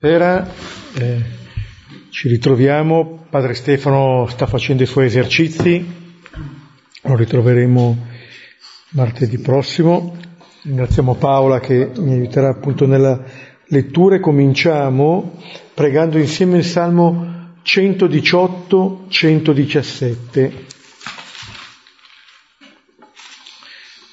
Buonasera, 0.00 0.48
eh, 0.94 1.22
ci 2.10 2.28
ritroviamo, 2.28 3.26
Padre 3.28 3.54
Stefano 3.54 4.28
sta 4.28 4.46
facendo 4.46 4.84
i 4.84 4.86
suoi 4.86 5.06
esercizi, 5.06 5.84
lo 7.02 7.16
ritroveremo 7.16 8.06
martedì 8.90 9.38
prossimo. 9.38 10.16
Ringraziamo 10.62 11.16
Paola 11.16 11.58
che 11.58 11.90
mi 11.96 12.12
aiuterà 12.12 12.50
appunto 12.50 12.86
nella 12.86 13.20
lettura 13.64 14.14
e 14.14 14.20
cominciamo 14.20 15.42
pregando 15.74 16.16
insieme 16.16 16.58
il 16.58 16.64
Salmo 16.64 17.56
118-117. 17.64 20.52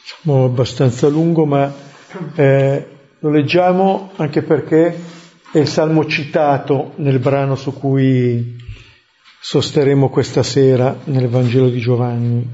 Salmo 0.04 0.45
abbastanza 0.45 1.07
lungo, 1.09 1.45
ma 1.45 1.71
eh, 2.33 2.88
lo 3.20 3.29
leggiamo 3.29 4.13
anche 4.15 4.41
perché 4.41 5.13
è 5.52 5.57
il 5.57 5.68
salmo 5.68 6.05
citato 6.05 6.94
nel 6.98 7.20
brano 7.20 7.55
su 7.55 7.73
cui 7.73 8.55
sosteremo 9.40 10.09
questa 10.09 10.44
sera 10.44 10.98
nel 11.05 11.27
Vangelo 11.27 11.70
di 11.70 11.80
Giovanni. 11.80 12.49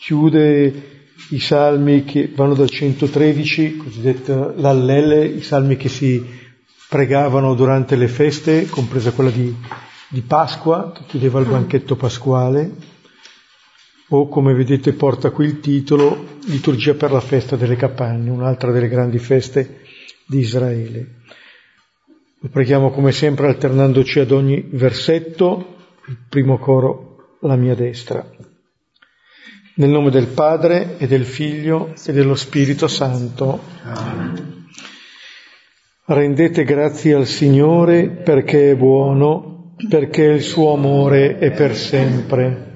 Chiude 0.00 0.98
i 1.30 1.40
salmi 1.40 2.04
che 2.04 2.32
vanno 2.34 2.54
dal 2.54 2.70
113, 2.70 3.76
cosiddetta 3.76 4.54
l'allele, 4.56 5.26
i 5.26 5.42
salmi 5.42 5.76
che 5.76 5.90
si 5.90 6.24
pregavano 6.88 7.54
durante 7.54 7.96
le 7.96 8.08
feste, 8.08 8.66
compresa 8.66 9.10
quella 9.10 9.30
di, 9.30 9.54
di 10.08 10.22
Pasqua, 10.22 10.92
che 10.92 11.02
chiudeva 11.06 11.40
il 11.40 11.46
banchetto 11.46 11.96
pasquale, 11.96 12.87
o 14.10 14.28
come 14.28 14.54
vedete 14.54 14.92
porta 14.92 15.30
qui 15.30 15.46
il 15.46 15.60
titolo 15.60 16.36
Liturgia 16.46 16.94
per 16.94 17.12
la 17.12 17.20
festa 17.20 17.56
delle 17.56 17.76
capanne, 17.76 18.30
un'altra 18.30 18.72
delle 18.72 18.88
grandi 18.88 19.18
feste 19.18 19.80
di 20.26 20.38
Israele. 20.38 21.16
Lo 22.40 22.48
preghiamo 22.48 22.90
come 22.90 23.12
sempre 23.12 23.48
alternandoci 23.48 24.20
ad 24.20 24.30
ogni 24.30 24.66
versetto, 24.70 25.76
il 26.06 26.18
primo 26.28 26.58
coro 26.58 27.36
la 27.40 27.56
mia 27.56 27.74
destra. 27.74 28.24
Nel 29.74 29.90
nome 29.90 30.10
del 30.10 30.28
Padre 30.28 30.96
e 30.98 31.06
del 31.06 31.24
Figlio 31.24 31.94
e 32.04 32.12
dello 32.12 32.34
Spirito 32.34 32.88
Santo. 32.88 33.60
Amen. 33.82 34.66
Rendete 36.06 36.64
grazie 36.64 37.14
al 37.14 37.26
Signore 37.26 38.08
perché 38.08 38.70
è 38.70 38.76
buono, 38.76 39.74
perché 39.88 40.22
il 40.22 40.42
suo 40.42 40.72
amore 40.72 41.38
è 41.38 41.50
per 41.50 41.76
sempre. 41.76 42.67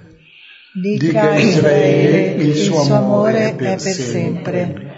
Dica 0.75 1.33
a 1.33 1.39
Israele, 1.39 2.43
il 2.43 2.55
suo 2.55 2.81
amore 2.81 3.51
è 3.51 3.57
per 3.57 3.79
sempre. 3.79 4.91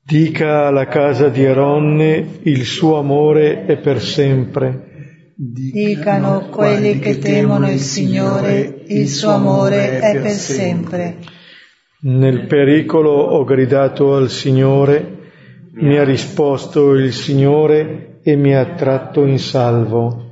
Dica 0.00 0.66
alla 0.66 0.86
casa 0.86 1.28
di 1.28 1.44
Aronne, 1.44 2.38
il 2.42 2.64
suo 2.64 2.96
amore 2.96 3.64
è 3.64 3.78
per 3.78 4.00
sempre. 4.00 5.32
Dicano 5.34 6.48
quelli 6.50 7.00
che 7.00 7.18
temono 7.18 7.68
il 7.68 7.80
Signore, 7.80 8.84
il 8.86 9.08
suo 9.08 9.30
amore 9.30 9.98
è 9.98 10.20
per 10.20 10.30
sempre. 10.30 11.16
Nel 12.02 12.46
pericolo 12.46 13.10
ho 13.10 13.42
gridato 13.42 14.14
al 14.14 14.30
Signore, 14.30 15.14
mi 15.72 15.98
ha 15.98 16.04
risposto 16.04 16.94
il 16.94 17.12
Signore 17.12 18.20
e 18.22 18.36
mi 18.36 18.54
ha 18.54 18.74
tratto 18.74 19.26
in 19.26 19.40
salvo. 19.40 20.30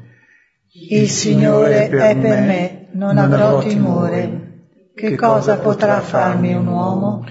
Il 0.91 1.09
Signore 1.09 1.89
è 1.89 2.17
per 2.17 2.41
me, 2.41 2.87
non 2.93 3.19
avrò 3.19 3.59
timore. 3.59 4.44
Che 4.97 5.17
cosa 5.17 5.59
potrà 5.59 6.01
farmi 6.01 6.55
un 6.55 6.69
uomo? 6.69 7.27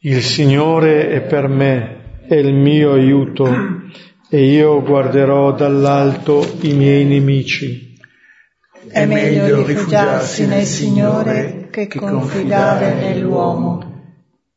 Il 0.00 0.22
Signore 0.22 1.10
è 1.10 1.20
per 1.20 1.46
me, 1.46 2.22
è 2.26 2.36
il 2.36 2.54
mio 2.54 2.92
aiuto, 2.92 3.46
e 4.30 4.44
io 4.44 4.82
guarderò 4.82 5.52
dall'alto 5.52 6.42
i 6.62 6.72
miei 6.72 7.04
nemici. 7.04 7.94
È 8.90 9.04
meglio 9.04 9.66
rifugiarsi 9.66 10.46
nel 10.46 10.64
Signore 10.64 11.68
che 11.70 11.88
confidare 11.88 12.94
nell'uomo. 12.94 14.14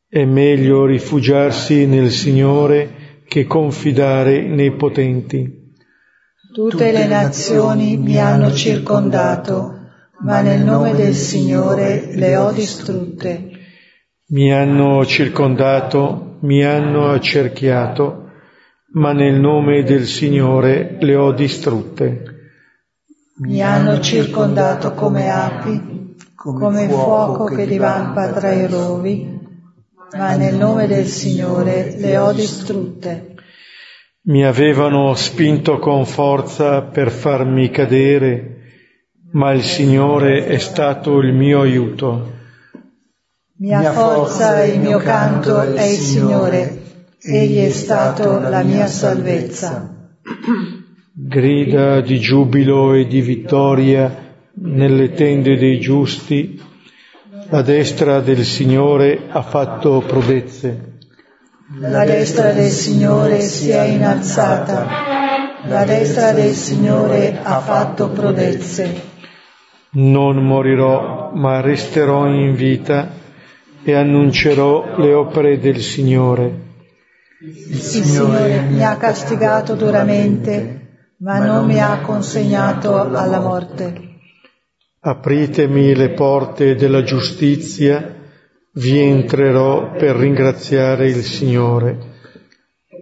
È 0.08 0.24
meglio 0.24 0.86
rifugiarsi 0.86 1.84
nel 1.84 2.10
Signore 2.10 3.24
che 3.28 3.44
confidare 3.44 4.40
nei 4.40 4.72
potenti. 4.72 5.74
Tutte 6.50 6.92
le 6.92 7.06
nazioni 7.06 7.98
mi 7.98 8.18
hanno 8.18 8.50
circondato 8.54 9.81
ma 10.22 10.40
nel 10.40 10.62
nome 10.62 10.94
del 10.94 11.14
Signore 11.14 12.14
le 12.14 12.36
ho 12.36 12.52
distrutte. 12.52 13.50
Mi 14.28 14.52
hanno 14.52 15.04
circondato, 15.04 16.38
mi 16.40 16.64
hanno 16.64 17.10
accerchiato, 17.10 18.30
ma 18.92 19.12
nel 19.12 19.38
nome 19.40 19.82
del 19.82 20.06
Signore 20.06 20.96
le 21.00 21.16
ho 21.16 21.32
distrutte. 21.32 22.24
Mi 23.38 23.62
hanno 23.62 24.00
circondato 24.00 24.92
come 24.92 25.28
api, 25.28 26.14
come 26.34 26.88
fuoco 26.88 27.44
che 27.44 27.66
divampa 27.66 28.28
tra 28.28 28.52
i 28.52 28.66
rovi, 28.66 29.40
ma 30.16 30.36
nel 30.36 30.54
nome 30.54 30.86
del 30.86 31.06
Signore 31.06 31.94
le 31.96 32.16
ho 32.16 32.32
distrutte. 32.32 33.34
Mi 34.24 34.44
avevano 34.44 35.14
spinto 35.14 35.78
con 35.78 36.06
forza 36.06 36.82
per 36.82 37.10
farmi 37.10 37.70
cadere, 37.70 38.51
ma 39.32 39.52
il 39.52 39.62
Signore 39.62 40.46
è 40.46 40.58
stato 40.58 41.18
il 41.18 41.32
mio 41.32 41.62
aiuto. 41.62 42.40
Mia 43.58 43.92
forza 43.92 44.62
e 44.62 44.72
il 44.72 44.80
mio 44.80 44.98
canto 44.98 45.60
è 45.60 45.84
il 45.84 45.98
Signore, 45.98 46.80
Egli 47.20 47.64
è 47.64 47.70
stato 47.70 48.40
la 48.40 48.62
mia 48.62 48.86
salvezza. 48.86 50.10
Grida 51.14 52.00
di 52.00 52.18
giubilo 52.18 52.94
e 52.94 53.06
di 53.06 53.20
vittoria 53.20 54.34
nelle 54.54 55.12
tende 55.12 55.56
dei 55.56 55.78
giusti, 55.78 56.60
la 57.48 57.62
destra 57.62 58.20
del 58.20 58.44
Signore 58.44 59.28
ha 59.28 59.42
fatto 59.42 60.02
prodezze. 60.06 60.98
La 61.78 62.04
destra 62.04 62.52
del 62.52 62.70
Signore 62.70 63.40
si 63.40 63.70
è 63.70 63.84
innalzata, 63.84 64.86
la 65.64 65.84
destra 65.84 66.32
del 66.32 66.52
Signore 66.52 67.38
ha 67.42 67.60
fatto 67.60 68.10
prodezze 68.10 69.10
non 69.94 70.36
morirò, 70.44 71.32
ma 71.34 71.60
resterò 71.60 72.26
in 72.26 72.54
vita 72.54 73.10
e 73.84 73.94
annuncerò 73.94 74.96
le 74.98 75.12
opere 75.12 75.58
del 75.58 75.80
Signore. 75.80 76.70
Il 77.40 77.80
Signore 77.80 78.60
mi 78.60 78.84
ha 78.84 78.96
castigato 78.96 79.74
duramente, 79.74 80.80
ma 81.18 81.44
non 81.44 81.66
mi 81.66 81.80
ha 81.80 82.00
consegnato 82.00 83.00
alla 83.00 83.40
morte. 83.40 84.10
Apritemi 85.00 85.94
le 85.94 86.10
porte 86.10 86.76
della 86.76 87.02
giustizia, 87.02 88.20
vi 88.74 88.98
entrerò 88.98 89.90
per 89.90 90.16
ringraziare 90.16 91.08
il 91.08 91.22
Signore. 91.24 92.10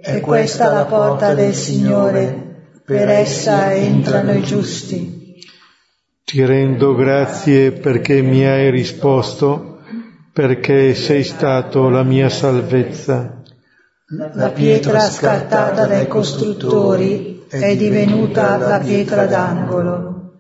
È 0.01 0.19
questa 0.21 0.73
la 0.73 0.87
porta 0.87 1.35
del 1.35 1.53
Signore, 1.53 2.81
per 2.85 3.11
essa 3.11 3.75
entrano 3.75 4.33
i 4.33 4.43
giusti. 4.43 5.20
Ti 6.31 6.45
rendo 6.45 6.95
grazie 6.95 7.73
perché 7.73 8.23
mi 8.23 8.47
hai 8.47 8.71
risposto, 8.71 9.81
perché 10.33 10.95
sei 10.95 11.25
stato 11.25 11.89
la 11.89 12.05
mia 12.05 12.29
salvezza. 12.29 13.43
La 14.35 14.51
pietra 14.51 15.01
scartata 15.01 15.87
dai 15.87 16.07
costruttori 16.07 17.47
è 17.49 17.75
divenuta 17.75 18.57
la 18.59 18.79
pietra 18.79 19.27
d'angolo. 19.27 20.35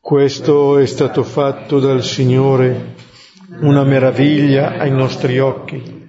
Questo 0.00 0.78
è 0.78 0.86
stato 0.86 1.22
fatto 1.24 1.78
dal 1.78 2.02
Signore, 2.02 2.94
una 3.60 3.84
meraviglia 3.84 4.78
ai 4.78 4.92
nostri 4.92 5.38
occhi. 5.38 6.08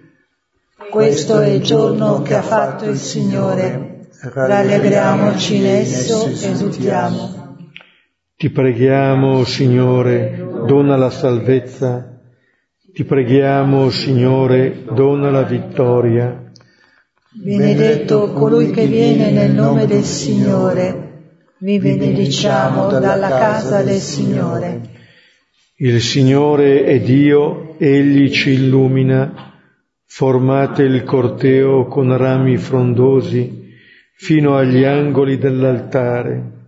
Questo 0.89 1.41
è 1.41 1.47
il 1.49 1.61
giorno 1.61 2.21
che 2.21 2.35
ha 2.35 2.41
fatto 2.41 2.85
il 2.85 2.97
Signore. 2.97 4.07
Rallegriamoci 4.21 5.57
in 5.57 5.65
esso, 5.65 6.25
esultiamo. 6.25 7.38
Ti 8.39 8.51
preghiamo, 8.51 9.43
Signore, 9.43 10.41
dona 10.65 10.95
la 10.95 11.09
salvezza. 11.09 12.21
Ti 12.93 13.03
preghiamo, 13.03 13.89
Signore, 13.89 14.85
dona 14.93 15.29
la 15.29 15.43
vittoria. 15.43 16.49
Benedetto 17.33 18.31
colui 18.31 18.71
che 18.71 18.85
viene 18.85 19.31
nel 19.31 19.51
nome 19.51 19.87
del 19.87 20.05
Signore. 20.05 21.33
Vi 21.57 21.79
benediciamo 21.79 22.87
dalla 22.87 23.27
casa 23.27 23.83
del 23.83 23.99
Signore. 23.99 24.89
Il 25.75 25.99
Signore 25.99 26.85
è 26.85 27.01
Dio, 27.01 27.77
Egli 27.77 28.31
ci 28.31 28.51
illumina. 28.51 29.51
Formate 30.05 30.83
il 30.83 31.03
corteo 31.03 31.87
con 31.87 32.15
rami 32.15 32.55
frondosi 32.55 33.67
fino 34.15 34.55
agli 34.55 34.85
angoli 34.85 35.37
dell'altare 35.37 36.58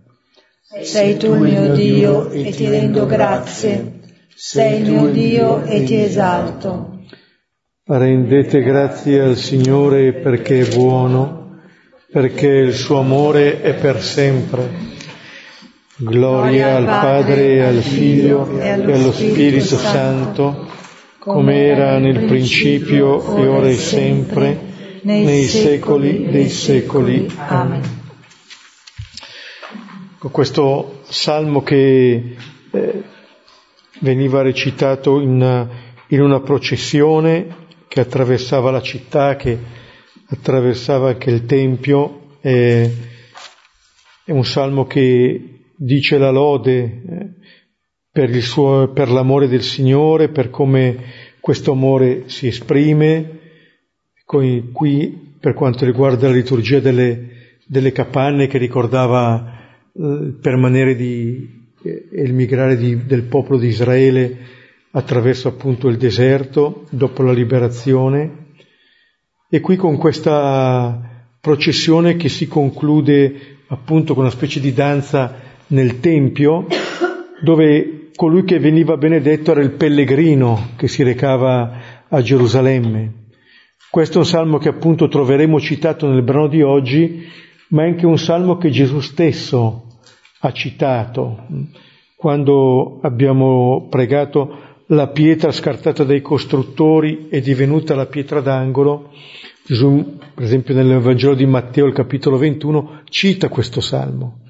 sei 0.82 1.16
tu 1.16 1.34
il 1.34 1.40
mio 1.40 1.72
Dio 1.74 2.30
e 2.30 2.50
ti 2.50 2.68
rendo 2.68 3.04
grazie, 3.04 4.00
sei 4.34 4.80
il 4.80 4.90
mio 4.90 5.06
Dio 5.08 5.62
e 5.64 5.84
ti 5.84 5.96
esalto. 5.96 7.00
Rendete 7.84 8.62
grazie 8.62 9.20
al 9.20 9.36
Signore 9.36 10.12
perché 10.12 10.60
è 10.60 10.74
buono, 10.74 11.58
perché 12.10 12.46
il 12.46 12.72
suo 12.72 13.00
amore 13.00 13.60
è 13.60 13.74
per 13.74 14.00
sempre. 14.00 14.90
Gloria 15.96 16.76
al 16.76 16.84
Padre, 16.84 17.66
al 17.66 17.82
Figlio 17.82 18.58
e 18.58 18.70
allo 18.70 19.12
Spirito 19.12 19.76
Santo, 19.76 20.68
come 21.18 21.66
era 21.66 21.98
nel 21.98 22.24
principio 22.24 23.36
e 23.36 23.46
ora 23.46 23.68
e 23.68 23.76
sempre, 23.76 24.58
nei 25.02 25.44
secoli 25.44 26.30
dei 26.30 26.48
secoli. 26.48 27.30
Amen. 27.36 28.00
Con 30.22 30.30
questo 30.30 31.00
salmo 31.08 31.64
che 31.64 32.36
eh, 32.70 33.02
veniva 34.02 34.40
recitato 34.40 35.18
in, 35.18 35.68
in 36.06 36.20
una 36.20 36.40
processione 36.42 37.66
che 37.88 37.98
attraversava 37.98 38.70
la 38.70 38.80
città, 38.80 39.34
che 39.34 39.58
attraversava 40.28 41.08
anche 41.08 41.28
il 41.28 41.44
Tempio. 41.44 42.36
È, 42.40 42.88
è 44.24 44.30
un 44.30 44.44
salmo 44.44 44.86
che 44.86 45.64
dice 45.76 46.18
la 46.18 46.30
lode 46.30 46.82
eh, 46.82 47.28
per, 48.12 48.32
suo, 48.42 48.92
per 48.92 49.10
l'amore 49.10 49.48
del 49.48 49.64
Signore, 49.64 50.28
per 50.28 50.50
come 50.50 50.98
questo 51.40 51.72
amore 51.72 52.28
si 52.28 52.46
esprime. 52.46 53.40
Qui, 54.24 55.36
per 55.40 55.54
quanto 55.54 55.84
riguarda 55.84 56.28
la 56.28 56.34
liturgia 56.34 56.78
delle, 56.78 57.56
delle 57.66 57.90
capanne, 57.90 58.46
che 58.46 58.58
ricordava 58.58 59.48
eh, 59.48 59.51
il 59.94 60.38
permanere 60.40 60.94
di, 60.94 61.70
e 61.82 62.22
il 62.22 62.32
migrare 62.32 62.76
di, 62.76 63.04
del 63.04 63.24
popolo 63.24 63.58
di 63.58 63.68
Israele 63.68 64.36
attraverso 64.92 65.48
appunto 65.48 65.88
il 65.88 65.96
deserto 65.96 66.86
dopo 66.90 67.22
la 67.22 67.32
liberazione 67.32 68.46
e 69.48 69.60
qui 69.60 69.76
con 69.76 69.96
questa 69.96 71.26
processione 71.40 72.16
che 72.16 72.28
si 72.28 72.46
conclude 72.46 73.58
appunto 73.66 74.14
con 74.14 74.22
una 74.24 74.32
specie 74.32 74.60
di 74.60 74.72
danza 74.72 75.40
nel 75.68 76.00
Tempio 76.00 76.66
dove 77.42 78.10
colui 78.14 78.44
che 78.44 78.58
veniva 78.58 78.96
benedetto 78.96 79.50
era 79.50 79.62
il 79.62 79.72
pellegrino 79.72 80.70
che 80.76 80.88
si 80.88 81.02
recava 81.02 82.04
a 82.08 82.22
Gerusalemme. 82.22 83.20
Questo 83.90 84.18
è 84.18 84.20
un 84.20 84.26
salmo 84.26 84.58
che 84.58 84.68
appunto 84.68 85.08
troveremo 85.08 85.60
citato 85.60 86.08
nel 86.08 86.22
brano 86.22 86.48
di 86.48 86.62
oggi, 86.62 87.26
ma 87.72 87.84
è 87.84 87.88
anche 87.88 88.06
un 88.06 88.18
salmo 88.18 88.56
che 88.56 88.70
Gesù 88.70 89.00
stesso 89.00 89.86
ha 90.40 90.52
citato 90.52 91.46
quando 92.16 93.00
abbiamo 93.02 93.88
pregato 93.88 94.70
la 94.86 95.08
pietra 95.08 95.50
scartata 95.50 96.04
dai 96.04 96.20
costruttori 96.20 97.28
è 97.28 97.40
divenuta 97.40 97.94
la 97.94 98.06
pietra 98.06 98.40
d'angolo. 98.40 99.10
Gesù, 99.64 100.18
per 100.34 100.44
esempio, 100.44 100.74
nel 100.74 101.00
Vangelo 101.00 101.34
di 101.34 101.46
Matteo, 101.46 101.86
il 101.86 101.94
capitolo 101.94 102.36
21, 102.36 103.02
cita 103.08 103.48
questo 103.48 103.80
salmo, 103.80 104.40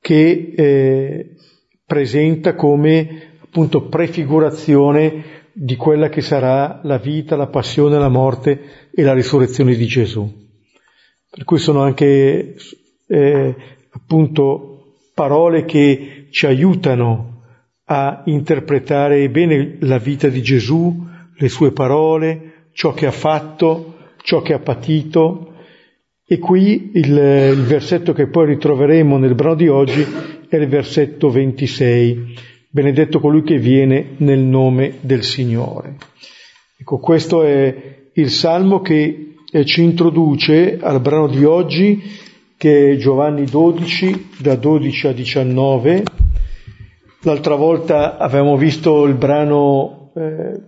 che 0.00 0.54
eh, 0.56 1.30
presenta 1.84 2.54
come 2.54 3.36
appunto 3.42 3.88
prefigurazione 3.88 5.42
di 5.52 5.76
quella 5.76 6.08
che 6.08 6.22
sarà 6.22 6.80
la 6.82 6.98
vita, 6.98 7.36
la 7.36 7.48
passione, 7.48 7.98
la 7.98 8.08
morte 8.08 8.88
e 8.92 9.02
la 9.02 9.12
risurrezione 9.12 9.74
di 9.74 9.86
Gesù. 9.86 10.43
Per 11.34 11.42
cui 11.42 11.58
sono 11.58 11.82
anche 11.82 12.54
eh, 13.08 13.54
appunto 13.90 14.92
parole 15.14 15.64
che 15.64 16.28
ci 16.30 16.46
aiutano 16.46 17.42
a 17.86 18.22
interpretare 18.26 19.28
bene 19.30 19.78
la 19.80 19.98
vita 19.98 20.28
di 20.28 20.40
Gesù, 20.42 21.04
le 21.36 21.48
sue 21.48 21.72
parole, 21.72 22.68
ciò 22.72 22.92
che 22.92 23.06
ha 23.06 23.10
fatto, 23.10 23.96
ciò 24.22 24.42
che 24.42 24.52
ha 24.52 24.60
patito. 24.60 25.54
E 26.24 26.38
qui 26.38 26.92
il, 26.94 27.10
il 27.10 27.64
versetto 27.64 28.12
che 28.12 28.28
poi 28.28 28.46
ritroveremo 28.46 29.18
nel 29.18 29.34
brano 29.34 29.56
di 29.56 29.66
oggi 29.66 30.06
è 30.48 30.54
il 30.54 30.68
versetto 30.68 31.30
26. 31.30 32.36
Benedetto 32.70 33.18
colui 33.18 33.42
che 33.42 33.58
viene 33.58 34.14
nel 34.18 34.38
nome 34.38 34.98
del 35.00 35.24
Signore. 35.24 35.96
Ecco, 36.78 36.98
questo 36.98 37.42
è 37.42 38.02
il 38.12 38.30
salmo 38.30 38.80
che 38.80 39.33
eh, 39.54 39.64
ci 39.64 39.82
introduce 39.82 40.78
al 40.80 41.00
brano 41.00 41.28
di 41.28 41.44
oggi, 41.44 42.02
che 42.56 42.92
è 42.92 42.96
Giovanni 42.96 43.44
12, 43.44 44.30
da 44.38 44.56
12 44.56 45.06
a 45.06 45.12
19 45.12 46.02
L'altra 47.26 47.54
volta 47.54 48.18
avevamo 48.18 48.54
visto 48.58 49.06
il 49.06 49.14
brano 49.14 50.10
eh, 50.14 50.60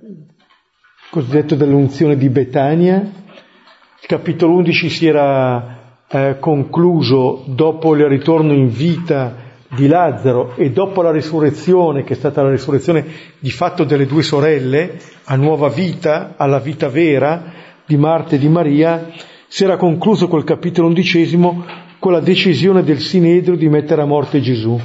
cosiddetto 1.10 1.54
dell'unzione 1.54 2.16
di 2.16 2.30
Betania. 2.30 2.96
Il 2.96 4.06
capitolo 4.06 4.54
11 4.54 4.88
si 4.88 5.06
era 5.06 5.98
eh, 6.08 6.36
concluso 6.40 7.44
dopo 7.48 7.94
il 7.94 8.06
ritorno 8.06 8.54
in 8.54 8.68
vita 8.68 9.36
di 9.68 9.86
Lazzaro 9.86 10.54
e 10.56 10.70
dopo 10.70 11.02
la 11.02 11.10
risurrezione, 11.10 12.04
che 12.04 12.14
è 12.14 12.16
stata 12.16 12.42
la 12.42 12.50
risurrezione 12.50 13.04
di 13.38 13.50
fatto 13.50 13.84
delle 13.84 14.06
due 14.06 14.22
sorelle, 14.22 14.98
a 15.24 15.36
nuova 15.36 15.68
vita, 15.68 16.36
alla 16.38 16.58
vita 16.58 16.88
vera 16.88 17.55
di 17.86 17.96
Marta 17.96 18.34
e 18.34 18.38
di 18.38 18.48
Maria, 18.48 19.10
si 19.46 19.64
era 19.64 19.76
concluso 19.76 20.28
quel 20.28 20.44
capitolo 20.44 20.88
undicesimo 20.88 21.64
con 21.98 22.12
la 22.12 22.20
decisione 22.20 22.82
del 22.82 23.00
Sinedrio 23.00 23.56
di 23.56 23.68
mettere 23.68 24.02
a 24.02 24.06
morte 24.06 24.40
Gesù 24.40 24.78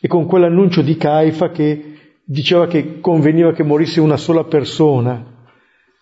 e 0.00 0.06
con 0.06 0.26
quell'annuncio 0.26 0.82
di 0.82 0.96
Caifa 0.96 1.50
che 1.50 1.98
diceva 2.24 2.66
che 2.66 3.00
conveniva 3.00 3.52
che 3.52 3.62
morisse 3.62 4.00
una 4.00 4.16
sola 4.16 4.44
persona 4.44 5.32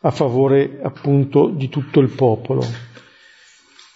a 0.00 0.10
favore 0.10 0.80
appunto 0.82 1.48
di 1.48 1.68
tutto 1.68 2.00
il 2.00 2.10
popolo. 2.10 2.64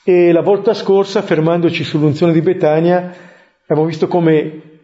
E 0.04 0.30
la 0.30 0.42
volta 0.42 0.72
scorsa, 0.72 1.22
fermandoci 1.22 1.82
sull'unzione 1.82 2.32
di 2.32 2.40
Betania, 2.40 3.12
abbiamo 3.62 3.88
visto 3.88 4.06
come 4.06 4.80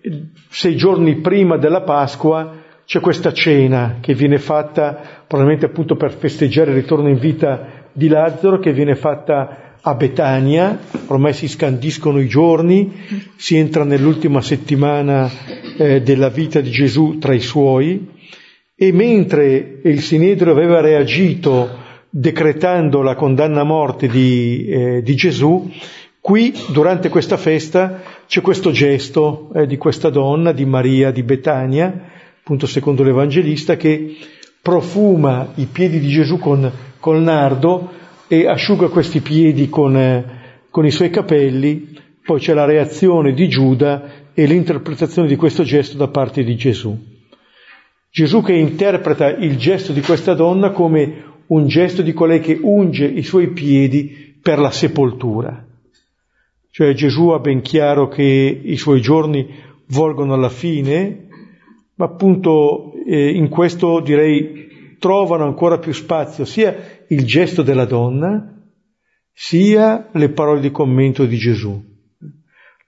sei 0.50 0.74
giorni 0.74 1.20
prima 1.20 1.56
della 1.56 1.82
Pasqua 1.82 2.61
c'è 2.84 3.00
questa 3.00 3.32
cena 3.32 3.98
che 4.00 4.14
viene 4.14 4.38
fatta 4.38 5.22
probabilmente 5.26 5.66
appunto 5.66 5.96
per 5.96 6.12
festeggiare 6.12 6.70
il 6.70 6.76
ritorno 6.76 7.08
in 7.08 7.18
vita 7.18 7.88
di 7.92 8.08
Lazzaro, 8.08 8.58
che 8.58 8.72
viene 8.72 8.94
fatta 8.94 9.78
a 9.80 9.94
Betania, 9.94 10.78
ormai 11.06 11.32
si 11.32 11.48
scandiscono 11.48 12.20
i 12.20 12.28
giorni, 12.28 12.92
si 13.36 13.56
entra 13.56 13.84
nell'ultima 13.84 14.40
settimana 14.40 15.28
eh, 15.76 16.02
della 16.02 16.28
vita 16.28 16.60
di 16.60 16.70
Gesù 16.70 17.18
tra 17.18 17.34
i 17.34 17.40
suoi. 17.40 18.08
E 18.74 18.92
mentre 18.92 19.80
il 19.82 20.00
Sinedrio 20.00 20.52
aveva 20.52 20.80
reagito 20.80 21.80
decretando 22.08 23.02
la 23.02 23.14
condanna 23.14 23.60
a 23.62 23.64
morte 23.64 24.06
di, 24.06 24.66
eh, 24.66 25.02
di 25.02 25.14
Gesù, 25.14 25.70
qui 26.20 26.52
durante 26.72 27.08
questa 27.08 27.36
festa 27.36 28.02
c'è 28.26 28.40
questo 28.40 28.70
gesto 28.70 29.50
eh, 29.54 29.66
di 29.66 29.76
questa 29.76 30.10
donna, 30.10 30.52
di 30.52 30.64
Maria 30.64 31.10
di 31.10 31.22
Betania, 31.22 32.11
appunto 32.42 32.66
secondo 32.66 33.04
l'Evangelista, 33.04 33.76
che 33.76 34.16
profuma 34.60 35.52
i 35.54 35.66
piedi 35.66 36.00
di 36.00 36.08
Gesù 36.08 36.38
con, 36.38 36.70
col 36.98 37.22
nardo 37.22 37.90
e 38.26 38.48
asciuga 38.48 38.88
questi 38.88 39.20
piedi 39.20 39.68
con, 39.68 39.96
eh, 39.96 40.24
con 40.68 40.84
i 40.84 40.90
suoi 40.90 41.10
capelli, 41.10 41.96
poi 42.24 42.40
c'è 42.40 42.52
la 42.52 42.64
reazione 42.64 43.32
di 43.32 43.48
Giuda 43.48 44.30
e 44.34 44.46
l'interpretazione 44.46 45.28
di 45.28 45.36
questo 45.36 45.62
gesto 45.62 45.96
da 45.96 46.08
parte 46.08 46.42
di 46.42 46.56
Gesù. 46.56 46.98
Gesù 48.10 48.42
che 48.42 48.54
interpreta 48.54 49.28
il 49.28 49.56
gesto 49.56 49.92
di 49.92 50.00
questa 50.00 50.34
donna 50.34 50.70
come 50.70 51.30
un 51.46 51.68
gesto 51.68 52.02
di 52.02 52.12
colei 52.12 52.40
che 52.40 52.58
unge 52.60 53.04
i 53.04 53.22
suoi 53.22 53.52
piedi 53.52 54.36
per 54.42 54.58
la 54.58 54.70
sepoltura. 54.70 55.64
Cioè 56.70 56.92
Gesù 56.94 57.28
ha 57.28 57.38
ben 57.38 57.60
chiaro 57.60 58.08
che 58.08 58.22
i 58.22 58.76
suoi 58.76 59.00
giorni 59.00 59.46
volgono 59.88 60.34
alla 60.34 60.48
fine, 60.48 61.28
ma 62.02 62.08
appunto 62.08 62.94
eh, 63.06 63.30
in 63.30 63.48
questo 63.48 64.00
direi 64.00 64.96
trovano 64.98 65.44
ancora 65.44 65.78
più 65.78 65.92
spazio 65.92 66.44
sia 66.44 67.04
il 67.06 67.24
gesto 67.24 67.62
della 67.62 67.84
donna, 67.84 68.60
sia 69.32 70.08
le 70.12 70.28
parole 70.30 70.58
di 70.58 70.72
commento 70.72 71.26
di 71.26 71.36
Gesù. 71.36 71.80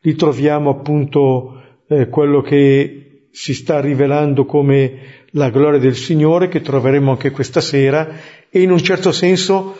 Lì 0.00 0.14
troviamo 0.16 0.70
appunto 0.70 1.62
eh, 1.86 2.08
quello 2.08 2.40
che 2.40 3.28
si 3.30 3.54
sta 3.54 3.80
rivelando 3.80 4.46
come 4.46 4.98
la 5.30 5.50
gloria 5.50 5.78
del 5.78 5.94
Signore, 5.94 6.48
che 6.48 6.60
troveremo 6.60 7.12
anche 7.12 7.30
questa 7.30 7.60
sera, 7.60 8.16
e 8.50 8.62
in 8.62 8.72
un 8.72 8.78
certo 8.78 9.12
senso 9.12 9.76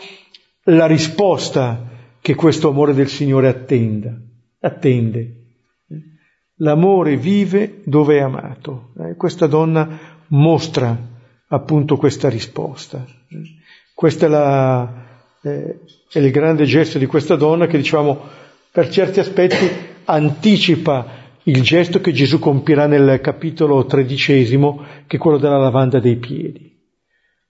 la 0.63 0.85
risposta 0.85 1.89
che 2.21 2.35
questo 2.35 2.69
amore 2.69 2.93
del 2.93 3.09
Signore 3.09 3.49
attenda, 3.49 4.17
attende. 4.61 5.44
L'amore 6.59 7.17
vive 7.17 7.81
dove 7.83 8.17
è 8.17 8.21
amato. 8.21 8.91
Eh, 8.99 9.15
questa 9.15 9.47
donna 9.47 9.87
mostra 10.27 10.97
appunto 11.47 11.97
questa 11.97 12.29
risposta. 12.29 13.05
Questo 13.93 14.25
è, 14.25 14.27
la, 14.29 15.05
eh, 15.41 15.79
è 16.11 16.19
il 16.19 16.31
grande 16.31 16.65
gesto 16.65 16.97
di 16.97 17.05
questa 17.05 17.35
donna 17.35 17.67
che 17.67 17.77
diciamo 17.77 18.43
per 18.71 18.89
certi 18.89 19.19
aspetti 19.19 19.69
anticipa 20.05 21.23
il 21.43 21.61
gesto 21.61 22.01
che 22.01 22.11
Gesù 22.11 22.39
compirà 22.39 22.87
nel 22.87 23.19
capitolo 23.21 23.85
tredicesimo, 23.85 24.83
che 25.07 25.17
è 25.17 25.19
quello 25.19 25.37
della 25.37 25.57
lavanda 25.57 25.99
dei 25.99 26.17
piedi. 26.17 26.73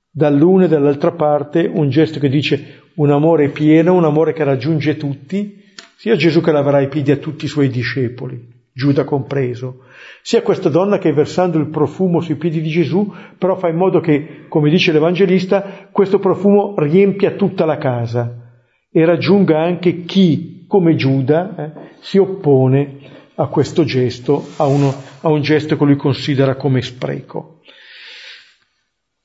dall'una 0.10 0.66
e 0.66 0.68
dall'altra 0.70 1.12
parte 1.12 1.70
un 1.72 1.90
gesto 1.90 2.20
che 2.20 2.30
dice 2.30 2.84
un 2.96 3.12
amore 3.12 3.50
pieno, 3.50 3.94
un 3.94 4.06
amore 4.06 4.32
che 4.32 4.46
raggiunge 4.46 4.96
tutti, 4.96 5.62
sia 5.98 6.16
Gesù 6.16 6.42
che 6.42 6.52
laverà 6.52 6.80
i 6.80 6.88
piedi 6.88 7.12
a 7.12 7.18
tutti 7.18 7.46
i 7.46 7.50
suoi 7.50 7.70
discepoli, 7.70 8.42
Giuda 8.78 9.06
compreso, 9.06 9.86
sia 10.22 10.42
questa 10.42 10.68
donna 10.68 10.98
che 10.98 11.14
versando 11.14 11.58
il 11.58 11.70
profumo 11.70 12.20
sui 12.20 12.36
piedi 12.36 12.60
di 12.60 12.68
Gesù, 12.68 13.10
però 13.38 13.56
fa 13.56 13.70
in 13.70 13.78
modo 13.78 14.02
che, 14.02 14.48
come 14.50 14.70
dice 14.70 14.92
l'Evangelista, 14.92 15.88
questo 15.94 16.20
profumo 16.20 16.74
riempia 16.78 17.36
tutta 17.36 17.64
la 17.64 17.78
casa 17.78 18.60
e 18.92 19.06
raggiunga 19.06 19.62
anche 19.62 20.04
chi, 20.04 20.66
come 20.68 20.96
Giuda, 20.96 21.56
eh, 21.56 21.72
si 22.02 22.18
oppone 22.18 22.98
a 23.36 23.48
questo 23.48 23.86
gesto, 23.86 24.46
a, 24.58 24.66
uno, 24.66 24.94
a 25.22 25.30
un 25.30 25.42
gesto 25.42 25.78
che 25.78 25.86
lui 25.86 25.96
considera 25.96 26.56
come 26.56 26.82
spreco. 26.82 27.62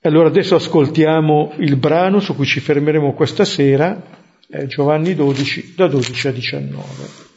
Allora 0.02 0.28
adesso 0.28 0.54
ascoltiamo 0.54 1.54
il 1.56 1.74
brano 1.74 2.20
su 2.20 2.36
cui 2.36 2.46
ci 2.46 2.60
fermeremo 2.60 3.14
questa 3.14 3.44
sera, 3.44 4.00
eh, 4.48 4.68
Giovanni 4.68 5.16
12, 5.16 5.74
da 5.74 5.88
12 5.88 6.28
a 6.28 6.30
19. 6.30 7.29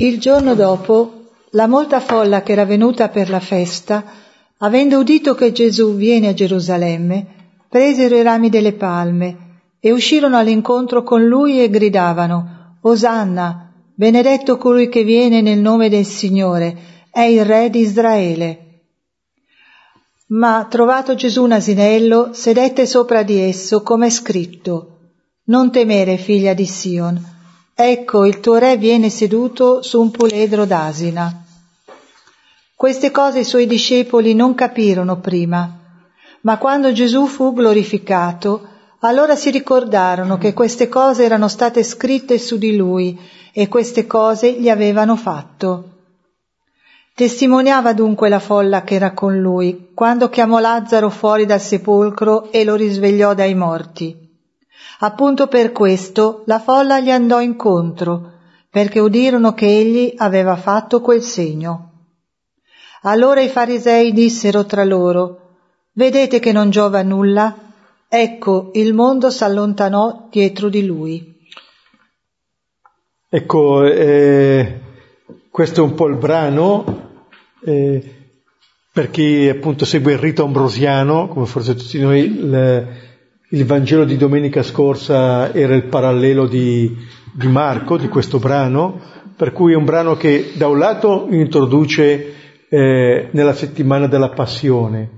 Il 0.00 0.20
giorno 0.20 0.54
dopo, 0.54 1.24
la 1.50 1.66
molta 1.66 1.98
folla 1.98 2.42
che 2.42 2.52
era 2.52 2.64
venuta 2.64 3.08
per 3.08 3.28
la 3.28 3.40
festa, 3.40 4.04
avendo 4.58 5.00
udito 5.00 5.34
che 5.34 5.50
Gesù 5.50 5.96
viene 5.96 6.28
a 6.28 6.34
Gerusalemme, 6.34 7.26
presero 7.68 8.14
i 8.14 8.22
rami 8.22 8.48
delle 8.48 8.74
palme 8.74 9.36
e 9.80 9.90
uscirono 9.90 10.36
all'incontro 10.36 11.02
con 11.02 11.24
lui 11.24 11.60
e 11.60 11.68
gridavano, 11.68 12.76
Osanna, 12.82 13.72
benedetto 13.92 14.56
colui 14.56 14.88
che 14.88 15.02
viene 15.02 15.40
nel 15.40 15.58
nome 15.58 15.88
del 15.88 16.04
Signore, 16.04 16.76
è 17.10 17.22
il 17.22 17.44
Re 17.44 17.68
di 17.68 17.80
Israele. 17.80 18.58
Ma 20.28 20.64
trovato 20.70 21.16
Gesù 21.16 21.42
un 21.42 21.50
asinello, 21.50 22.30
sedette 22.34 22.86
sopra 22.86 23.24
di 23.24 23.40
esso, 23.40 23.82
come 23.82 24.06
è 24.06 24.10
scritto. 24.10 24.98
Non 25.46 25.72
temere, 25.72 26.18
figlia 26.18 26.54
di 26.54 26.66
Sion. 26.66 27.36
Ecco, 27.80 28.24
il 28.24 28.40
tuo 28.40 28.56
re 28.56 28.76
viene 28.76 29.08
seduto 29.08 29.82
su 29.82 30.00
un 30.00 30.10
puledro 30.10 30.64
d'asina. 30.64 31.44
Queste 32.74 33.12
cose 33.12 33.38
i 33.38 33.44
suoi 33.44 33.68
discepoli 33.68 34.34
non 34.34 34.56
capirono 34.56 35.20
prima, 35.20 35.78
ma 36.40 36.58
quando 36.58 36.90
Gesù 36.90 37.26
fu 37.26 37.52
glorificato, 37.52 38.66
allora 39.02 39.36
si 39.36 39.50
ricordarono 39.50 40.38
che 40.38 40.54
queste 40.54 40.88
cose 40.88 41.22
erano 41.22 41.46
state 41.46 41.84
scritte 41.84 42.36
su 42.40 42.58
di 42.58 42.74
lui 42.74 43.16
e 43.52 43.68
queste 43.68 44.08
cose 44.08 44.54
gli 44.54 44.68
avevano 44.68 45.14
fatto. 45.14 45.84
Testimoniava 47.14 47.92
dunque 47.92 48.28
la 48.28 48.40
folla 48.40 48.82
che 48.82 48.96
era 48.96 49.12
con 49.12 49.38
lui, 49.38 49.90
quando 49.94 50.28
chiamò 50.28 50.58
Lazzaro 50.58 51.10
fuori 51.10 51.46
dal 51.46 51.60
sepolcro 51.60 52.50
e 52.50 52.64
lo 52.64 52.74
risvegliò 52.74 53.34
dai 53.34 53.54
morti. 53.54 54.26
Appunto 55.00 55.46
per 55.46 55.72
questo 55.72 56.42
la 56.46 56.58
folla 56.58 57.00
gli 57.00 57.10
andò 57.10 57.40
incontro, 57.40 58.32
perché 58.70 59.00
udirono 59.00 59.54
che 59.54 59.66
egli 59.66 60.14
aveva 60.16 60.56
fatto 60.56 61.00
quel 61.00 61.22
segno. 61.22 61.84
Allora 63.02 63.40
i 63.40 63.48
farisei 63.48 64.12
dissero 64.12 64.64
tra 64.66 64.84
loro, 64.84 65.48
Vedete 65.98 66.38
che 66.38 66.52
non 66.52 66.70
giova 66.70 67.02
nulla? 67.02 67.52
Ecco, 68.08 68.70
il 68.74 68.94
mondo 68.94 69.30
s'allontanò 69.30 70.28
dietro 70.30 70.68
di 70.68 70.86
lui. 70.86 71.34
Ecco, 73.28 73.84
eh, 73.84 74.80
questo 75.50 75.80
è 75.80 75.82
un 75.82 75.94
po' 75.94 76.06
il 76.06 76.14
brano 76.14 77.24
eh, 77.64 78.30
per 78.92 79.10
chi 79.10 79.48
appunto 79.48 79.84
segue 79.84 80.12
il 80.12 80.18
rito 80.18 80.44
ambrosiano, 80.44 81.26
come 81.26 81.46
forse 81.46 81.74
tutti 81.74 81.98
noi, 81.98 82.20
il, 82.20 82.86
il 83.50 83.64
Vangelo 83.64 84.04
di 84.04 84.16
domenica 84.16 84.62
scorsa 84.62 85.54
era 85.54 85.74
il 85.74 85.84
parallelo 85.84 86.46
di, 86.46 86.94
di, 87.32 87.48
Marco, 87.48 87.96
di 87.96 88.08
questo 88.08 88.38
brano, 88.38 89.00
per 89.36 89.52
cui 89.52 89.72
è 89.72 89.76
un 89.76 89.84
brano 89.84 90.16
che 90.16 90.52
da 90.54 90.68
un 90.68 90.78
lato 90.78 91.28
introduce 91.30 92.34
eh, 92.68 93.28
nella 93.30 93.54
settimana 93.54 94.06
della 94.06 94.30
passione, 94.30 95.10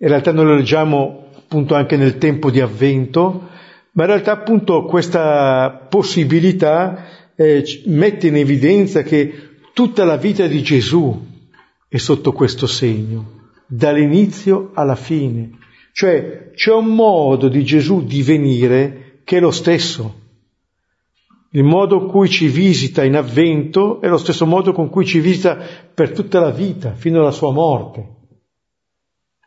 in 0.00 0.08
realtà 0.08 0.32
noi 0.32 0.44
lo 0.44 0.54
leggiamo 0.54 1.28
appunto 1.36 1.74
anche 1.74 1.96
nel 1.96 2.18
tempo 2.18 2.50
di 2.50 2.60
avvento, 2.60 3.48
ma 3.92 4.04
in 4.04 4.10
realtà 4.10 4.32
appunto 4.32 4.84
questa 4.84 5.86
possibilità 5.88 7.06
eh, 7.34 7.64
mette 7.86 8.26
in 8.26 8.36
evidenza 8.36 9.02
che 9.02 9.32
tutta 9.72 10.04
la 10.04 10.16
vita 10.16 10.46
di 10.46 10.62
Gesù 10.62 11.26
è 11.88 11.96
sotto 11.96 12.32
questo 12.32 12.66
segno, 12.66 13.48
dall'inizio 13.66 14.72
alla 14.74 14.94
fine. 14.94 15.57
Cioè 15.98 16.52
c'è 16.54 16.72
un 16.72 16.94
modo 16.94 17.48
di 17.48 17.64
Gesù 17.64 18.04
di 18.04 18.22
venire 18.22 19.22
che 19.24 19.38
è 19.38 19.40
lo 19.40 19.50
stesso. 19.50 20.20
Il 21.50 21.64
modo 21.64 22.02
in 22.02 22.06
cui 22.06 22.28
ci 22.28 22.46
visita 22.46 23.02
in 23.02 23.16
avvento 23.16 24.00
è 24.00 24.06
lo 24.06 24.16
stesso 24.16 24.46
modo 24.46 24.70
con 24.70 24.90
cui 24.90 25.04
ci 25.04 25.18
visita 25.18 25.58
per 25.92 26.12
tutta 26.12 26.38
la 26.38 26.52
vita, 26.52 26.92
fino 26.92 27.18
alla 27.18 27.32
sua 27.32 27.50
morte. 27.50 28.14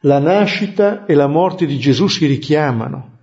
La 0.01 0.19
nascita 0.19 1.05
e 1.05 1.13
la 1.13 1.27
morte 1.27 1.65
di 1.65 1.77
Gesù 1.79 2.07
si 2.07 2.25
richiamano, 2.25 3.19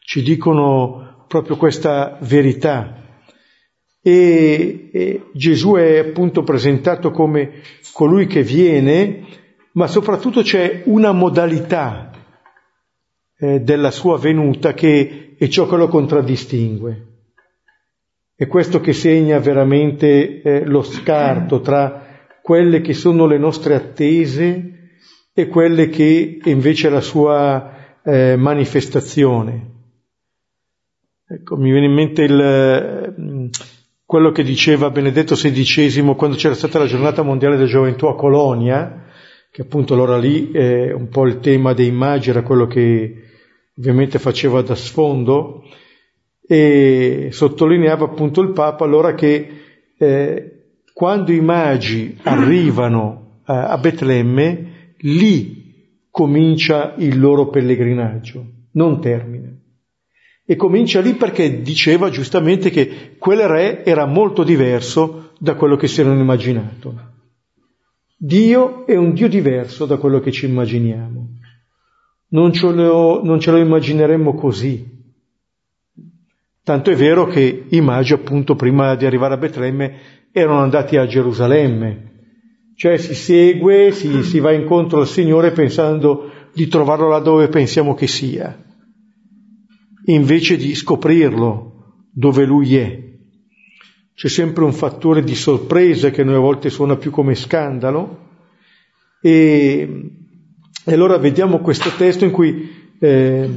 ci 0.00 0.22
dicono 0.22 1.24
proprio 1.28 1.56
questa 1.56 2.18
verità 2.20 3.22
e, 4.02 4.90
e 4.92 5.22
Gesù 5.32 5.76
è 5.76 5.96
appunto 5.96 6.42
presentato 6.42 7.10
come 7.10 7.62
colui 7.94 8.26
che 8.26 8.42
viene, 8.42 9.24
ma 9.72 9.86
soprattutto 9.86 10.42
c'è 10.42 10.82
una 10.84 11.12
modalità 11.12 12.07
eh, 13.38 13.60
della 13.60 13.90
sua 13.90 14.18
venuta 14.18 14.74
che 14.74 15.34
è 15.38 15.46
ciò 15.48 15.66
che 15.66 15.76
lo 15.76 15.88
contraddistingue. 15.88 17.06
È 18.34 18.46
questo 18.46 18.80
che 18.80 18.92
segna 18.92 19.38
veramente 19.38 20.42
eh, 20.42 20.64
lo 20.64 20.82
scarto 20.82 21.60
tra 21.60 22.06
quelle 22.42 22.80
che 22.80 22.94
sono 22.94 23.26
le 23.26 23.38
nostre 23.38 23.74
attese 23.74 24.72
e 25.32 25.48
quelle 25.48 25.88
che 25.88 26.38
invece 26.44 26.88
è 26.88 26.90
la 26.90 27.00
sua 27.00 27.98
eh, 28.04 28.36
manifestazione. 28.36 29.66
Ecco, 31.28 31.56
mi 31.56 31.70
viene 31.70 31.86
in 31.86 31.92
mente 31.92 32.22
il, 32.22 33.50
quello 34.04 34.32
che 34.32 34.42
diceva 34.42 34.90
Benedetto 34.90 35.34
XVI 35.34 36.14
quando 36.16 36.36
c'era 36.36 36.54
stata 36.54 36.78
la 36.78 36.86
giornata 36.86 37.22
mondiale 37.22 37.56
della 37.56 37.68
gioventù 37.68 38.06
a 38.06 38.16
Colonia, 38.16 39.04
che 39.50 39.62
appunto 39.62 39.94
allora 39.94 40.16
lì 40.16 40.50
eh, 40.50 40.92
un 40.92 41.08
po' 41.08 41.26
il 41.26 41.40
tema 41.40 41.74
dei 41.74 41.90
magi 41.90 42.30
era 42.30 42.42
quello 42.42 42.66
che 42.66 43.27
ovviamente 43.78 44.18
faceva 44.18 44.60
da 44.62 44.74
sfondo, 44.74 45.62
e 46.50 47.28
sottolineava 47.30 48.06
appunto 48.06 48.40
il 48.40 48.52
Papa 48.52 48.84
allora 48.84 49.14
che 49.14 49.48
eh, 49.98 50.52
quando 50.94 51.32
i 51.32 51.40
magi 51.40 52.16
arrivano 52.22 53.42
eh, 53.46 53.52
a 53.52 53.76
Betlemme, 53.78 54.94
lì 55.00 55.58
comincia 56.10 56.94
il 56.96 57.20
loro 57.20 57.48
pellegrinaggio, 57.48 58.44
non 58.72 59.00
termina. 59.00 59.48
E 60.44 60.56
comincia 60.56 61.00
lì 61.00 61.12
perché 61.14 61.60
diceva 61.60 62.08
giustamente 62.08 62.70
che 62.70 63.16
quel 63.18 63.46
re 63.46 63.84
era 63.84 64.06
molto 64.06 64.42
diverso 64.42 65.32
da 65.38 65.54
quello 65.54 65.76
che 65.76 65.86
si 65.86 66.00
erano 66.00 66.18
immaginato. 66.18 66.94
Dio 68.16 68.86
è 68.86 68.96
un 68.96 69.12
Dio 69.12 69.28
diverso 69.28 69.84
da 69.84 69.98
quello 69.98 70.20
che 70.20 70.32
ci 70.32 70.46
immaginiamo. 70.46 71.37
Non 72.30 72.52
ce 72.52 72.70
lo, 72.70 73.22
non 73.24 73.40
ce 73.40 73.50
lo 73.50 73.58
immagineremmo 73.58 74.34
così. 74.34 74.96
Tanto 76.62 76.90
è 76.90 76.94
vero 76.94 77.26
che 77.26 77.64
i 77.68 77.80
magi, 77.80 78.12
appunto, 78.12 78.54
prima 78.54 78.94
di 78.94 79.06
arrivare 79.06 79.34
a 79.34 79.38
Betlemme, 79.38 79.94
erano 80.32 80.60
andati 80.60 80.96
a 80.96 81.06
Gerusalemme. 81.06 82.04
Cioè 82.74 82.96
si 82.98 83.14
segue, 83.14 83.92
si, 83.92 84.22
si 84.22 84.38
va 84.38 84.52
incontro 84.52 85.00
al 85.00 85.06
Signore 85.06 85.52
pensando 85.52 86.30
di 86.52 86.68
trovarlo 86.68 87.08
là 87.08 87.18
dove 87.18 87.48
pensiamo 87.48 87.94
che 87.94 88.06
sia 88.06 88.66
invece 90.08 90.56
di 90.56 90.74
scoprirlo 90.74 92.06
dove 92.12 92.44
lui 92.44 92.76
è. 92.76 93.06
C'è 94.14 94.28
sempre 94.28 94.64
un 94.64 94.72
fattore 94.72 95.22
di 95.22 95.34
sorpresa 95.34 96.10
che 96.10 96.24
noi 96.24 96.34
a 96.34 96.40
volte 96.40 96.70
suona 96.70 96.96
più 96.96 97.10
come 97.10 97.34
scandalo 97.34 98.26
e, 99.20 100.10
e 100.88 100.94
allora 100.94 101.18
vediamo 101.18 101.58
questo 101.58 101.90
testo 101.98 102.24
in 102.24 102.30
cui 102.30 102.94
eh, 102.98 103.48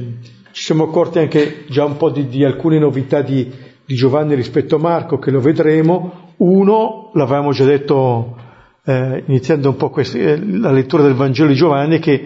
ci 0.50 0.64
siamo 0.64 0.84
accorti 0.84 1.18
anche 1.18 1.64
già 1.66 1.82
un 1.82 1.96
po' 1.96 2.10
di, 2.10 2.28
di 2.28 2.44
alcune 2.44 2.78
novità 2.78 3.22
di, 3.22 3.50
di, 3.86 3.94
Giovanni 3.94 4.34
rispetto 4.34 4.76
a 4.76 4.78
Marco, 4.78 5.18
che 5.18 5.30
lo 5.30 5.40
vedremo. 5.40 6.34
Uno, 6.36 7.10
l'avevamo 7.14 7.52
già 7.52 7.64
detto 7.64 8.36
eh, 8.84 9.22
iniziando 9.26 9.70
un 9.70 9.76
po' 9.76 9.88
questa, 9.88 10.18
eh, 10.18 10.46
la 10.46 10.72
lettura 10.72 11.04
del 11.04 11.14
Vangelo 11.14 11.48
di 11.48 11.54
Giovanni, 11.54 12.00
che 12.00 12.22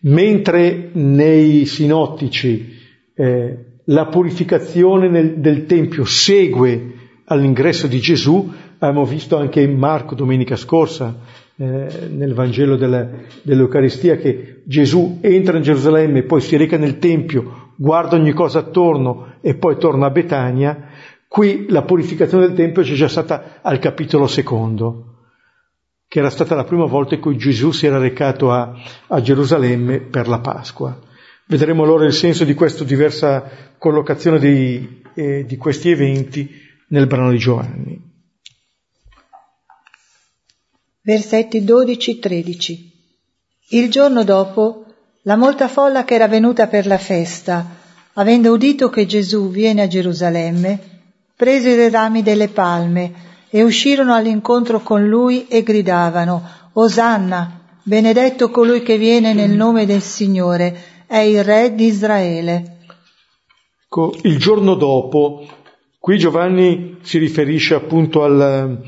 mentre 0.00 0.90
nei 0.94 1.64
sinottici 1.64 2.76
eh, 3.14 3.58
la 3.84 4.06
purificazione 4.06 5.08
nel, 5.08 5.38
del 5.38 5.66
Tempio 5.66 6.04
segue 6.04 6.94
all'ingresso 7.26 7.86
di 7.86 8.00
Gesù, 8.00 8.52
abbiamo 8.78 9.04
visto 9.04 9.36
anche 9.36 9.60
in 9.60 9.78
Marco 9.78 10.16
domenica 10.16 10.56
scorsa, 10.56 11.20
eh, 11.60 12.08
nel 12.08 12.32
Vangelo 12.32 12.76
della, 12.76 13.06
dell'Eucaristia 13.42 14.16
che 14.16 14.62
Gesù 14.64 15.18
entra 15.20 15.58
in 15.58 15.62
Gerusalemme, 15.62 16.22
poi 16.22 16.40
si 16.40 16.56
reca 16.56 16.78
nel 16.78 16.98
Tempio, 16.98 17.72
guarda 17.76 18.16
ogni 18.16 18.32
cosa 18.32 18.60
attorno 18.60 19.34
e 19.42 19.54
poi 19.56 19.76
torna 19.76 20.06
a 20.06 20.10
Betania, 20.10 20.88
qui 21.28 21.66
la 21.68 21.82
purificazione 21.82 22.46
del 22.46 22.56
Tempio 22.56 22.80
c'è 22.80 22.94
già 22.94 23.08
stata 23.08 23.58
al 23.60 23.78
capitolo 23.78 24.26
secondo, 24.26 25.16
che 26.08 26.20
era 26.20 26.30
stata 26.30 26.54
la 26.54 26.64
prima 26.64 26.86
volta 26.86 27.16
in 27.16 27.20
cui 27.20 27.36
Gesù 27.36 27.72
si 27.72 27.84
era 27.84 27.98
recato 27.98 28.50
a, 28.50 28.74
a 29.08 29.20
Gerusalemme 29.20 30.00
per 30.00 30.28
la 30.28 30.38
Pasqua. 30.38 30.98
Vedremo 31.46 31.82
allora 31.82 32.06
il 32.06 32.14
senso 32.14 32.44
di 32.44 32.54
questa 32.54 32.84
diversa 32.84 33.74
collocazione 33.76 34.38
di, 34.38 35.02
eh, 35.12 35.44
di 35.44 35.56
questi 35.58 35.90
eventi 35.90 36.48
nel 36.88 37.06
brano 37.06 37.32
di 37.32 37.38
Giovanni 37.38 38.09
versetti 41.10 41.62
12-13. 41.62 42.76
Il 43.70 43.90
giorno 43.90 44.22
dopo, 44.22 44.84
la 45.22 45.34
molta 45.34 45.66
folla 45.66 46.04
che 46.04 46.14
era 46.14 46.28
venuta 46.28 46.68
per 46.68 46.86
la 46.86 46.98
festa, 46.98 47.66
avendo 48.12 48.52
udito 48.52 48.90
che 48.90 49.06
Gesù 49.06 49.50
viene 49.50 49.82
a 49.82 49.88
Gerusalemme, 49.88 50.78
presero 51.34 51.82
i 51.82 51.90
rami 51.90 52.22
delle 52.22 52.46
palme 52.46 53.12
e 53.50 53.64
uscirono 53.64 54.14
all'incontro 54.14 54.78
con 54.82 55.04
lui 55.08 55.48
e 55.48 55.64
gridavano, 55.64 56.42
Osanna, 56.74 57.60
benedetto 57.82 58.48
colui 58.50 58.82
che 58.82 58.96
viene 58.96 59.34
nel 59.34 59.50
nome 59.50 59.86
del 59.86 60.02
Signore, 60.02 61.04
è 61.08 61.18
il 61.18 61.42
Re 61.42 61.74
di 61.74 61.86
Israele. 61.86 62.76
Il 64.22 64.38
giorno 64.38 64.76
dopo, 64.76 65.44
qui 65.98 66.18
Giovanni 66.18 66.98
si 67.02 67.18
riferisce 67.18 67.74
appunto 67.74 68.22
al, 68.22 68.78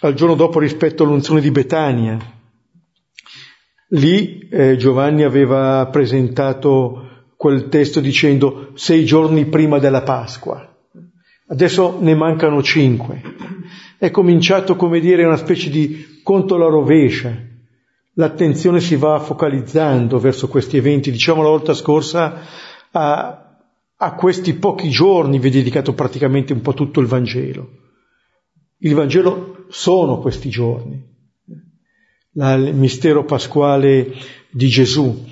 al 0.00 0.14
giorno 0.14 0.34
dopo 0.34 0.58
rispetto 0.58 1.04
all'unzione 1.04 1.40
di 1.40 1.50
Betania. 1.50 2.18
Lì 3.90 4.48
eh, 4.48 4.76
Giovanni 4.76 5.22
aveva 5.22 5.86
presentato 5.86 7.06
quel 7.36 7.68
testo 7.68 8.00
dicendo 8.00 8.72
sei 8.74 9.04
giorni 9.04 9.46
prima 9.46 9.78
della 9.78 10.02
Pasqua. 10.02 10.74
Adesso 11.48 11.98
ne 12.00 12.14
mancano 12.14 12.62
cinque. 12.62 13.22
È 13.98 14.10
cominciato, 14.10 14.74
come 14.74 14.98
dire, 14.98 15.24
una 15.24 15.36
specie 15.36 15.70
di 15.70 16.20
conto 16.22 16.56
alla 16.56 16.66
rovescia. 16.66 17.34
L'attenzione 18.14 18.80
si 18.80 18.96
va 18.96 19.20
focalizzando 19.20 20.18
verso 20.18 20.48
questi 20.48 20.76
eventi. 20.76 21.10
Diciamo 21.10 21.42
la 21.42 21.48
volta 21.48 21.72
scorsa 21.72 22.40
a, 22.90 23.58
a 23.96 24.14
questi 24.14 24.54
pochi 24.54 24.88
giorni 24.90 25.38
vi 25.38 25.48
è 25.48 25.52
dedicato 25.52 25.94
praticamente 25.94 26.52
un 26.52 26.62
po' 26.62 26.74
tutto 26.74 27.00
il 27.00 27.06
Vangelo. 27.06 27.70
Il 28.78 28.94
Vangelo 28.94 29.55
sono 29.68 30.18
questi 30.18 30.48
giorni, 30.48 31.02
la, 32.32 32.54
il 32.54 32.74
mistero 32.74 33.24
pasquale 33.24 34.12
di 34.50 34.68
Gesù. 34.68 35.24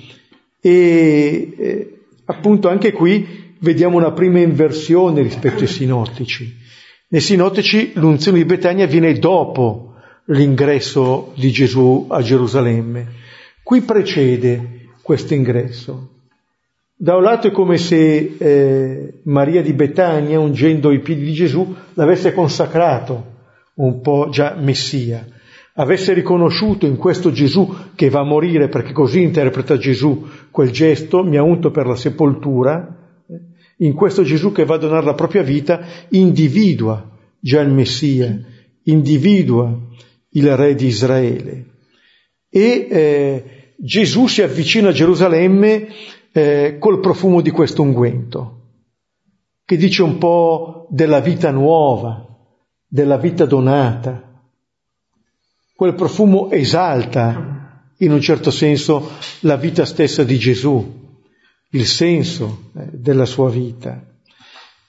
E 0.59 1.53
eh, 1.57 1.99
appunto 2.25 2.69
anche 2.69 2.91
qui 2.91 3.53
vediamo 3.59 3.97
una 3.97 4.11
prima 4.11 4.39
inversione 4.39 5.21
rispetto 5.21 5.61
ai 5.61 5.67
sinottici. 5.67 6.63
Nei 7.07 7.21
sinottici 7.21 7.91
l'unzione 7.95 8.39
di 8.39 8.45
Betania 8.45 8.87
viene 8.87 9.13
dopo 9.17 9.93
l'ingresso 10.25 11.33
di 11.35 11.51
Gesù 11.51 12.07
a 12.09 12.21
Gerusalemme. 12.21 13.23
Qui 13.63 13.81
precede 13.81 14.89
questo 15.01 15.33
ingresso. 15.33 16.09
Da 16.97 17.15
un 17.15 17.23
lato 17.23 17.47
è 17.47 17.51
come 17.51 17.77
se 17.77 18.35
eh, 18.37 19.19
Maria 19.23 19.61
di 19.61 19.73
Betania, 19.73 20.39
ungendo 20.39 20.91
i 20.91 20.99
piedi 20.99 21.25
di 21.25 21.33
Gesù, 21.33 21.75
l'avesse 21.93 22.33
consacrato 22.33 23.33
un 23.75 24.01
po' 24.01 24.29
già 24.29 24.55
messia, 24.55 25.25
avesse 25.75 26.13
riconosciuto 26.13 26.85
in 26.85 26.97
questo 26.97 27.31
Gesù 27.31 27.73
che 27.95 28.09
va 28.09 28.21
a 28.21 28.25
morire, 28.25 28.69
perché 28.69 28.91
così 28.91 29.21
interpreta 29.21 29.77
Gesù 29.77 30.25
quel 30.51 30.71
gesto, 30.71 31.23
mi 31.23 31.37
ha 31.37 31.43
unto 31.43 31.71
per 31.71 31.85
la 31.85 31.95
sepoltura, 31.95 32.95
in 33.77 33.93
questo 33.93 34.23
Gesù 34.23 34.51
che 34.51 34.65
va 34.65 34.75
a 34.75 34.79
donare 34.79 35.05
la 35.05 35.15
propria 35.15 35.41
vita, 35.41 35.85
individua 36.09 37.11
già 37.39 37.59
il 37.61 37.71
Messia, 37.71 38.39
individua 38.83 39.77
il 40.29 40.55
Re 40.55 40.75
di 40.75 40.87
Israele. 40.87 41.65
E 42.49 42.87
eh, 42.89 43.43
Gesù 43.77 44.27
si 44.27 44.41
avvicina 44.41 44.89
a 44.89 44.93
Gerusalemme 44.93 45.87
eh, 46.31 46.77
col 46.79 47.01
profumo 47.01 47.41
di 47.41 47.51
questo 47.51 47.81
unguento, 47.81 48.61
che 49.65 49.75
dice 49.75 50.03
un 50.03 50.17
po' 50.17 50.87
della 50.89 51.19
vita 51.19 51.51
nuova, 51.51 52.34
della 52.95 53.17
vita 53.17 53.43
donata. 53.43 54.23
Quel 55.75 55.95
profumo 55.95 56.49
esalta, 56.51 57.83
in 57.97 58.13
un 58.13 58.21
certo 58.21 58.51
senso, 58.51 59.11
la 59.41 59.57
vita 59.57 59.83
stessa 59.83 60.23
di 60.23 60.37
Gesù, 60.37 61.03
il 61.71 61.85
senso 61.85 62.71
eh, 62.73 62.87
della 62.93 63.25
sua 63.25 63.49
vita. 63.49 64.01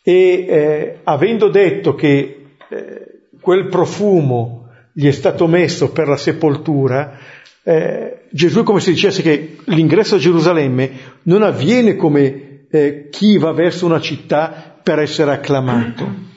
E 0.04 0.46
eh, 0.48 1.00
avendo 1.02 1.48
detto 1.48 1.96
che 1.96 2.46
eh, 2.70 3.28
quel 3.40 3.66
profumo 3.66 4.68
gli 4.92 5.08
è 5.08 5.12
stato 5.12 5.48
messo 5.48 5.90
per 5.90 6.06
la 6.06 6.16
sepoltura, 6.16 7.18
eh, 7.64 8.20
Gesù 8.30 8.60
è 8.60 8.62
come 8.62 8.78
se 8.78 8.92
dicesse 8.92 9.20
che 9.20 9.56
l'ingresso 9.64 10.14
a 10.14 10.18
Gerusalemme 10.18 10.90
non 11.24 11.42
avviene 11.42 11.96
come 11.96 12.66
eh, 12.70 13.08
chi 13.10 13.36
va 13.36 13.50
verso 13.50 13.84
una 13.84 14.00
città 14.00 14.78
per 14.80 15.00
essere 15.00 15.32
acclamato 15.32 16.34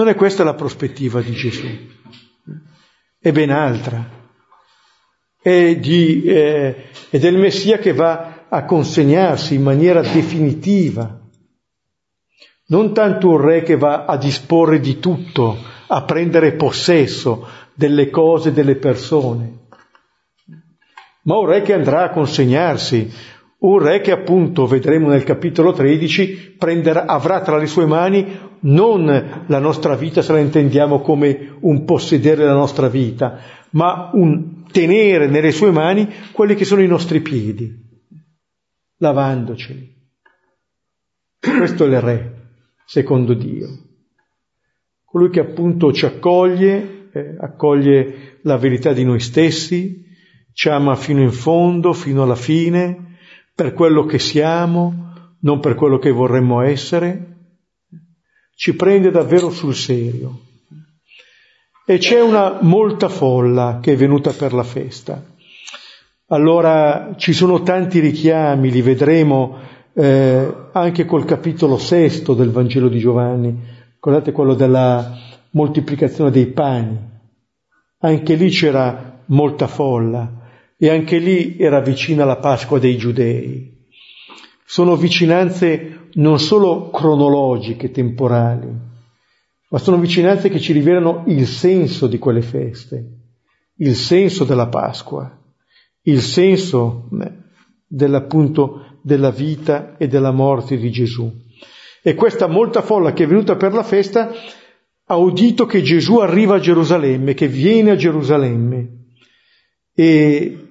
non 0.00 0.08
è 0.08 0.14
questa 0.14 0.44
la 0.44 0.54
prospettiva 0.54 1.20
di 1.20 1.32
Gesù, 1.32 1.66
è 3.18 3.32
ben 3.32 3.50
altra. 3.50 4.18
È, 5.42 5.76
di, 5.76 6.22
eh, 6.24 6.88
è 7.10 7.18
del 7.18 7.36
Messia 7.36 7.76
che 7.76 7.92
va 7.92 8.46
a 8.48 8.64
consegnarsi 8.64 9.56
in 9.56 9.62
maniera 9.62 10.00
definitiva, 10.00 11.20
non 12.68 12.94
tanto 12.94 13.28
un 13.28 13.42
re 13.42 13.62
che 13.62 13.76
va 13.76 14.06
a 14.06 14.16
disporre 14.16 14.80
di 14.80 14.98
tutto, 14.98 15.58
a 15.88 16.02
prendere 16.04 16.52
possesso 16.52 17.46
delle 17.74 18.08
cose, 18.08 18.54
delle 18.54 18.76
persone, 18.76 19.66
ma 21.24 21.36
un 21.36 21.46
re 21.46 21.60
che 21.60 21.74
andrà 21.74 22.04
a 22.04 22.10
consegnarsi, 22.10 23.12
un 23.58 23.78
re 23.78 24.00
che 24.00 24.12
appunto, 24.12 24.66
vedremo 24.66 25.08
nel 25.08 25.24
capitolo 25.24 25.72
13, 25.72 26.54
prenderà, 26.56 27.04
avrà 27.04 27.42
tra 27.42 27.58
le 27.58 27.66
sue 27.66 27.84
mani 27.84 28.48
non 28.60 29.44
la 29.46 29.58
nostra 29.58 29.94
vita 29.94 30.22
se 30.22 30.32
la 30.32 30.38
intendiamo 30.38 31.00
come 31.00 31.56
un 31.60 31.84
possedere 31.84 32.44
la 32.44 32.52
nostra 32.52 32.88
vita, 32.88 33.38
ma 33.70 34.10
un 34.12 34.64
tenere 34.70 35.28
nelle 35.28 35.52
sue 35.52 35.70
mani 35.70 36.08
quelli 36.32 36.54
che 36.54 36.64
sono 36.64 36.82
i 36.82 36.86
nostri 36.86 37.20
piedi, 37.20 37.72
lavandoceli. 38.96 39.98
Questo 41.40 41.84
è 41.84 41.86
il 41.88 42.00
Re, 42.00 42.48
secondo 42.84 43.34
Dio. 43.34 43.68
Colui 45.04 45.30
che 45.30 45.40
appunto 45.40 45.92
ci 45.92 46.04
accoglie, 46.04 47.08
eh, 47.12 47.36
accoglie 47.40 48.38
la 48.42 48.56
verità 48.56 48.92
di 48.92 49.04
noi 49.04 49.20
stessi, 49.20 50.04
ci 50.52 50.68
ama 50.68 50.94
fino 50.96 51.22
in 51.22 51.32
fondo, 51.32 51.92
fino 51.92 52.22
alla 52.22 52.36
fine, 52.36 53.16
per 53.54 53.72
quello 53.72 54.04
che 54.04 54.18
siamo, 54.18 55.12
non 55.40 55.60
per 55.60 55.74
quello 55.74 55.98
che 55.98 56.10
vorremmo 56.10 56.60
essere, 56.60 57.29
ci 58.60 58.76
prende 58.76 59.10
davvero 59.10 59.48
sul 59.48 59.74
serio. 59.74 60.38
E 61.86 61.96
c'è 61.96 62.20
una 62.20 62.58
molta 62.60 63.08
folla 63.08 63.78
che 63.80 63.94
è 63.94 63.96
venuta 63.96 64.32
per 64.32 64.52
la 64.52 64.64
festa. 64.64 65.24
Allora 66.26 67.14
ci 67.16 67.32
sono 67.32 67.62
tanti 67.62 68.00
richiami, 68.00 68.70
li 68.70 68.82
vedremo 68.82 69.56
eh, 69.94 70.54
anche 70.72 71.06
col 71.06 71.24
capitolo 71.24 71.78
sesto 71.78 72.34
del 72.34 72.50
Vangelo 72.50 72.88
di 72.88 72.98
Giovanni. 72.98 73.58
Guardate 73.98 74.30
quello 74.30 74.52
della 74.52 75.10
moltiplicazione 75.52 76.30
dei 76.30 76.48
pani. 76.48 76.98
Anche 78.00 78.34
lì 78.34 78.50
c'era 78.50 79.22
molta 79.28 79.68
folla 79.68 80.50
e 80.76 80.90
anche 80.90 81.16
lì 81.16 81.56
era 81.56 81.80
vicina 81.80 82.26
la 82.26 82.36
Pasqua 82.36 82.78
dei 82.78 82.98
Giudei. 82.98 83.86
Sono 84.66 84.96
vicinanze 84.96 85.99
non 86.14 86.38
solo 86.38 86.90
cronologiche, 86.90 87.90
temporali, 87.90 88.68
ma 89.70 89.78
sono 89.78 89.98
vicinanze 89.98 90.48
che 90.48 90.58
ci 90.58 90.72
rivelano 90.72 91.24
il 91.26 91.46
senso 91.46 92.06
di 92.06 92.18
quelle 92.18 92.42
feste, 92.42 93.04
il 93.76 93.94
senso 93.94 94.44
della 94.44 94.68
Pasqua, 94.68 95.38
il 96.02 96.20
senso 96.20 97.08
dell'appunto 97.86 98.98
della 99.02 99.30
vita 99.30 99.96
e 99.96 100.08
della 100.08 100.32
morte 100.32 100.76
di 100.76 100.90
Gesù. 100.90 101.30
E 102.02 102.14
questa 102.14 102.46
molta 102.46 102.82
folla 102.82 103.12
che 103.12 103.24
è 103.24 103.26
venuta 103.26 103.56
per 103.56 103.72
la 103.72 103.82
festa 103.82 104.32
ha 105.04 105.16
udito 105.16 105.66
che 105.66 105.82
Gesù 105.82 106.18
arriva 106.18 106.56
a 106.56 106.60
Gerusalemme, 106.60 107.34
che 107.34 107.48
viene 107.48 107.90
a 107.90 107.96
Gerusalemme. 107.96 108.98
E 109.94 110.68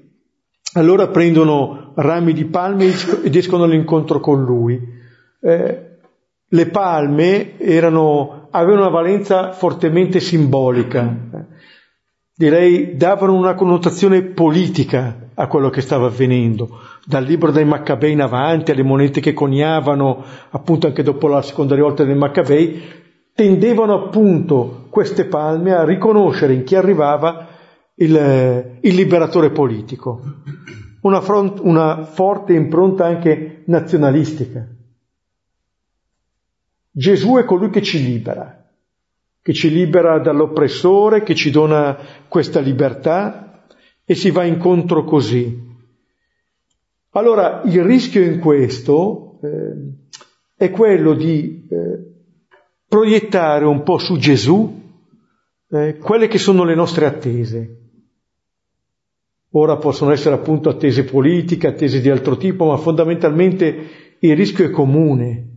allora 0.73 1.09
prendono 1.09 1.93
rami 1.95 2.33
di 2.33 2.45
palme 2.45 2.93
ed 3.23 3.35
escono 3.35 3.63
all'incontro 3.63 4.19
con 4.19 4.43
lui. 4.43 4.97
Eh, 5.41 5.89
le 6.51 6.65
palme 6.67 7.57
erano, 7.59 8.47
avevano 8.49 8.81
una 8.81 8.89
valenza 8.89 9.51
fortemente 9.51 10.19
simbolica. 10.19 11.47
direi 12.35 12.95
davano 12.95 13.35
una 13.35 13.53
connotazione 13.53 14.21
politica 14.23 15.29
a 15.33 15.47
quello 15.47 15.69
che 15.69 15.81
stava 15.81 16.07
avvenendo, 16.07 16.79
dal 17.05 17.23
libro 17.23 17.51
dei 17.51 17.65
Maccabei 17.65 18.13
in 18.13 18.21
avanti, 18.21 18.71
alle 18.71 18.83
monete 18.83 19.21
che 19.21 19.33
coniavano, 19.33 20.23
appunto 20.49 20.87
anche 20.87 21.03
dopo 21.03 21.27
la 21.27 21.41
seconda 21.41 21.75
rivolta 21.75 22.03
dei 22.03 22.15
Maccabei, 22.15 22.81
tendevano 23.33 23.93
appunto 23.93 24.87
queste 24.89 25.25
palme 25.25 25.73
a 25.73 25.85
riconoscere 25.85 26.53
in 26.53 26.63
chi 26.63 26.75
arrivava 26.75 27.47
il, 27.95 28.77
il 28.81 28.95
liberatore 28.95 29.51
politico. 29.51 30.21
Una, 31.01 31.21
front, 31.21 31.59
una 31.61 32.03
forte 32.03 32.53
impronta 32.53 33.05
anche 33.05 33.63
nazionalistica. 33.67 34.67
Gesù 36.99 37.37
è 37.37 37.45
colui 37.45 37.69
che 37.69 37.81
ci 37.81 38.03
libera, 38.03 38.69
che 39.41 39.53
ci 39.53 39.69
libera 39.69 40.19
dall'oppressore, 40.19 41.23
che 41.23 41.33
ci 41.33 41.49
dona 41.49 41.97
questa 42.27 42.59
libertà 42.59 43.63
e 44.03 44.15
si 44.15 44.31
va 44.31 44.43
incontro 44.43 45.05
così. 45.05 45.67
Allora 47.11 47.61
il 47.63 47.83
rischio 47.85 48.21
in 48.21 48.39
questo 48.39 49.39
eh, 49.41 50.17
è 50.57 50.69
quello 50.71 51.13
di 51.13 51.65
eh, 51.69 51.77
proiettare 52.85 53.63
un 53.63 53.81
po' 53.83 53.97
su 53.97 54.17
Gesù 54.17 54.81
eh, 55.69 55.95
quelle 55.99 56.27
che 56.27 56.37
sono 56.37 56.65
le 56.65 56.75
nostre 56.75 57.05
attese. 57.05 57.77
Ora 59.51 59.77
possono 59.77 60.11
essere 60.11 60.35
appunto 60.35 60.67
attese 60.67 61.05
politiche, 61.05 61.67
attese 61.67 62.01
di 62.01 62.09
altro 62.09 62.35
tipo, 62.35 62.65
ma 62.65 62.75
fondamentalmente 62.75 64.17
il 64.19 64.35
rischio 64.35 64.65
è 64.65 64.69
comune. 64.69 65.48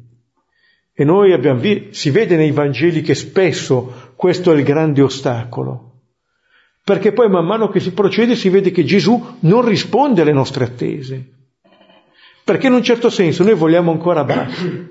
E 0.95 1.05
noi 1.05 1.33
abbiamo 1.33 1.61
visto, 1.61 1.95
si 1.95 2.11
vede 2.11 2.37
nei 2.37 2.51
Vangeli 2.51 3.01
che 3.01 3.15
spesso 3.15 4.13
questo 4.15 4.53
è 4.53 4.57
il 4.57 4.63
grande 4.63 5.01
ostacolo. 5.03 5.91
Perché 6.85 7.13
poi 7.13 7.29
man 7.29 7.47
mano 7.47 7.69
che 7.69 7.81
si 7.81 7.93
procede 7.93 8.35
si 8.35 8.49
vede 8.49 8.71
che 8.71 8.85
Gesù 8.85 9.37
non 9.41 9.65
risponde 9.65 10.23
alle 10.23 10.33
nostre 10.33 10.65
attese. 10.65 11.31
Perché 12.45 12.67
in 12.67 12.73
un 12.73 12.83
certo 12.83 13.09
senso 13.09 13.45
noi 13.45 13.55
vogliamo 13.55 13.93
ancora 13.93 14.25
basso. 14.25 14.89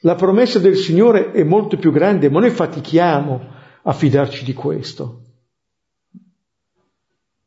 La 0.00 0.16
promessa 0.16 0.58
del 0.58 0.76
Signore 0.76 1.30
è 1.32 1.44
molto 1.44 1.78
più 1.78 1.90
grande, 1.90 2.28
ma 2.28 2.40
noi 2.40 2.50
fatichiamo 2.50 3.52
a 3.84 3.92
fidarci 3.92 4.44
di 4.44 4.52
questo. 4.52 5.20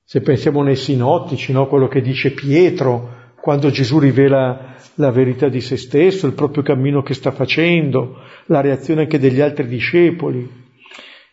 Se 0.04 0.22
pensiamo 0.22 0.63
nei 0.63 0.78
sinottici, 0.78 1.52
no? 1.52 1.67
quello 1.67 1.88
che 1.88 2.02
dice 2.02 2.32
Pietro, 2.32 3.16
quando 3.39 3.69
Gesù 3.69 4.00
rivela 4.00 4.76
la 4.95 5.12
verità 5.12 5.47
di 5.47 5.62
se 5.62 5.78
stesso, 5.78 6.28
il 6.28 6.34
proprio 6.34 6.63
cammino 6.63 7.02
che 7.02 7.13
sta 7.13 7.32
facendo, 7.32 8.17
la 8.45 8.62
reazione 8.62 9.02
anche 9.02 9.19
degli 9.19 9.39
altri 9.39 9.67
discepoli. 9.67 10.65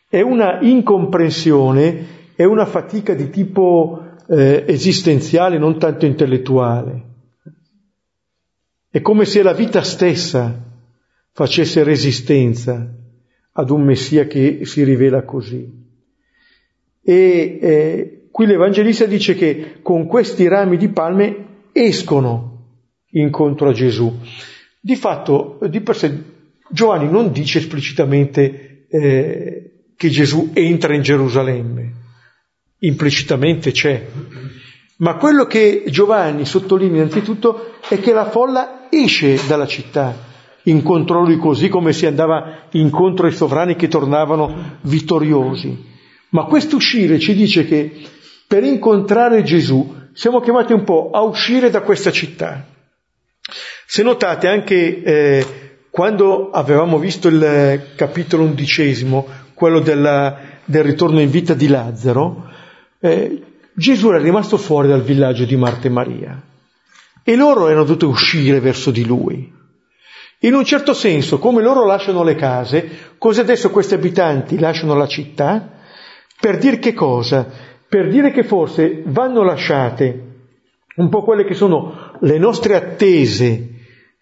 È 0.08 0.20
una 0.20 0.60
incomprensione, 0.60 2.06
è 2.34 2.44
una 2.44 2.66
fatica 2.66 3.14
di 3.14 3.30
tipo 3.30 4.16
eh, 4.28 4.64
esistenziale, 4.66 5.58
non 5.58 5.78
tanto 5.78 6.06
intellettuale. 6.06 7.02
È 8.90 9.00
come 9.00 9.24
se 9.24 9.42
la 9.42 9.54
vita 9.54 9.82
stessa 9.82 10.62
facesse 11.32 11.82
resistenza 11.82 12.86
ad 13.52 13.70
un 13.70 13.82
Messia 13.82 14.26
che 14.26 14.64
si 14.64 14.84
rivela 14.84 15.22
così. 15.24 15.82
E 17.02 17.58
eh, 17.60 18.24
Qui 18.34 18.46
l'Evangelista 18.46 19.04
dice 19.04 19.36
che 19.36 19.76
con 19.80 20.08
questi 20.08 20.48
rami 20.48 20.76
di 20.76 20.88
palme 20.88 21.53
escono 21.74 22.52
incontro 23.10 23.68
a 23.68 23.72
Gesù. 23.72 24.20
Di 24.80 24.96
fatto, 24.96 25.58
di 25.68 25.80
per 25.80 25.96
sé, 25.96 26.22
Giovanni 26.70 27.10
non 27.10 27.32
dice 27.32 27.58
esplicitamente 27.58 28.86
eh, 28.88 29.70
che 29.96 30.08
Gesù 30.08 30.50
entra 30.52 30.94
in 30.94 31.02
Gerusalemme, 31.02 31.92
implicitamente 32.78 33.72
c'è. 33.72 34.06
Ma 34.98 35.16
quello 35.16 35.46
che 35.46 35.84
Giovanni 35.88 36.44
sottolinea 36.44 37.02
innanzitutto 37.02 37.74
è 37.88 37.98
che 37.98 38.12
la 38.12 38.30
folla 38.30 38.86
esce 38.90 39.40
dalla 39.46 39.66
città, 39.66 40.16
incontro 40.64 41.24
lui 41.24 41.38
così 41.38 41.68
come 41.68 41.92
si 41.92 42.06
andava 42.06 42.68
incontro 42.72 43.26
ai 43.26 43.32
sovrani 43.32 43.74
che 43.74 43.88
tornavano 43.88 44.78
vittoriosi. 44.82 45.92
Ma 46.30 46.44
questo 46.44 46.76
uscire 46.76 47.18
ci 47.18 47.34
dice 47.34 47.64
che 47.64 47.92
per 48.46 48.62
incontrare 48.62 49.42
Gesù 49.42 50.02
siamo 50.14 50.40
chiamati 50.40 50.72
un 50.72 50.84
po' 50.84 51.10
a 51.12 51.20
uscire 51.22 51.70
da 51.70 51.82
questa 51.82 52.10
città. 52.10 52.64
Se 53.86 54.02
notate 54.02 54.48
anche 54.48 55.02
eh, 55.02 55.46
quando 55.90 56.50
avevamo 56.50 56.98
visto 56.98 57.28
il 57.28 57.92
capitolo 57.96 58.44
undicesimo, 58.44 59.26
quello 59.54 59.80
della, 59.80 60.38
del 60.64 60.84
ritorno 60.84 61.20
in 61.20 61.30
vita 61.30 61.54
di 61.54 61.68
Lazzaro, 61.68 62.48
eh, 63.00 63.42
Gesù 63.74 64.08
era 64.08 64.18
rimasto 64.18 64.56
fuori 64.56 64.88
dal 64.88 65.02
villaggio 65.02 65.44
di 65.44 65.56
Marta 65.56 65.88
e 65.88 65.90
Maria 65.90 66.42
e 67.24 67.36
loro 67.36 67.68
erano 67.68 67.84
dovuti 67.84 68.04
uscire 68.04 68.60
verso 68.60 68.90
di 68.90 69.04
lui. 69.04 69.52
In 70.40 70.54
un 70.54 70.64
certo 70.64 70.94
senso, 70.94 71.38
come 71.38 71.62
loro 71.62 71.84
lasciano 71.84 72.22
le 72.22 72.34
case, 72.34 73.14
così 73.18 73.40
adesso 73.40 73.70
questi 73.70 73.94
abitanti 73.94 74.58
lasciano 74.58 74.94
la 74.94 75.08
città 75.08 75.70
per 76.38 76.58
dire 76.58 76.78
che 76.78 76.92
cosa? 76.92 77.73
Per 77.94 78.08
dire 78.08 78.32
che 78.32 78.42
forse 78.42 79.04
vanno 79.06 79.44
lasciate 79.44 80.32
un 80.96 81.08
po' 81.08 81.22
quelle 81.22 81.44
che 81.44 81.54
sono 81.54 82.16
le 82.22 82.38
nostre 82.38 82.74
attese 82.74 83.68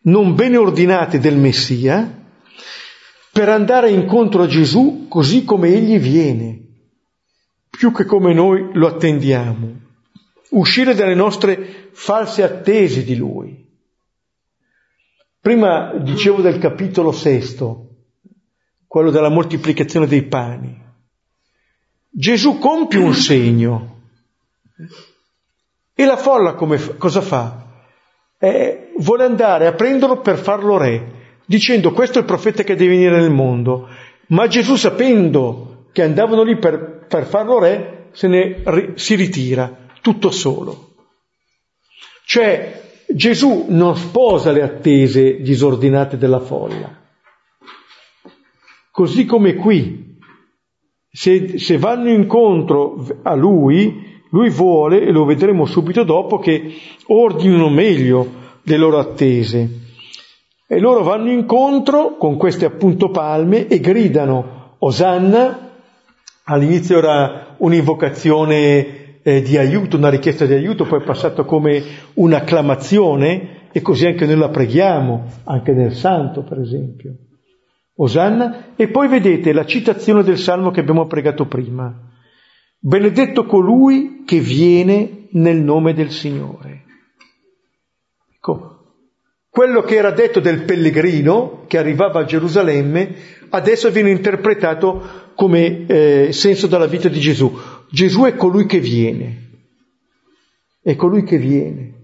non 0.02 0.34
bene 0.34 0.58
ordinate 0.58 1.18
del 1.18 1.38
Messia, 1.38 2.22
per 3.32 3.48
andare 3.48 3.88
incontro 3.88 4.42
a 4.42 4.46
Gesù 4.46 5.06
così 5.08 5.46
come 5.46 5.68
Egli 5.68 5.98
viene, 5.98 6.60
più 7.70 7.92
che 7.92 8.04
come 8.04 8.34
noi 8.34 8.72
lo 8.74 8.88
attendiamo, 8.88 9.80
uscire 10.50 10.94
dalle 10.94 11.14
nostre 11.14 11.88
false 11.92 12.42
attese 12.42 13.02
di 13.02 13.16
Lui. 13.16 13.66
Prima 15.40 15.94
dicevo 15.96 16.42
del 16.42 16.58
capitolo 16.58 17.10
sesto, 17.10 17.88
quello 18.86 19.10
della 19.10 19.30
moltiplicazione 19.30 20.06
dei 20.06 20.24
pani. 20.24 20.81
Gesù 22.14 22.58
compie 22.58 23.00
un 23.00 23.14
segno 23.14 24.00
e 25.94 26.04
la 26.04 26.18
folla 26.18 26.52
come, 26.52 26.78
cosa 26.98 27.22
fa? 27.22 27.84
Eh, 28.38 28.92
vuole 28.98 29.24
andare 29.24 29.66
a 29.66 29.72
prenderlo 29.72 30.20
per 30.20 30.36
farlo 30.36 30.76
re, 30.76 31.38
dicendo 31.46 31.92
questo 31.92 32.18
è 32.18 32.20
il 32.20 32.26
profeta 32.26 32.64
che 32.64 32.74
deve 32.74 32.96
venire 32.96 33.18
nel 33.18 33.30
mondo. 33.30 33.88
Ma 34.26 34.46
Gesù 34.46 34.76
sapendo 34.76 35.86
che 35.92 36.02
andavano 36.02 36.42
lì 36.42 36.58
per, 36.58 37.06
per 37.08 37.24
farlo 37.24 37.58
re, 37.58 38.08
se 38.12 38.28
ne 38.28 38.92
si 38.96 39.14
ritira, 39.14 39.74
tutto 40.02 40.30
solo. 40.30 40.96
Cioè 42.26 43.04
Gesù 43.06 43.66
non 43.68 43.96
sposa 43.96 44.52
le 44.52 44.62
attese 44.62 45.40
disordinate 45.40 46.18
della 46.18 46.40
folla. 46.40 46.94
Così 48.90 49.24
come 49.24 49.54
qui, 49.54 50.11
se, 51.14 51.58
se 51.58 51.76
vanno 51.76 52.08
incontro 52.08 53.06
a 53.22 53.34
lui, 53.34 54.20
lui 54.30 54.48
vuole, 54.48 55.02
e 55.02 55.12
lo 55.12 55.26
vedremo 55.26 55.66
subito 55.66 56.04
dopo, 56.04 56.38
che 56.38 56.74
ordinino 57.08 57.68
meglio 57.68 58.26
le 58.62 58.76
loro 58.78 58.98
attese. 58.98 59.80
E 60.66 60.78
loro 60.78 61.02
vanno 61.02 61.30
incontro 61.30 62.16
con 62.16 62.38
queste 62.38 62.64
appunto 62.64 63.10
palme 63.10 63.66
e 63.66 63.78
gridano 63.80 64.76
Osanna, 64.78 65.70
all'inizio 66.44 66.96
era 66.96 67.56
un'invocazione 67.58 69.20
eh, 69.22 69.42
di 69.42 69.58
aiuto, 69.58 69.98
una 69.98 70.08
richiesta 70.08 70.46
di 70.46 70.54
aiuto, 70.54 70.86
poi 70.86 71.00
è 71.00 71.04
passato 71.04 71.44
come 71.44 71.82
un'acclamazione 72.14 73.68
e 73.70 73.82
così 73.82 74.06
anche 74.06 74.24
noi 74.24 74.38
la 74.38 74.48
preghiamo, 74.48 75.24
anche 75.44 75.72
nel 75.72 75.94
santo 75.94 76.42
per 76.42 76.58
esempio. 76.58 77.16
Osanna, 78.02 78.74
e 78.74 78.88
poi 78.88 79.06
vedete 79.06 79.52
la 79.52 79.64
citazione 79.64 80.24
del 80.24 80.38
salmo 80.38 80.72
che 80.72 80.80
abbiamo 80.80 81.06
pregato 81.06 81.46
prima. 81.46 81.94
Benedetto 82.78 83.46
colui 83.46 84.24
che 84.26 84.40
viene 84.40 85.28
nel 85.30 85.58
nome 85.62 85.94
del 85.94 86.10
Signore. 86.10 86.82
Ecco, 88.34 88.72
quello 89.48 89.82
che 89.82 89.94
era 89.94 90.10
detto 90.10 90.40
del 90.40 90.64
pellegrino 90.64 91.64
che 91.68 91.78
arrivava 91.78 92.20
a 92.20 92.24
Gerusalemme 92.24 93.14
adesso 93.50 93.88
viene 93.90 94.10
interpretato 94.10 95.30
come 95.36 95.86
eh, 95.86 96.32
senso 96.32 96.66
della 96.66 96.86
vita 96.86 97.08
di 97.08 97.20
Gesù. 97.20 97.56
Gesù 97.88 98.22
è 98.22 98.34
colui 98.34 98.66
che 98.66 98.80
viene, 98.80 99.50
è 100.82 100.96
colui 100.96 101.22
che 101.22 101.38
viene. 101.38 102.00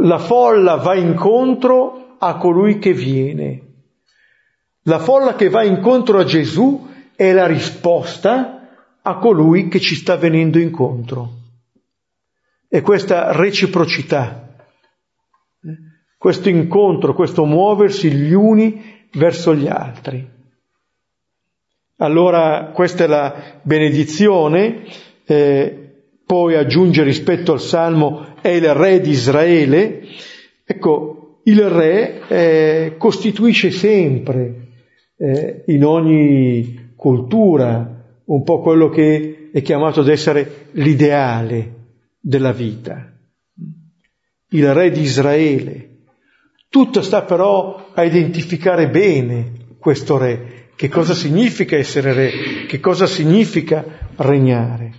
La 0.00 0.18
folla 0.18 0.76
va 0.76 0.94
incontro 0.94 2.16
a 2.18 2.36
colui 2.36 2.78
che 2.78 2.94
viene. 2.94 3.61
La 4.84 4.98
folla 4.98 5.36
che 5.36 5.48
va 5.48 5.62
incontro 5.62 6.18
a 6.18 6.24
Gesù 6.24 6.88
è 7.14 7.32
la 7.32 7.46
risposta 7.46 8.68
a 9.00 9.18
colui 9.18 9.68
che 9.68 9.78
ci 9.78 9.94
sta 9.94 10.16
venendo 10.16 10.58
incontro. 10.58 11.40
E 12.68 12.80
questa 12.80 13.30
reciprocità, 13.32 14.56
questo 16.18 16.48
incontro, 16.48 17.14
questo 17.14 17.44
muoversi 17.44 18.10
gli 18.10 18.32
uni 18.32 19.06
verso 19.12 19.54
gli 19.54 19.68
altri. 19.68 20.28
Allora 21.98 22.70
questa 22.74 23.04
è 23.04 23.06
la 23.06 23.60
benedizione, 23.62 24.84
eh, 25.24 25.78
poi 26.26 26.56
aggiunge 26.56 27.04
rispetto 27.04 27.52
al 27.52 27.60
Salmo 27.60 28.34
è 28.40 28.48
il 28.48 28.74
re 28.74 29.00
di 29.00 29.10
Israele. 29.10 30.08
Ecco, 30.64 31.40
il 31.44 31.68
re 31.68 32.26
eh, 32.26 32.94
costituisce 32.96 33.70
sempre 33.70 34.61
eh, 35.22 35.62
in 35.66 35.84
ogni 35.84 36.94
cultura 36.96 38.02
un 38.24 38.42
po' 38.42 38.60
quello 38.60 38.88
che 38.88 39.50
è 39.52 39.62
chiamato 39.62 40.00
ad 40.00 40.08
essere 40.08 40.66
l'ideale 40.72 41.74
della 42.18 42.52
vita. 42.52 43.08
Il 44.48 44.74
re 44.74 44.90
di 44.90 45.02
Israele. 45.02 45.90
Tutto 46.68 47.02
sta 47.02 47.22
però 47.22 47.90
a 47.94 48.02
identificare 48.02 48.88
bene 48.88 49.76
questo 49.78 50.18
re, 50.18 50.70
che 50.74 50.88
cosa 50.88 51.14
significa 51.14 51.76
essere 51.76 52.12
re, 52.12 52.30
che 52.66 52.80
cosa 52.80 53.06
significa 53.06 53.84
regnare. 54.16 54.92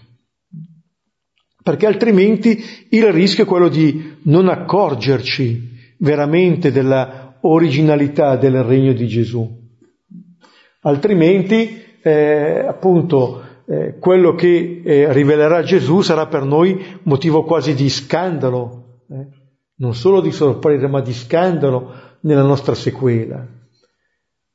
Perché 1.62 1.86
altrimenti 1.86 2.64
il 2.90 3.12
rischio 3.12 3.44
è 3.44 3.48
quello 3.48 3.70
di 3.70 4.18
non 4.24 4.48
accorgerci 4.48 5.72
veramente 5.98 6.72
della 6.72 7.38
originalità 7.42 8.38
del 8.38 8.64
regno 8.64 8.94
di 8.94 9.08
Gesù. 9.08 9.63
Altrimenti 10.84 11.82
eh, 12.02 12.66
appunto 12.68 13.42
eh, 13.66 13.98
quello 14.00 14.36
che 14.36 14.82
eh, 14.84 15.14
rivelerà 15.14 15.64
Gesù 15.64 16.02
sarà 16.02 16.28
per 16.28 16.44
noi 16.44 17.00
motivo 17.04 17.44
quasi 17.44 17.74
di 17.74 17.90
scandalo, 17.90 19.04
eh, 19.10 19.28
non 19.76 19.96
solo 19.96 20.20
di 20.20 20.32
sorpresa, 20.32 20.88
ma 20.88 21.02
di 21.02 21.14
scandalo 21.14 22.18
nella 22.22 22.44
nostra 22.44 22.76
sequela. 22.76 23.48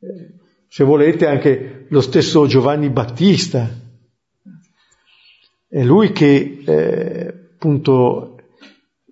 Eh, 0.00 0.34
se 0.68 0.84
volete 0.84 1.26
anche 1.26 1.86
lo 1.88 2.00
stesso 2.02 2.46
Giovanni 2.46 2.90
Battista, 2.90 3.66
è 5.66 5.82
lui 5.82 6.12
che 6.12 6.62
eh, 6.64 7.34
appunto 7.54 8.36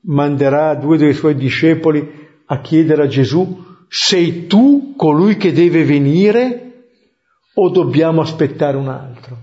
manderà 0.02 0.74
due 0.74 0.98
dei 0.98 1.14
suoi 1.14 1.35
discepoli 1.35 2.07
a 2.44 2.61
chiedere 2.61 3.05
a 3.05 3.09
Gesù, 3.09 3.64
sei 3.88 4.46
tu 4.46 4.94
colui 4.96 5.38
che 5.38 5.52
deve 5.52 5.85
venire? 5.85 6.65
O 7.59 7.69
dobbiamo 7.71 8.21
aspettare 8.21 8.77
un 8.77 8.88
altro? 8.88 9.38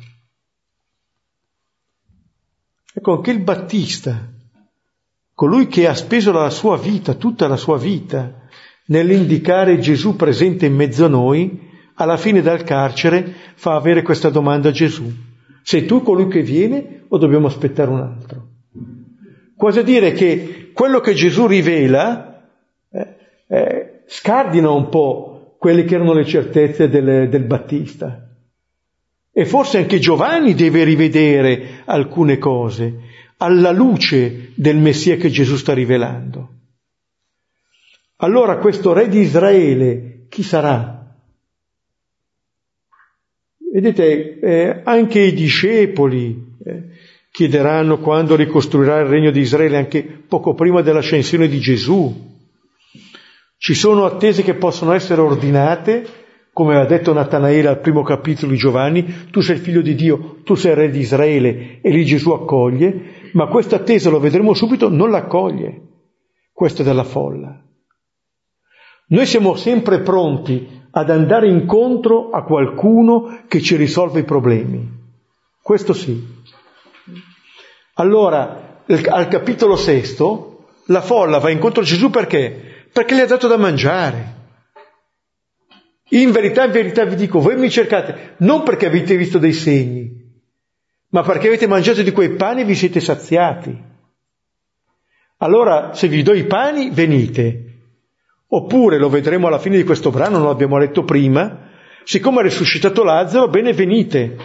Ecco, 2.93 3.15
anche 3.15 3.31
il 3.31 3.39
Battista, 3.39 4.29
colui 5.33 5.67
che 5.67 5.87
ha 5.87 5.95
speso 5.95 6.31
la 6.31 6.51
sua 6.51 6.77
vita, 6.77 7.15
tutta 7.15 7.47
la 7.47 7.57
sua 7.57 7.77
vita, 7.77 8.41
nell'indicare 8.85 9.79
Gesù 9.79 10.15
presente 10.15 10.67
in 10.67 10.75
mezzo 10.75 11.05
a 11.05 11.09
noi, 11.09 11.71
alla 11.95 12.17
fine 12.17 12.41
dal 12.41 12.63
carcere 12.63 13.33
fa 13.55 13.75
avere 13.75 14.03
questa 14.03 14.29
domanda 14.29 14.69
a 14.69 14.73
Gesù. 14.73 15.11
Sei 15.63 15.85
tu 15.85 16.03
colui 16.03 16.27
che 16.27 16.43
viene 16.43 17.05
o 17.07 17.17
dobbiamo 17.17 17.47
aspettare 17.47 17.89
un 17.89 18.01
altro? 18.01 18.47
Quasi 19.55 19.79
a 19.79 19.83
dire 19.83 20.11
che 20.11 20.71
quello 20.73 20.99
che 20.99 21.13
Gesù 21.13 21.47
rivela 21.47 22.47
eh, 22.91 23.15
eh, 23.47 24.03
scardina 24.05 24.69
un 24.69 24.89
po' 24.89 25.32
quelle 25.63 25.85
che 25.85 25.95
erano 25.95 26.11
le 26.11 26.25
certezze 26.25 26.89
del, 26.89 27.29
del 27.29 27.45
Battista. 27.45 28.29
E 29.31 29.45
forse 29.45 29.77
anche 29.77 29.97
Giovanni 29.97 30.55
deve 30.55 30.83
rivedere 30.83 31.83
alcune 31.85 32.37
cose 32.37 32.99
alla 33.37 33.71
luce 33.71 34.51
del 34.55 34.75
Messia 34.75 35.15
che 35.15 35.29
Gesù 35.29 35.55
sta 35.55 35.73
rivelando. 35.73 36.49
Allora 38.17 38.57
questo 38.57 38.91
re 38.91 39.07
di 39.07 39.21
Israele 39.21 40.25
chi 40.27 40.43
sarà? 40.43 41.15
Vedete, 43.71 44.39
eh, 44.41 44.81
anche 44.83 45.19
i 45.21 45.33
discepoli 45.33 46.57
eh, 46.65 46.83
chiederanno 47.31 47.99
quando 47.99 48.35
ricostruirà 48.35 48.99
il 48.99 49.05
regno 49.05 49.31
di 49.31 49.39
Israele, 49.39 49.77
anche 49.77 50.03
poco 50.03 50.55
prima 50.55 50.81
dell'ascensione 50.81 51.47
di 51.47 51.59
Gesù. 51.59 52.31
Ci 53.63 53.75
sono 53.75 54.03
attese 54.03 54.43
che 54.43 54.55
possono 54.55 54.91
essere 54.91 55.21
ordinate, 55.21 56.05
come 56.51 56.75
ha 56.75 56.85
detto 56.85 57.13
Natanaele 57.13 57.69
al 57.69 57.79
primo 57.79 58.03
capitolo 58.03 58.51
di 58.51 58.57
Giovanni, 58.57 59.29
tu 59.31 59.39
sei 59.39 59.55
il 59.55 59.61
figlio 59.61 59.79
di 59.79 59.95
Dio, 59.95 60.39
tu 60.43 60.55
sei 60.55 60.71
il 60.71 60.77
re 60.77 60.89
di 60.89 60.99
Israele, 60.99 61.79
e 61.81 61.89
lì 61.89 62.03
Gesù 62.03 62.31
accoglie, 62.31 63.29
ma 63.31 63.47
questa 63.47 63.77
attesa, 63.77 64.09
lo 64.09 64.19
vedremo 64.19 64.53
subito, 64.53 64.89
non 64.89 65.11
l'accoglie. 65.11 65.79
Questa 66.51 66.83
della 66.83 67.05
folla. 67.05 67.57
Noi 69.07 69.25
siamo 69.25 69.55
sempre 69.55 70.01
pronti 70.01 70.81
ad 70.91 71.09
andare 71.09 71.47
incontro 71.47 72.31
a 72.31 72.43
qualcuno 72.43 73.45
che 73.47 73.61
ci 73.61 73.77
risolve 73.77 74.19
i 74.19 74.25
problemi. 74.25 74.85
Questo 75.61 75.93
sì. 75.93 76.21
Allora, 77.93 78.81
al 78.85 79.27
capitolo 79.29 79.77
sesto, 79.77 80.65
la 80.87 80.99
folla 80.99 81.37
va 81.37 81.49
incontro 81.49 81.81
a 81.81 81.85
Gesù 81.85 82.09
perché? 82.09 82.71
Perché 82.93 83.15
gli 83.15 83.19
ha 83.19 83.25
dato 83.25 83.47
da 83.47 83.57
mangiare. 83.57 84.41
In 86.09 86.31
verità, 86.31 86.65
in 86.65 86.71
verità 86.71 87.03
vi 87.05 87.15
dico, 87.15 87.39
voi 87.39 87.57
mi 87.57 87.69
cercate 87.69 88.35
non 88.37 88.61
perché 88.61 88.85
avete 88.85 89.17
visto 89.17 89.39
dei 89.39 89.51
segni, 89.51 90.11
ma 91.09 91.23
perché 91.23 91.47
avete 91.47 91.65
mangiato 91.65 92.03
di 92.03 92.11
quei 92.11 92.35
pani 92.35 92.61
e 92.61 92.65
vi 92.65 92.75
siete 92.75 92.99
saziati. 92.99 93.75
Allora, 95.37 95.93
se 95.93 96.07
vi 96.07 96.21
do 96.21 96.33
i 96.33 96.45
pani, 96.45 96.91
venite. 96.91 97.71
Oppure, 98.47 98.99
lo 98.99 99.09
vedremo 99.09 99.47
alla 99.47 99.57
fine 99.57 99.75
di 99.75 99.83
questo 99.83 100.11
brano, 100.11 100.37
non 100.37 100.47
l'abbiamo 100.47 100.77
letto 100.77 101.03
prima, 101.03 101.71
siccome 102.03 102.41
è 102.41 102.43
risuscitato 102.43 103.03
Lazzaro, 103.03 103.47
bene, 103.47 103.73
venite. 103.73 104.37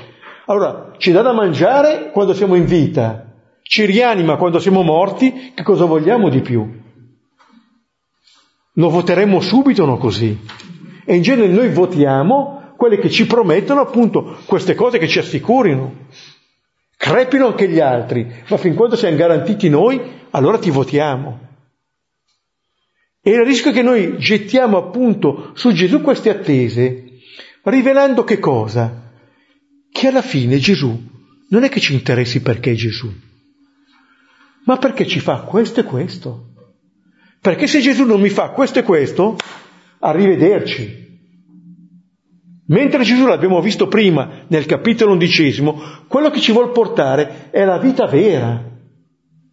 Allora, 0.47 0.95
ci 0.97 1.13
dà 1.13 1.21
da 1.21 1.35
mangiare 1.35 2.11
quando 2.11 2.33
siamo 2.33 2.55
in 2.55 2.65
vita, 2.65 3.31
ci 3.61 3.85
rianima 3.85 4.37
quando 4.37 4.59
siamo 4.59 4.83
morti, 4.83 5.53
che 5.55 5.63
cosa 5.63 5.85
vogliamo 5.85 6.31
di 6.31 6.41
più? 6.41 6.78
Lo 8.79 8.91
voteremo 8.91 9.41
subito 9.41 9.85
no 9.85 9.99
così? 9.99 10.39
E 11.05 11.17
in 11.17 11.23
genere 11.23 11.49
noi 11.49 11.69
votiamo 11.71 12.75
quelle 12.77 12.99
che 12.99 13.11
ci 13.11 13.27
promettono 13.27 13.81
appunto 13.81 14.39
queste 14.47 14.77
cose 14.77 14.99
che 14.99 15.09
ci 15.09 15.19
assicurino. 15.19 16.07
Crepino 16.97 17.49
anche 17.49 17.69
gli 17.69 17.81
altri, 17.81 18.27
ma 18.49 18.57
fin 18.57 18.75
quando 18.75 18.95
siamo 18.95 19.17
garantiti 19.17 19.69
noi, 19.69 20.01
allora 20.31 20.59
ti 20.59 20.71
votiamo. 20.71 21.47
E 23.21 23.31
il 23.33 23.45
rischio 23.45 23.73
è 23.73 23.75
che 23.75 23.83
noi 23.83 24.17
gettiamo 24.19 24.79
appunto 24.79 25.51
su 25.55 25.73
Gesù 25.73 26.01
queste 26.01 26.31
attese, 26.31 27.05
rivelando 27.65 28.23
che 28.23 28.39
cosa? 28.39 29.11
Che 29.91 30.07
alla 30.07 30.23
fine 30.23 30.59
Gesù 30.59 30.97
non 31.49 31.65
è 31.65 31.69
che 31.69 31.81
ci 31.81 31.95
interessi 31.95 32.43
perché 32.43 32.73
è 32.73 32.75
Gesù, 32.75 33.13
ma 34.67 34.77
perché 34.77 35.05
ci 35.05 35.19
fa 35.19 35.41
questo 35.41 35.81
e 35.81 35.85
questo. 35.85 36.48
Perché 37.41 37.67
se 37.67 37.81
Gesù 37.81 38.05
non 38.05 38.21
mi 38.21 38.29
fa 38.29 38.51
questo 38.51 38.81
e 38.81 38.83
questo, 38.83 39.37
arrivederci. 40.01 41.07
Mentre 42.67 43.03
Gesù 43.03 43.27
l'abbiamo 43.27 43.61
visto 43.61 43.89
prima 43.89 44.45
nel 44.49 44.67
capitolo 44.67 45.13
undicesimo, 45.13 45.81
quello 46.07 46.31
che 46.31 46.41
ci 46.41 46.53
vuol 46.53 46.71
portare 46.73 47.51
è 47.51 47.65
la 47.65 47.79
vita 47.79 48.07
vera. 48.07 48.63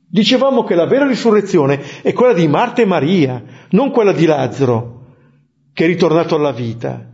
Dicevamo 0.08 0.64
che 0.64 0.76
la 0.76 0.86
vera 0.86 1.08
risurrezione 1.08 2.02
è 2.02 2.12
quella 2.14 2.34
di 2.34 2.48
Marta 2.48 2.82
e 2.82 2.86
Maria, 2.86 3.42
non 3.70 3.92
quella 3.92 4.12
di 4.12 4.26
Lazzaro, 4.26 5.04
che 5.74 5.86
è 5.86 5.88
ritornato 5.88 6.36
alla 6.36 6.52
vita, 6.52 7.06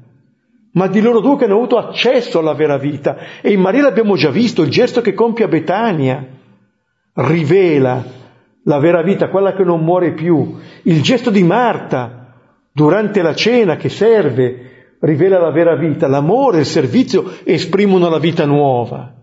ma 0.73 0.87
di 0.87 1.01
loro 1.01 1.19
due 1.19 1.37
che 1.37 1.45
hanno 1.45 1.55
avuto 1.55 1.77
accesso 1.77 2.39
alla 2.39 2.53
vera 2.53 2.77
vita. 2.77 3.17
E 3.41 3.51
in 3.51 3.59
Maria 3.59 3.83
l'abbiamo 3.83 4.15
già 4.15 4.29
visto, 4.29 4.63
il 4.63 4.69
gesto 4.69 5.01
che 5.01 5.13
compie 5.13 5.45
a 5.45 5.49
Betania 5.49 6.27
rivela 7.13 8.03
la 8.63 8.79
vera 8.79 9.01
vita, 9.01 9.29
quella 9.29 9.53
che 9.53 9.63
non 9.63 9.83
muore 9.83 10.13
più. 10.13 10.57
Il 10.83 11.01
gesto 11.01 11.29
di 11.29 11.43
Marta 11.43 12.35
durante 12.71 13.21
la 13.21 13.35
cena 13.35 13.75
che 13.75 13.89
serve 13.89 14.95
rivela 14.99 15.39
la 15.39 15.51
vera 15.51 15.75
vita. 15.75 16.07
L'amore 16.07 16.59
il 16.59 16.65
servizio 16.65 17.39
esprimono 17.43 18.09
la 18.09 18.19
vita 18.19 18.45
nuova. 18.45 19.15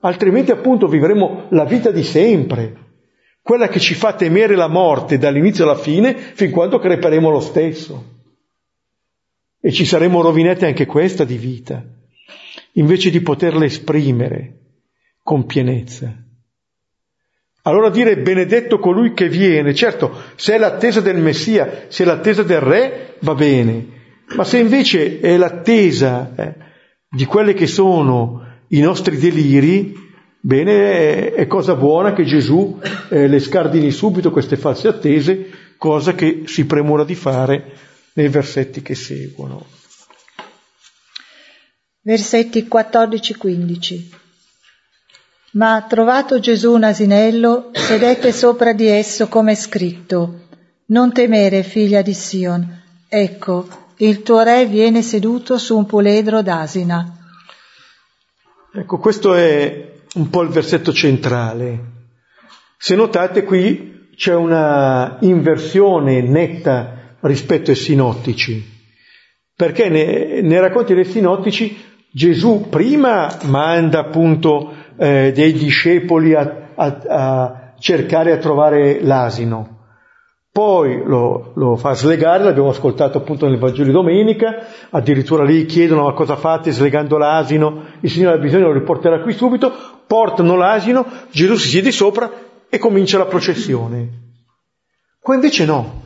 Altrimenti 0.00 0.50
appunto 0.50 0.86
vivremo 0.86 1.46
la 1.50 1.64
vita 1.64 1.90
di 1.90 2.02
sempre, 2.02 2.76
quella 3.40 3.68
che 3.68 3.80
ci 3.80 3.94
fa 3.94 4.12
temere 4.12 4.54
la 4.54 4.68
morte 4.68 5.18
dall'inizio 5.18 5.64
alla 5.64 5.76
fine 5.76 6.14
fin 6.14 6.50
quando 6.50 6.78
creperemo 6.78 7.30
lo 7.30 7.40
stesso. 7.40 8.12
E 9.60 9.72
ci 9.72 9.86
saremo 9.86 10.20
rovinati 10.20 10.66
anche 10.66 10.84
questa 10.84 11.24
di 11.24 11.38
vita, 11.38 11.82
invece 12.72 13.10
di 13.10 13.22
poterla 13.22 13.64
esprimere 13.64 14.58
con 15.22 15.46
pienezza. 15.46 16.23
Allora 17.66 17.88
dire 17.88 18.18
benedetto 18.18 18.78
colui 18.78 19.14
che 19.14 19.30
viene, 19.30 19.74
certo, 19.74 20.14
se 20.36 20.54
è 20.54 20.58
l'attesa 20.58 21.00
del 21.00 21.16
Messia, 21.16 21.86
se 21.88 22.02
è 22.02 22.06
l'attesa 22.06 22.42
del 22.42 22.60
Re, 22.60 23.16
va 23.20 23.34
bene, 23.34 23.86
ma 24.36 24.44
se 24.44 24.58
invece 24.58 25.18
è 25.18 25.34
l'attesa 25.38 26.34
eh, 26.36 26.54
di 27.08 27.24
quelli 27.24 27.54
che 27.54 27.66
sono 27.66 28.44
i 28.68 28.80
nostri 28.80 29.16
deliri, 29.16 29.94
bene, 30.40 31.32
è, 31.32 31.46
cosa 31.46 31.74
buona 31.74 32.12
che 32.12 32.24
Gesù 32.24 32.78
eh, 33.08 33.28
le 33.28 33.38
scardini 33.40 33.90
subito 33.90 34.30
queste 34.30 34.58
false 34.58 34.88
attese, 34.88 35.48
cosa 35.78 36.14
che 36.14 36.42
si 36.44 36.66
premura 36.66 37.02
di 37.02 37.14
fare 37.14 37.72
nei 38.12 38.28
versetti 38.28 38.82
che 38.82 38.94
seguono. 38.94 39.64
versetti 42.02 42.68
14-15. 42.70 44.22
Ma 45.54 45.84
trovato 45.88 46.40
Gesù 46.40 46.72
un 46.72 46.82
asinello, 46.82 47.70
sedette 47.72 48.32
sopra 48.32 48.72
di 48.72 48.88
esso 48.88 49.28
come 49.28 49.54
scritto, 49.54 50.40
Non 50.86 51.12
temere, 51.12 51.62
figlia 51.62 52.02
di 52.02 52.12
Sion, 52.12 52.82
ecco, 53.08 53.68
il 53.98 54.22
tuo 54.22 54.42
re 54.42 54.66
viene 54.66 55.00
seduto 55.00 55.56
su 55.56 55.76
un 55.76 55.86
puledro 55.86 56.42
d'asina. 56.42 57.18
Ecco, 58.74 58.98
questo 58.98 59.34
è 59.34 59.92
un 60.14 60.28
po' 60.28 60.42
il 60.42 60.48
versetto 60.48 60.92
centrale. 60.92 61.92
Se 62.76 62.96
notate 62.96 63.44
qui 63.44 64.08
c'è 64.16 64.34
una 64.34 65.18
inversione 65.20 66.20
netta 66.20 67.16
rispetto 67.20 67.70
ai 67.70 67.76
sinottici, 67.76 68.60
perché 69.54 69.88
nei 69.88 70.58
racconti 70.58 70.94
dei 70.94 71.04
sinottici 71.04 71.80
Gesù 72.10 72.66
prima 72.68 73.38
manda 73.44 74.00
appunto 74.00 74.73
eh, 74.96 75.32
dei 75.32 75.52
discepoli 75.52 76.34
a, 76.34 76.70
a, 76.74 77.00
a 77.08 77.72
cercare 77.78 78.32
a 78.32 78.38
trovare 78.38 79.02
l'asino, 79.02 79.74
poi 80.54 81.02
lo, 81.04 81.50
lo, 81.56 81.74
fa 81.74 81.94
slegare, 81.94 82.44
l'abbiamo 82.44 82.68
ascoltato 82.68 83.18
appunto 83.18 83.48
nel 83.48 83.58
Vangelo 83.58 83.86
di 83.86 83.90
domenica, 83.90 84.66
addirittura 84.90 85.42
lì 85.42 85.66
chiedono 85.66 86.04
ma 86.04 86.12
cosa 86.12 86.36
fate 86.36 86.70
slegando 86.70 87.18
l'asino, 87.18 87.86
il 87.98 88.08
Signore 88.08 88.36
ha 88.36 88.40
bisogno, 88.40 88.66
lo 88.68 88.72
riporterà 88.72 89.20
qui 89.20 89.32
subito, 89.32 89.72
portano 90.06 90.54
l'asino, 90.54 91.04
Gesù 91.32 91.56
si 91.56 91.70
siede 91.70 91.90
sopra 91.90 92.30
e 92.68 92.78
comincia 92.78 93.18
la 93.18 93.24
processione. 93.24 94.08
Qua 95.18 95.34
invece 95.34 95.64
no, 95.64 96.02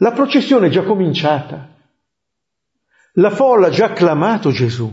la 0.00 0.12
processione 0.12 0.66
è 0.66 0.70
già 0.70 0.82
cominciata, 0.82 1.66
la 3.14 3.30
folla 3.30 3.68
ha 3.68 3.70
già 3.70 3.86
acclamato 3.86 4.50
Gesù. 4.50 4.92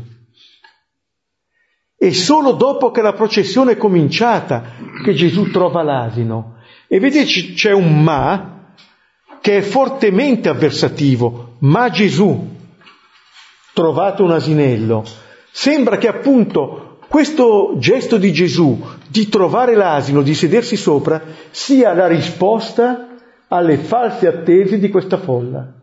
E 1.97 2.13
solo 2.13 2.51
dopo 2.51 2.91
che 2.91 3.01
la 3.01 3.13
processione 3.13 3.71
è 3.71 3.77
cominciata 3.77 4.75
che 5.03 5.13
Gesù 5.13 5.49
trova 5.49 5.81
l'asino 5.81 6.57
e 6.87 6.99
vedete 6.99 7.53
c'è 7.53 7.71
un 7.71 8.03
ma 8.03 8.73
che 9.41 9.57
è 9.57 9.61
fortemente 9.61 10.49
avversativo, 10.49 11.55
ma 11.59 11.89
Gesù, 11.89 12.55
trovato 13.73 14.23
un 14.23 14.31
asinello. 14.31 15.03
Sembra 15.51 15.97
che 15.97 16.07
appunto 16.07 16.99
questo 17.07 17.75
gesto 17.77 18.17
di 18.17 18.31
Gesù 18.33 18.79
di 19.07 19.29
trovare 19.29 19.75
l'asino, 19.75 20.21
di 20.21 20.35
sedersi 20.35 20.75
sopra, 20.75 21.21
sia 21.49 21.93
la 21.93 22.07
risposta 22.07 23.07
alle 23.47 23.77
false 23.77 24.27
attese 24.27 24.77
di 24.77 24.89
questa 24.89 25.17
folla. 25.17 25.73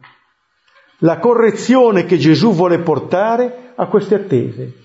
La 0.98 1.18
correzione 1.18 2.04
che 2.04 2.18
Gesù 2.18 2.52
vuole 2.52 2.78
portare 2.78 3.72
a 3.74 3.86
queste 3.86 4.14
attese. 4.14 4.83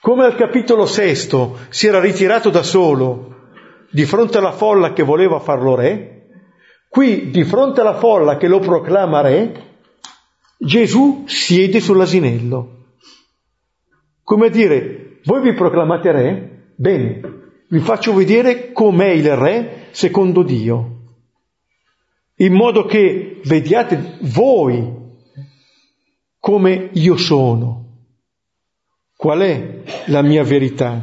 Come 0.00 0.24
al 0.24 0.36
capitolo 0.36 0.86
sesto 0.86 1.58
si 1.70 1.86
era 1.86 2.00
ritirato 2.00 2.50
da 2.50 2.62
solo 2.62 3.36
di 3.90 4.04
fronte 4.04 4.38
alla 4.38 4.52
folla 4.52 4.92
che 4.92 5.02
voleva 5.02 5.40
farlo 5.40 5.74
re, 5.74 6.26
qui 6.88 7.30
di 7.30 7.44
fronte 7.44 7.80
alla 7.80 7.96
folla 7.96 8.36
che 8.36 8.46
lo 8.46 8.60
proclama 8.60 9.20
re, 9.22 9.66
Gesù 10.58 11.24
siede 11.26 11.80
sull'asinello. 11.80 12.76
Come 14.22 14.46
a 14.46 14.50
dire, 14.50 15.20
voi 15.24 15.40
vi 15.40 15.54
proclamate 15.54 16.12
re? 16.12 16.72
Bene, 16.76 17.20
vi 17.68 17.78
faccio 17.80 18.14
vedere 18.14 18.72
com'è 18.72 19.08
il 19.08 19.34
re 19.36 19.88
secondo 19.90 20.42
Dio, 20.42 20.96
in 22.36 22.52
modo 22.52 22.84
che 22.84 23.40
vediate 23.44 24.18
voi 24.20 24.96
come 26.38 26.90
io 26.92 27.16
sono, 27.16 27.87
qual 29.18 29.40
è 29.40 29.82
la 30.06 30.22
mia 30.22 30.44
verità. 30.44 31.02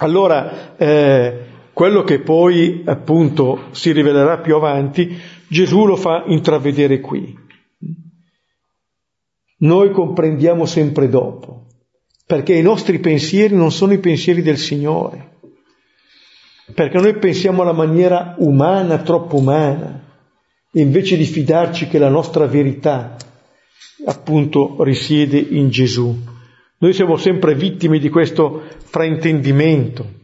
Allora, 0.00 0.76
eh, 0.76 1.46
quello 1.72 2.04
che 2.04 2.20
poi 2.20 2.82
appunto 2.84 3.68
si 3.70 3.90
rivelerà 3.92 4.40
più 4.40 4.54
avanti, 4.54 5.16
Gesù 5.48 5.86
lo 5.86 5.96
fa 5.96 6.24
intravedere 6.26 7.00
qui. 7.00 7.34
Noi 9.60 9.92
comprendiamo 9.92 10.66
sempre 10.66 11.08
dopo, 11.08 11.68
perché 12.26 12.52
i 12.52 12.60
nostri 12.60 12.98
pensieri 12.98 13.56
non 13.56 13.72
sono 13.72 13.94
i 13.94 13.98
pensieri 13.98 14.42
del 14.42 14.58
Signore, 14.58 15.38
perché 16.74 16.98
noi 16.98 17.16
pensiamo 17.16 17.62
alla 17.62 17.72
maniera 17.72 18.34
umana, 18.40 18.98
troppo 18.98 19.38
umana, 19.38 20.04
invece 20.72 21.16
di 21.16 21.24
fidarci 21.24 21.88
che 21.88 21.98
la 21.98 22.10
nostra 22.10 22.44
verità 22.44 23.16
appunto 24.04 24.82
risiede 24.82 25.38
in 25.38 25.70
Gesù. 25.70 26.34
Noi 26.78 26.92
siamo 26.92 27.16
sempre 27.16 27.54
vittime 27.54 27.98
di 27.98 28.10
questo 28.10 28.64
fraintendimento. 28.78 30.14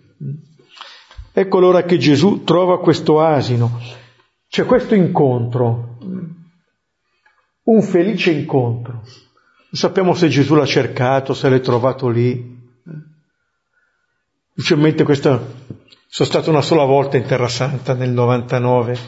Ecco 1.32 1.56
allora 1.56 1.84
che 1.84 1.96
Gesù 1.96 2.44
trova 2.44 2.78
questo 2.78 3.20
asino, 3.20 3.80
c'è 4.48 4.66
questo 4.66 4.94
incontro, 4.94 5.96
un 7.64 7.82
felice 7.82 8.32
incontro. 8.32 8.92
Non 8.92 9.80
sappiamo 9.80 10.12
se 10.12 10.28
Gesù 10.28 10.54
l'ha 10.54 10.66
cercato, 10.66 11.32
se 11.32 11.48
l'ha 11.48 11.58
trovato 11.60 12.08
lì. 12.08 12.60
Semplicemente 14.54 15.04
questa, 15.04 15.42
sono 16.06 16.28
stato 16.28 16.50
una 16.50 16.60
sola 16.60 16.84
volta 16.84 17.16
in 17.16 17.24
Terra 17.24 17.48
Santa 17.48 17.94
nel 17.94 18.10
99, 18.10 18.98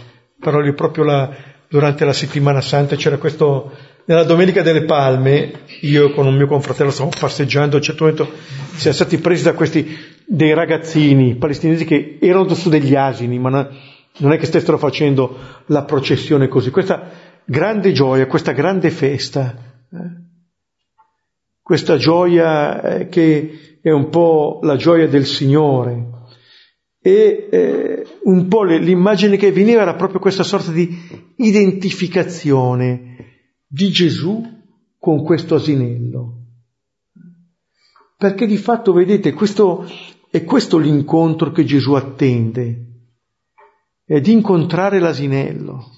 però 0.41 0.61
lì 0.61 0.73
proprio 0.73 1.05
la, 1.05 1.31
durante 1.69 2.07
la 2.07 2.15
settimana 2.15 2.63
santa 2.63 2.97
c'era 2.97 3.19
questo, 3.19 3.71
nella 4.07 4.25
Domenica 4.25 4.63
delle 4.63 4.85
Palme, 4.85 5.61
io 5.81 6.13
con 6.13 6.27
un 6.27 6.37
mio 6.37 6.47
confratello 6.47 6.91
stavo 6.91 7.11
passeggiando, 7.19 7.77
a 7.77 7.79
un 7.79 7.85
certo 7.85 8.05
momento 8.05 8.31
siamo 8.75 8.95
stati 8.95 9.19
presi 9.19 9.43
da 9.43 9.55
questi 9.55 9.97
dei 10.27 10.53
ragazzini 10.53 11.37
palestinesi 11.37 11.85
che 11.85 12.19
erano 12.21 12.53
su 12.55 12.69
degli 12.69 12.95
asini, 12.95 13.39
ma 13.39 13.49
non 14.19 14.33
è 14.33 14.39
che 14.39 14.47
stessero 14.47 14.77
facendo 14.77 15.37
la 15.67 15.85
processione 15.85 16.49
così. 16.49 16.71
Questa 16.71 17.11
grande 17.47 17.93
gioia, 17.93 18.27
questa 18.27 18.53
grande 18.53 18.91
festa, 18.91 19.55
eh? 19.91 20.23
questa 21.63 21.97
gioia 21.97 22.83
eh, 22.83 23.09
che 23.09 23.79
è 23.81 23.91
un 23.91 24.11
po' 24.11 24.61
la 24.63 24.77
gioia 24.77 25.09
del 25.09 25.25
Signore. 25.25 26.13
E 27.01 27.49
eh, 27.51 28.07
un 28.25 28.49
po' 28.49 28.65
l'immagine 28.65 29.37
che 29.37 29.53
veniva 29.53 29.83
era 29.83 29.95
proprio 29.95 30.21
questa 30.21 30.43
sorta 30.43 30.71
di 30.71 30.89
identificazione 31.37 33.14
di 33.75 33.91
Gesù 33.91 34.41
con 35.01 35.25
questo 35.25 35.57
asinello. 35.57 36.43
Perché 38.17 38.47
di 38.47 38.57
fatto, 38.57 38.93
vedete, 38.93 39.33
questo 39.33 39.85
è 40.31 40.45
questo 40.45 40.79
l'incontro 40.79 41.51
che 41.51 41.65
Gesù 41.65 41.95
attende, 41.95 42.83
è 44.05 44.21
di 44.21 44.31
incontrare 44.31 45.01
l'asinello, 45.01 45.91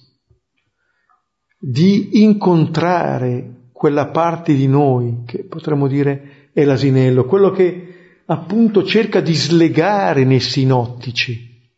di 1.58 2.22
incontrare 2.22 3.68
quella 3.72 4.08
parte 4.08 4.54
di 4.54 4.66
noi 4.66 5.24
che 5.26 5.44
potremmo 5.44 5.86
dire 5.86 6.50
è 6.54 6.64
l'asinello, 6.64 7.26
quello 7.26 7.50
che 7.50 8.22
appunto 8.24 8.84
cerca 8.84 9.20
di 9.20 9.34
slegare 9.34 10.24
nei 10.24 10.40
sinottici, 10.40 11.70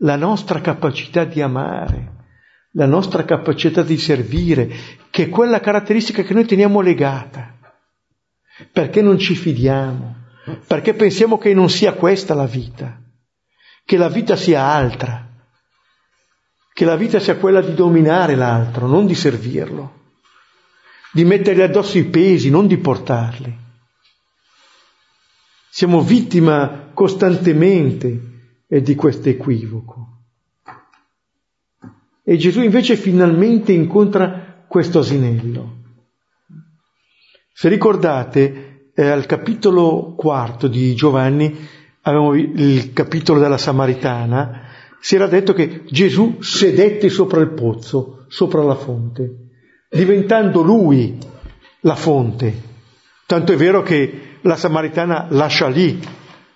la 0.00 0.16
nostra 0.16 0.60
capacità 0.60 1.24
di 1.24 1.40
amare, 1.40 2.17
la 2.72 2.86
nostra 2.86 3.24
capacità 3.24 3.82
di 3.82 3.96
servire, 3.96 4.70
che 5.10 5.24
è 5.24 5.28
quella 5.28 5.60
caratteristica 5.60 6.22
che 6.22 6.34
noi 6.34 6.44
teniamo 6.44 6.80
legata, 6.80 7.56
perché 8.72 9.00
non 9.02 9.18
ci 9.18 9.34
fidiamo, 9.34 10.16
perché 10.66 10.94
pensiamo 10.94 11.38
che 11.38 11.54
non 11.54 11.70
sia 11.70 11.94
questa 11.94 12.34
la 12.34 12.46
vita, 12.46 13.00
che 13.84 13.96
la 13.96 14.08
vita 14.08 14.36
sia 14.36 14.64
altra, 14.64 15.26
che 16.72 16.84
la 16.84 16.96
vita 16.96 17.18
sia 17.18 17.36
quella 17.36 17.60
di 17.60 17.74
dominare 17.74 18.34
l'altro, 18.34 18.86
non 18.86 19.06
di 19.06 19.14
servirlo, 19.14 20.12
di 21.12 21.24
mettergli 21.24 21.62
addosso 21.62 21.98
i 21.98 22.04
pesi, 22.04 22.50
non 22.50 22.66
di 22.66 22.76
portarli. 22.76 23.66
Siamo 25.70 26.02
vittima 26.02 26.90
costantemente 26.92 28.64
di 28.66 28.94
questo 28.94 29.28
equivoco. 29.28 30.17
E 32.28 32.36
Gesù 32.36 32.60
invece 32.60 32.94
finalmente 32.96 33.72
incontra 33.72 34.66
questo 34.68 34.98
asinello. 34.98 35.76
Se 37.54 37.70
ricordate, 37.70 38.90
eh, 38.94 39.08
al 39.08 39.24
capitolo 39.24 40.12
quarto 40.14 40.68
di 40.68 40.94
Giovanni, 40.94 41.56
avevamo 42.02 42.34
il 42.34 42.92
capitolo 42.92 43.38
della 43.40 43.56
Samaritana, 43.56 44.60
si 45.00 45.14
era 45.14 45.26
detto 45.26 45.54
che 45.54 45.84
Gesù 45.88 46.42
sedette 46.42 47.08
sopra 47.08 47.40
il 47.40 47.54
pozzo, 47.54 48.26
sopra 48.28 48.62
la 48.62 48.74
fonte, 48.74 49.48
diventando 49.88 50.60
lui 50.60 51.16
la 51.80 51.96
fonte. 51.96 52.62
Tanto 53.24 53.52
è 53.52 53.56
vero 53.56 53.80
che 53.80 54.36
la 54.42 54.56
Samaritana 54.56 55.28
lascia 55.30 55.68
lì 55.68 55.98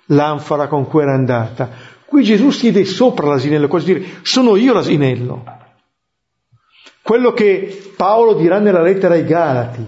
l'anfora 0.09 0.67
con 0.67 0.87
cui 0.87 1.01
era 1.01 1.15
andata. 1.15 1.71
Qui 2.13 2.25
Gesù 2.25 2.51
siede 2.51 2.85
sopra 2.85 3.27
l'asinello, 3.27 3.69
quasi 3.69 3.87
dire, 3.87 4.07
sono 4.21 4.57
io 4.57 4.75
l'asinello. 4.75 5.45
Quello 7.01 7.33
che 7.33 7.91
Paolo 7.97 8.35
dirà 8.35 8.59
nella 8.59 8.83
lettera 8.83 9.15
ai 9.15 9.25
Galati, 9.25 9.83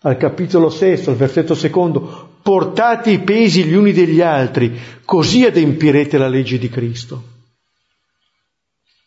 al 0.00 0.18
capitolo 0.18 0.68
sesto, 0.68 1.08
al 1.08 1.16
versetto 1.16 1.54
secondo, 1.54 2.36
portate 2.42 3.12
i 3.12 3.20
pesi 3.20 3.64
gli 3.64 3.72
uni 3.72 3.94
degli 3.94 4.20
altri, 4.20 4.78
così 5.06 5.46
adempirete 5.46 6.18
la 6.18 6.28
legge 6.28 6.58
di 6.58 6.68
Cristo. 6.68 7.22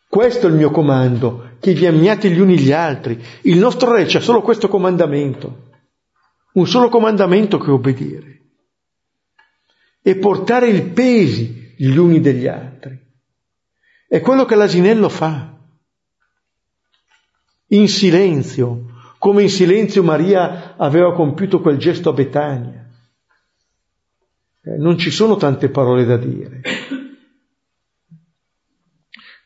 Questo 0.09 0.47
è 0.47 0.49
il 0.49 0.55
mio 0.55 0.71
comando, 0.71 1.49
che 1.59 1.73
vi 1.73 1.85
amiate 1.85 2.31
gli 2.31 2.39
uni 2.39 2.57
gli 2.57 2.71
altri. 2.71 3.23
Il 3.41 3.59
nostro 3.59 3.93
Re 3.93 4.05
c'ha 4.05 4.19
solo 4.19 4.41
questo 4.41 4.67
comandamento, 4.67 5.73
un 6.53 6.65
solo 6.65 6.89
comandamento 6.89 7.59
che 7.59 7.69
obbedire. 7.69 8.41
E 10.01 10.15
portare 10.15 10.69
il 10.69 10.85
pesi 10.85 11.61
gli 11.75 11.95
uni 11.95 12.19
degli 12.19 12.47
altri. 12.47 12.99
È 14.07 14.19
quello 14.21 14.45
che 14.45 14.55
l'asinello 14.55 15.09
fa. 15.09 15.57
In 17.67 17.87
silenzio, 17.87 18.91
come 19.17 19.41
in 19.41 19.49
silenzio 19.49 20.03
Maria 20.03 20.75
aveva 20.77 21.13
compiuto 21.13 21.61
quel 21.61 21.77
gesto 21.77 22.09
a 22.09 22.13
Betania. 22.13 22.89
Eh, 24.61 24.77
non 24.77 24.97
ci 24.97 25.11
sono 25.11 25.35
tante 25.35 25.69
parole 25.69 26.05
da 26.05 26.17
dire. 26.17 26.61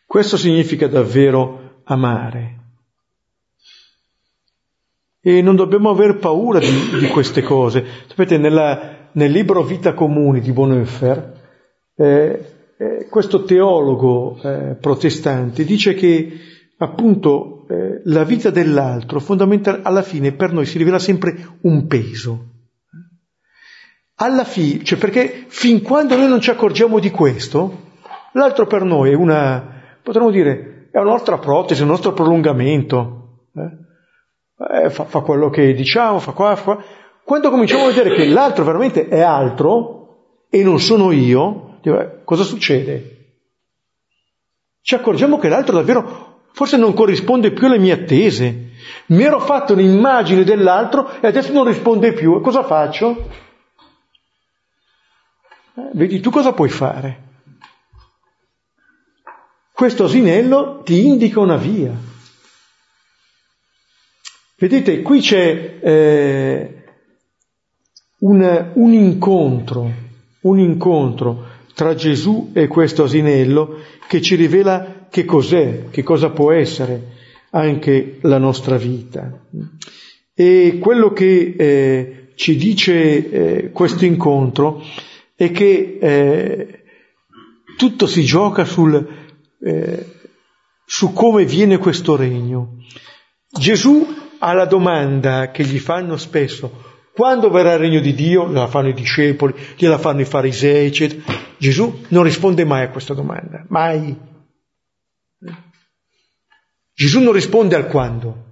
Questo 0.05 0.37
significa 0.37 0.87
davvero 0.87 1.81
amare. 1.83 2.55
E 5.21 5.41
non 5.41 5.55
dobbiamo 5.55 5.89
aver 5.89 6.17
paura 6.17 6.59
di, 6.59 6.99
di 6.99 7.07
queste 7.07 7.41
cose. 7.41 7.85
Sapete, 8.07 8.37
nella, 8.37 9.09
nel 9.11 9.31
libro 9.31 9.63
Vita 9.63 9.93
Comuni 9.93 10.39
di 10.39 10.51
Bonhoeffer, 10.51 11.36
eh, 11.97 12.55
eh, 12.77 13.07
questo 13.09 13.43
teologo 13.43 14.39
eh, 14.43 14.77
protestante 14.79 15.65
dice 15.65 15.95
che 15.95 16.31
appunto 16.77 17.65
eh, 17.67 18.01
la 18.05 18.23
vita 18.23 18.51
dell'altro 18.51 19.19
fondamentalmente 19.19 19.87
alla 19.87 20.03
fine 20.03 20.31
per 20.31 20.53
noi 20.53 20.67
si 20.67 20.77
rivela 20.77 20.99
sempre 20.99 21.57
un 21.61 21.87
peso. 21.87 22.45
Alla 24.19 24.43
fine, 24.43 24.83
cioè 24.83 24.99
perché 24.99 25.45
fin 25.47 25.81
quando 25.81 26.15
noi 26.15 26.27
non 26.27 26.39
ci 26.39 26.51
accorgiamo 26.51 26.99
di 26.99 27.09
questo, 27.09 27.85
l'altro 28.33 28.67
per 28.67 28.83
noi 28.83 29.11
è 29.11 29.15
una, 29.15 29.99
potremmo 30.01 30.29
dire, 30.29 30.89
è 30.91 30.99
una 30.99 31.11
nostra 31.11 31.37
protesi, 31.37 31.81
un 31.81 31.89
nostro 31.89 32.13
prolungamento. 32.13 33.13
Eh, 33.53 34.89
fa, 34.89 35.05
fa, 35.05 35.19
quello 35.19 35.49
che 35.49 35.73
diciamo, 35.73 36.19
fa 36.19 36.31
qua, 36.31 36.55
fa 36.55 36.63
qua. 36.63 36.83
Quando 37.23 37.49
cominciamo 37.49 37.83
a 37.83 37.87
vedere 37.87 38.15
che 38.15 38.25
l'altro 38.25 38.63
veramente 38.63 39.07
è 39.07 39.21
altro 39.21 40.45
e 40.49 40.63
non 40.63 40.79
sono 40.79 41.11
io, 41.11 41.66
cosa 42.23 42.43
succede? 42.43 43.15
Ci 44.81 44.95
accorgiamo 44.95 45.37
che 45.37 45.49
l'altro 45.49 45.75
davvero 45.75 46.27
Forse 46.57 46.75
non 46.75 46.95
corrisponde 46.95 47.51
più 47.51 47.67
alle 47.67 47.77
mie 47.77 47.91
attese. 47.91 48.71
Mi 49.09 49.21
ero 49.21 49.39
fatto 49.39 49.73
un'immagine 49.73 50.43
dell'altro 50.43 51.07
e 51.21 51.27
adesso 51.27 51.53
non 51.53 51.65
risponde 51.65 52.13
più. 52.13 52.35
E 52.35 52.41
cosa 52.41 52.63
faccio? 52.63 53.29
Eh, 55.75 55.91
vedi 55.93 56.19
tu 56.19 56.31
cosa 56.31 56.53
puoi 56.53 56.69
fare? 56.69 57.25
Questo 59.71 60.05
asinello 60.05 60.81
ti 60.81 61.05
indica 61.05 61.39
una 61.39 61.57
via. 61.57 61.95
Vedete, 64.57 65.03
qui 65.03 65.19
c'è 65.19 65.77
eh, 65.79 66.83
un, 68.21 68.71
un 68.73 68.93
incontro, 68.93 69.91
un 70.41 70.57
incontro 70.57 71.45
tra 71.77 71.93
Gesù 71.93 72.49
e 72.55 72.65
questo 72.65 73.03
asinello 73.03 73.83
che 74.07 74.19
ci 74.19 74.33
rivela 74.33 75.05
che 75.11 75.25
cos'è, 75.25 75.89
che 75.91 76.01
cosa 76.01 76.31
può 76.31 76.51
essere 76.51 77.13
anche 77.51 78.17
la 78.21 78.39
nostra 78.39 78.77
vita. 78.77 79.45
E 80.33 80.79
quello 80.81 81.13
che 81.13 81.53
eh, 81.55 82.29
ci 82.33 82.55
dice 82.55 83.29
eh, 83.29 83.71
questo 83.71 84.05
incontro 84.05 84.81
è 85.35 85.51
che 85.51 85.99
eh, 86.01 86.83
tutto 87.77 88.07
si 88.07 88.23
gioca 88.23 88.65
sul, 88.65 89.07
eh, 89.63 90.05
su 90.83 91.13
come 91.13 91.45
viene 91.45 91.77
questo 91.77 92.15
regno. 92.15 92.77
Gesù 93.51 94.03
ha 94.39 94.51
la 94.53 94.65
domanda 94.65 95.51
che 95.51 95.63
gli 95.63 95.77
fanno 95.77 96.17
spesso, 96.17 96.85
quando 97.13 97.51
verrà 97.51 97.73
il 97.73 97.79
regno 97.79 97.99
di 97.99 98.15
Dio? 98.15 98.47
La 98.47 98.65
fanno 98.65 98.87
i 98.87 98.93
discepoli, 98.95 99.53
gliela 99.75 99.99
fanno 99.99 100.21
i 100.21 100.25
farisei, 100.25 100.87
eccetera. 100.87 101.46
Gesù 101.57 102.05
non 102.09 102.23
risponde 102.23 102.65
mai 102.65 102.83
a 102.83 102.89
questa 102.89 103.13
domanda, 103.13 103.65
mai. 103.69 104.15
Gesù 106.93 107.19
non 107.21 107.33
risponde 107.33 107.75
al 107.75 107.87
quando, 107.87 108.47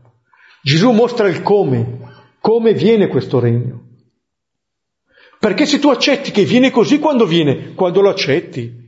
Gesù 0.62 0.92
mostra 0.92 1.28
il 1.28 1.42
come, 1.44 2.00
come 2.40 2.74
viene 2.74 3.08
questo 3.08 3.40
regno. 3.40 3.84
Perché 5.40 5.68
se 5.68 5.78
tu 5.78 5.90
accetti 5.90 6.32
che 6.32 6.44
viene 6.44 6.72
così, 6.72 6.98
quando 6.98 7.26
viene? 7.28 7.74
Quando 7.76 8.02
lo 8.02 8.10
accetti. 8.10 8.84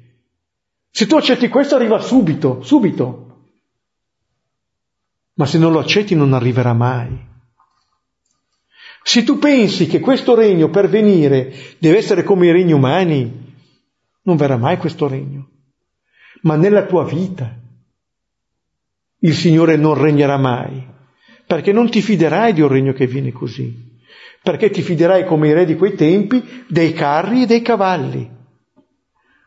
Se 0.89 1.05
tu 1.05 1.15
accetti 1.15 1.49
questo 1.49 1.75
arriva 1.75 1.99
subito, 1.99 2.63
subito. 2.63 3.25
Ma 5.35 5.45
se 5.45 5.59
non 5.59 5.71
lo 5.71 5.77
accetti 5.77 6.15
non 6.15 6.33
arriverà 6.33 6.73
mai. 6.73 7.25
Se 9.03 9.23
tu 9.23 9.37
pensi 9.37 9.85
che 9.85 9.99
questo 9.99 10.33
regno 10.33 10.69
per 10.69 10.89
venire 10.89 11.75
deve 11.77 11.97
essere 11.97 12.23
come 12.23 12.47
i 12.47 12.51
regni 12.51 12.73
umani, 12.73 13.46
non 14.27 14.35
verrà 14.35 14.57
mai 14.57 14.77
questo 14.77 15.07
regno. 15.07 15.49
Ma 16.41 16.55
nella 16.55 16.85
tua 16.85 17.05
vita, 17.05 17.57
il 19.19 19.33
Signore 19.33 19.77
non 19.77 19.95
regnerà 19.95 20.37
mai, 20.37 20.85
perché 21.45 21.71
non 21.71 21.89
ti 21.89 22.01
fiderai 22.01 22.53
di 22.53 22.61
un 22.61 22.67
regno 22.67 22.93
che 22.93 23.07
viene 23.07 23.31
così, 23.31 23.97
perché 24.43 24.69
ti 24.69 24.81
fiderai 24.81 25.25
come 25.25 25.47
i 25.47 25.53
re 25.53 25.65
di 25.65 25.75
quei 25.75 25.95
tempi 25.95 26.65
dei 26.67 26.91
carri 26.91 27.43
e 27.43 27.45
dei 27.45 27.61
cavalli, 27.61 28.29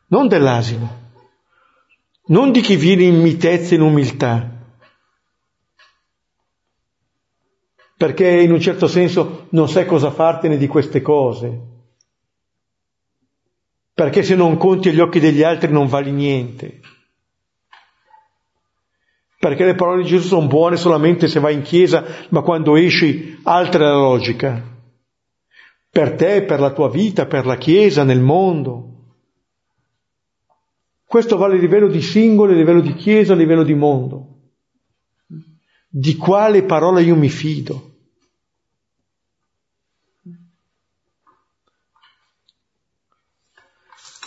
non 0.09 0.27
dell'asino, 0.27 0.99
non 2.29 2.51
di 2.51 2.61
chi 2.61 2.77
viene 2.77 3.05
in 3.05 3.21
mitezza 3.21 3.73
e 3.73 3.77
in 3.77 3.83
umiltà, 3.83 4.51
perché 7.99 8.29
in 8.29 8.51
un 8.51 8.61
certo 8.61 8.87
senso 8.87 9.47
non 9.51 9.69
sai 9.69 9.85
cosa 9.85 10.11
fartene 10.11 10.57
di 10.57 10.67
queste 10.67 11.03
cose, 11.03 11.70
perché 14.01 14.23
se 14.23 14.35
non 14.35 14.57
conti 14.57 14.89
agli 14.89 14.99
occhi 14.99 15.21
degli 15.21 15.43
altri 15.43 15.71
non 15.71 15.87
vali 15.87 16.11
niente 16.11 16.81
perché 19.39 19.67
le 19.67 19.75
parole 19.75 20.03
di 20.03 20.09
Gesù 20.09 20.29
sono 20.29 20.47
buone 20.47 20.77
solamente 20.77 21.29
se 21.29 21.39
vai 21.39 21.55
in 21.55 21.63
chiesa, 21.63 22.05
ma 22.29 22.43
quando 22.43 22.77
esci 22.77 23.39
altra 23.43 23.85
è 23.85 23.89
la 23.89 23.97
logica. 23.97 24.63
Per 25.91 26.15
te, 26.15 26.43
per 26.43 26.61
la 26.61 26.73
tua 26.73 26.91
vita, 26.91 27.25
per 27.25 27.47
la 27.47 27.57
chiesa, 27.57 28.05
nel 28.05 28.21
mondo. 28.21 29.15
Questo 31.07 31.39
vale 31.39 31.57
a 31.57 31.59
livello 31.59 31.89
di 31.89 32.03
singolo, 32.03 32.53
a 32.53 32.55
livello 32.55 32.83
di 32.83 32.93
chiesa, 32.93 33.33
a 33.33 33.37
livello 33.37 33.63
di 33.63 33.75
mondo. 33.75 34.41
Di 35.89 36.17
quale 36.17 36.63
parola 36.65 37.01
io 37.01 37.17
mi 37.17 37.31
fido? 37.31 37.90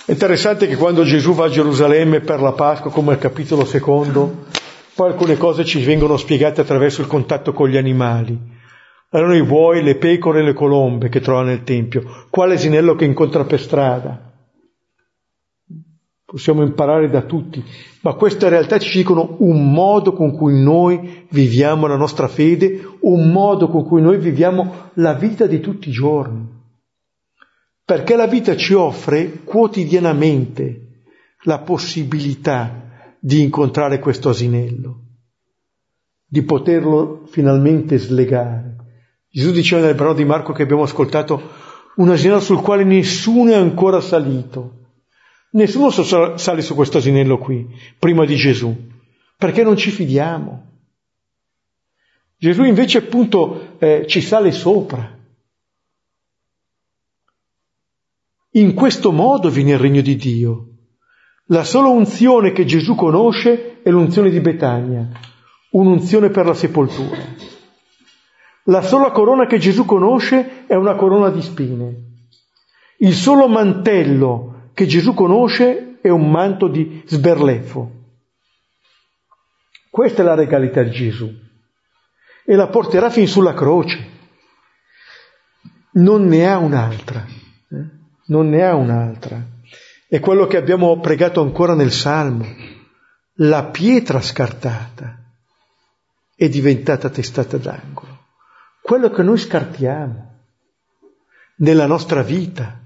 È 0.06 0.12
interessante 0.12 0.68
che 0.68 0.76
quando 0.76 1.04
Gesù 1.04 1.34
va 1.34 1.45
a 1.45 1.49
Gerusalemme 1.49 2.20
per 2.20 2.41
la 2.41 2.51
Pasqua, 2.51 2.91
come 2.91 3.14
al 3.14 3.20
capitolo 3.20 3.64
secondo, 3.64 4.47
poi 4.93 5.12
alcune 5.12 5.38
cose 5.38 5.64
ci 5.64 5.82
vengono 5.82 6.18
spiegate 6.18 6.60
attraverso 6.60 6.99
il 6.99 7.08
contatto 7.08 7.54
con 7.54 7.70
gli 7.70 7.78
animali. 7.78 8.38
Erano 9.10 9.34
i 9.34 9.43
buoi, 9.43 9.82
le 9.82 9.95
pecore 9.95 10.41
e 10.41 10.43
le 10.43 10.51
colombe 10.51 11.08
che 11.08 11.22
trova 11.22 11.43
nel 11.43 11.64
Tempio. 11.64 12.04
Quale 12.30 12.56
asinello 12.56 12.95
che 12.95 13.06
incontra 13.06 13.45
per 13.45 13.62
strada. 13.62 14.30
Possiamo 16.26 16.64
imparare 16.64 17.10
da 17.10 17.22
tutti, 17.22 17.64
ma 18.01 18.14
queste 18.16 18.49
realtà 18.49 18.80
ci 18.80 18.97
dicono 18.97 19.38
un 19.39 19.72
modo 19.72 20.12
con 20.12 20.36
cui 20.36 20.62
noi 20.62 21.28
viviamo 21.30 21.88
la 21.88 21.95
nostra 21.95 22.28
fede, 22.28 22.86
un 23.01 23.32
modo 23.32 23.70
con 23.70 23.86
cui 23.86 24.01
noi 24.01 24.18
viviamo 24.18 24.89
la 24.95 25.14
vita 25.14 25.45
di 25.45 25.62
tutti 25.62 25.88
i 25.88 25.93
giorni. 25.93 26.53
Perché 27.86 28.15
la 28.15 28.27
vita 28.27 28.55
ci 28.55 28.73
offre 28.73 29.41
quotidianamente 29.43 31.03
la 31.43 31.59
possibilità 31.59 33.17
di 33.19 33.41
incontrare 33.41 33.99
questo 33.99 34.29
asinello, 34.29 35.01
di 36.25 36.41
poterlo 36.43 37.23
finalmente 37.27 37.97
slegare. 37.97 38.75
Gesù 39.29 39.51
diceva 39.51 39.86
nel 39.86 39.95
brano 39.95 40.13
di 40.13 40.25
Marco 40.25 40.53
che 40.53 40.63
abbiamo 40.63 40.84
ascoltato 40.84 41.41
un 41.95 42.09
asinello 42.09 42.39
sul 42.39 42.61
quale 42.61 42.84
nessuno 42.84 43.51
è 43.51 43.55
ancora 43.55 43.99
salito. 43.99 44.79
Nessuno 45.51 45.89
sale 45.91 46.61
su 46.61 46.73
questo 46.75 46.97
asinello 46.97 47.38
qui, 47.38 47.67
prima 47.99 48.25
di 48.25 48.36
Gesù, 48.36 48.75
perché 49.38 49.63
non 49.63 49.77
ci 49.77 49.91
fidiamo. 49.91 50.71
Gesù 52.38 52.63
invece 52.63 52.97
appunto 52.97 53.77
eh, 53.79 54.05
ci 54.07 54.19
sale 54.19 54.51
sopra. 54.51 55.12
In 58.56 58.76
questo 58.76 59.12
modo 59.12 59.49
viene 59.49 59.72
il 59.72 59.80
regno 59.80 60.01
di 60.01 60.16
Dio. 60.16 60.68
La 61.47 61.64
sola 61.64 61.88
unzione 61.88 62.51
che 62.51 62.66
Gesù 62.66 62.93
conosce 62.93 63.82
è 63.82 63.89
l'unzione 63.89 64.30
di 64.30 64.39
Betania, 64.41 65.10
un'unzione 65.72 66.30
per 66.30 66.45
la 66.45 66.54
sepoltura. 66.54 67.18
La 68.66 68.84
sola 68.84 69.10
corona 69.10 69.47
che 69.47 69.58
Gesù 69.58 69.86
conosce 69.86 70.68
è 70.68 70.76
una 70.76 70.93
corona 70.93 71.30
di 71.30 71.41
spine. 71.41 71.95
Il 72.97 73.16
solo 73.16 73.47
mantello 73.47 74.70
che 74.76 74.86
Gesù 74.86 75.16
conosce 75.16 75.97
è 75.99 76.10
un 76.10 76.30
manto 76.30 76.68
di 76.68 77.01
sberleffo. 77.06 77.91
Questa 79.89 80.22
è 80.22 80.26
la 80.26 80.36
regalità 80.36 80.84
di 80.84 80.91
Gesù 80.91 81.28
e 82.45 82.56
la 82.56 82.68
porterà 82.68 83.10
fin 83.10 83.28
sulla 83.28 83.56
croce. 83.56 84.12
Non 85.93 86.28
ne 86.28 86.47
ha 86.47 86.60
un'altra? 86.60 87.41
Non 88.28 88.49
ne 88.49 88.63
ha 88.63 88.76
un'altra. 88.76 89.41
È 90.07 90.19
quello 90.19 90.47
che 90.47 90.57
abbiamo 90.57 90.99
pregato 90.99 91.41
ancora 91.41 91.74
nel 91.74 91.91
Salmo. 91.91 92.45
La 93.38 93.65
pietra 93.65 94.21
scartata 94.21 95.19
è 96.36 96.49
diventata 96.49 97.09
testata 97.09 97.57
d'angolo. 97.57 98.19
Quello 98.82 99.09
che 99.09 99.24
noi 99.24 99.38
scartiamo 99.38 100.32
nella 101.57 101.88
nostra 101.88 102.21
vita, 102.21 102.82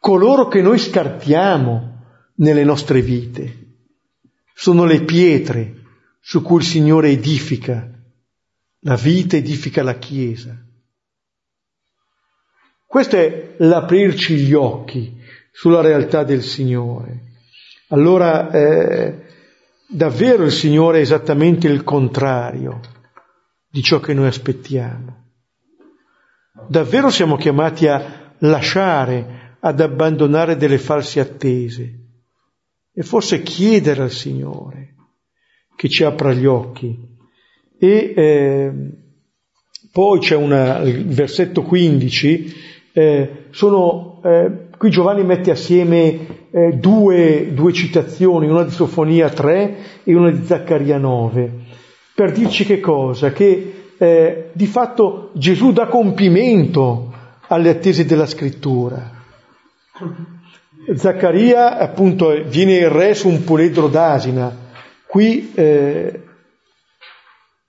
coloro 0.00 0.48
che 0.48 0.62
noi 0.62 0.78
scartiamo 0.78 2.02
nelle 2.36 2.64
nostre 2.64 3.02
vite, 3.02 3.64
sono 4.54 4.84
le 4.84 5.02
pietre 5.02 5.82
su 6.20 6.42
cui 6.42 6.58
il 6.58 6.64
Signore 6.64 7.10
edifica 7.10 7.88
la 8.80 8.96
vita, 8.96 9.36
edifica 9.36 9.82
la 9.82 9.98
Chiesa. 9.98 10.65
Questo 12.86 13.16
è 13.16 13.54
l'aprirci 13.58 14.36
gli 14.36 14.52
occhi 14.52 15.20
sulla 15.50 15.80
realtà 15.80 16.22
del 16.22 16.42
Signore. 16.42 17.20
Allora, 17.88 18.50
eh, 18.50 19.24
davvero 19.88 20.44
il 20.44 20.52
Signore 20.52 20.98
è 20.98 21.02
esattamente 21.02 21.66
il 21.68 21.82
contrario 21.84 22.80
di 23.68 23.82
ciò 23.82 24.00
che 24.00 24.14
noi 24.14 24.28
aspettiamo. 24.28 25.24
Davvero 26.68 27.10
siamo 27.10 27.36
chiamati 27.36 27.86
a 27.86 28.34
lasciare, 28.38 29.56
ad 29.60 29.80
abbandonare 29.80 30.56
delle 30.56 30.78
false 30.78 31.20
attese 31.20 32.04
e 32.92 33.02
forse 33.02 33.42
chiedere 33.42 34.02
al 34.02 34.10
Signore 34.10 34.94
che 35.76 35.88
ci 35.88 36.02
apra 36.02 36.32
gli 36.32 36.46
occhi. 36.46 36.98
E 37.78 38.14
eh, 38.16 38.72
poi 39.92 40.18
c'è 40.20 40.34
una, 40.34 40.78
il 40.80 41.06
versetto 41.06 41.62
15, 41.62 42.54
eh, 42.98 43.48
sono, 43.50 44.22
eh, 44.24 44.68
qui 44.78 44.88
Giovanni 44.88 45.22
mette 45.22 45.50
assieme 45.50 46.46
eh, 46.50 46.72
due, 46.78 47.52
due, 47.52 47.70
citazioni, 47.74 48.48
una 48.48 48.62
di 48.62 48.70
Sofonia 48.70 49.28
3 49.28 49.76
e 50.02 50.14
una 50.14 50.30
di 50.30 50.46
Zaccaria 50.46 50.96
9, 50.96 51.52
per 52.14 52.32
dirci 52.32 52.64
che 52.64 52.80
cosa? 52.80 53.32
Che 53.32 53.90
eh, 53.98 54.50
di 54.50 54.66
fatto 54.66 55.28
Gesù 55.34 55.72
dà 55.72 55.88
compimento 55.88 57.12
alle 57.48 57.68
attese 57.68 58.06
della 58.06 58.24
scrittura. 58.24 59.10
Zaccaria 60.94 61.76
appunto 61.76 62.30
viene 62.46 62.76
il 62.76 62.88
re 62.88 63.12
su 63.12 63.28
un 63.28 63.44
puledro 63.44 63.88
d'asina, 63.88 64.56
qui 65.06 65.52
eh, 65.54 66.22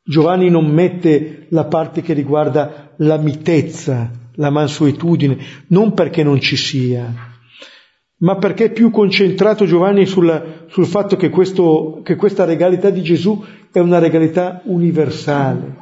Giovanni 0.04 0.50
non 0.50 0.68
mette 0.68 1.48
la 1.50 1.66
parte 1.66 2.02
che 2.02 2.14
riguarda 2.14 2.94
la 3.00 3.18
mitezza, 3.18 4.10
la 4.38 4.50
mansuetudine, 4.50 5.38
non 5.68 5.94
perché 5.94 6.24
non 6.24 6.40
ci 6.40 6.56
sia, 6.56 7.36
ma 8.20 8.38
perché 8.38 8.66
è 8.66 8.72
più 8.72 8.90
concentrato 8.90 9.66
Giovanni 9.66 10.06
sulla, 10.06 10.66
sul 10.68 10.88
fatto 10.88 11.16
che, 11.16 11.30
questo, 11.30 12.02
che 12.04 12.16
questa 12.16 12.46
regalità 12.46 12.90
di 12.90 13.04
Gesù 13.04 13.44
è 13.72 13.80
una 13.80 14.00
regalità 14.00 14.62
universale, 14.66 15.76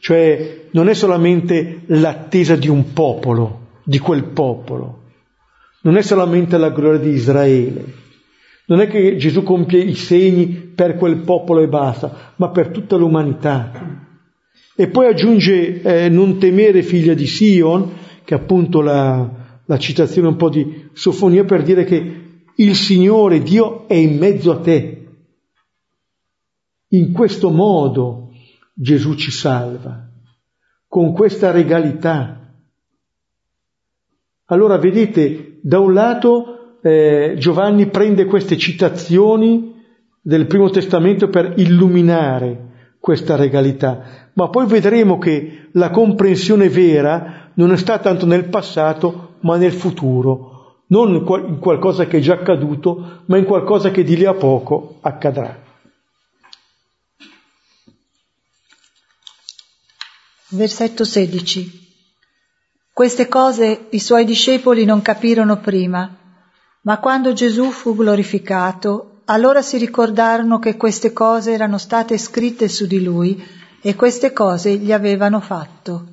cioè 0.00 0.66
non 0.72 0.88
è 0.88 0.94
solamente 0.94 1.82
l'attesa 1.86 2.56
di 2.56 2.68
un 2.68 2.92
popolo, 2.92 3.80
di 3.84 3.98
quel 3.98 4.24
popolo, 4.24 5.04
non 5.82 5.96
è 5.96 6.02
solamente 6.02 6.58
la 6.58 6.70
gloria 6.70 7.00
di 7.00 7.10
Israele, 7.10 7.84
non 8.66 8.80
è 8.80 8.88
che 8.88 9.16
Gesù 9.16 9.42
compie 9.42 9.80
i 9.80 9.94
segni 9.94 10.48
per 10.48 10.96
quel 10.96 11.18
popolo 11.18 11.60
e 11.60 11.68
basta, 11.68 12.32
ma 12.36 12.50
per 12.50 12.68
tutta 12.68 12.96
l'umanità. 12.96 14.04
E 14.78 14.88
poi 14.88 15.06
aggiunge 15.06 15.80
eh, 15.80 16.08
non 16.10 16.38
temere 16.38 16.82
figlia 16.82 17.14
di 17.14 17.26
Sion, 17.26 17.92
che 18.24 18.34
è 18.34 18.38
appunto 18.38 18.82
la, 18.82 19.60
la 19.64 19.78
citazione 19.78 20.28
un 20.28 20.36
po' 20.36 20.50
di 20.50 20.90
Sofonia 20.92 21.44
per 21.44 21.62
dire 21.62 21.84
che 21.84 22.24
il 22.54 22.74
Signore 22.74 23.40
Dio 23.40 23.88
è 23.88 23.94
in 23.94 24.18
mezzo 24.18 24.52
a 24.52 24.60
te. 24.60 25.06
In 26.88 27.12
questo 27.12 27.48
modo 27.48 28.32
Gesù 28.74 29.14
ci 29.14 29.30
salva, 29.30 30.10
con 30.86 31.12
questa 31.14 31.50
regalità. 31.52 32.52
Allora 34.44 34.76
vedete, 34.76 35.58
da 35.62 35.80
un 35.80 35.94
lato 35.94 36.80
eh, 36.82 37.36
Giovanni 37.38 37.88
prende 37.88 38.26
queste 38.26 38.58
citazioni 38.58 39.72
del 40.20 40.46
Primo 40.46 40.68
Testamento 40.68 41.28
per 41.28 41.54
illuminare 41.56 42.65
questa 43.06 43.36
regalità, 43.36 44.30
ma 44.32 44.48
poi 44.48 44.66
vedremo 44.66 45.16
che 45.16 45.68
la 45.74 45.90
comprensione 45.90 46.68
vera 46.68 47.52
non 47.54 47.78
sta 47.78 48.00
tanto 48.00 48.26
nel 48.26 48.48
passato, 48.48 49.36
ma 49.42 49.56
nel 49.56 49.72
futuro, 49.72 50.80
non 50.88 51.14
in 51.14 51.58
qualcosa 51.60 52.06
che 52.06 52.16
è 52.16 52.20
già 52.20 52.32
accaduto, 52.32 53.22
ma 53.26 53.36
in 53.36 53.44
qualcosa 53.44 53.92
che 53.92 54.02
di 54.02 54.16
lì 54.16 54.24
a 54.24 54.34
poco 54.34 54.96
accadrà. 55.02 55.56
Versetto 60.48 61.04
16. 61.04 61.88
Queste 62.92 63.28
cose 63.28 63.86
i 63.90 64.00
suoi 64.00 64.24
discepoli 64.24 64.84
non 64.84 65.00
capirono 65.00 65.60
prima, 65.60 66.12
ma 66.80 66.98
quando 66.98 67.32
Gesù 67.32 67.70
fu 67.70 67.94
glorificato, 67.94 69.15
allora 69.26 69.62
si 69.62 69.78
ricordarono 69.78 70.58
che 70.58 70.76
queste 70.76 71.12
cose 71.12 71.52
erano 71.52 71.78
state 71.78 72.18
scritte 72.18 72.68
su 72.68 72.86
di 72.86 73.02
lui 73.02 73.42
e 73.80 73.94
queste 73.94 74.32
cose 74.32 74.76
gli 74.76 74.92
avevano 74.92 75.40
fatto. 75.40 76.06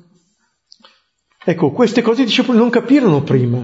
Ecco, 1.44 1.72
queste 1.72 2.02
cose 2.02 2.22
i 2.22 2.24
discepoli 2.24 2.56
non 2.58 2.70
capirono 2.70 3.22
prima, 3.22 3.60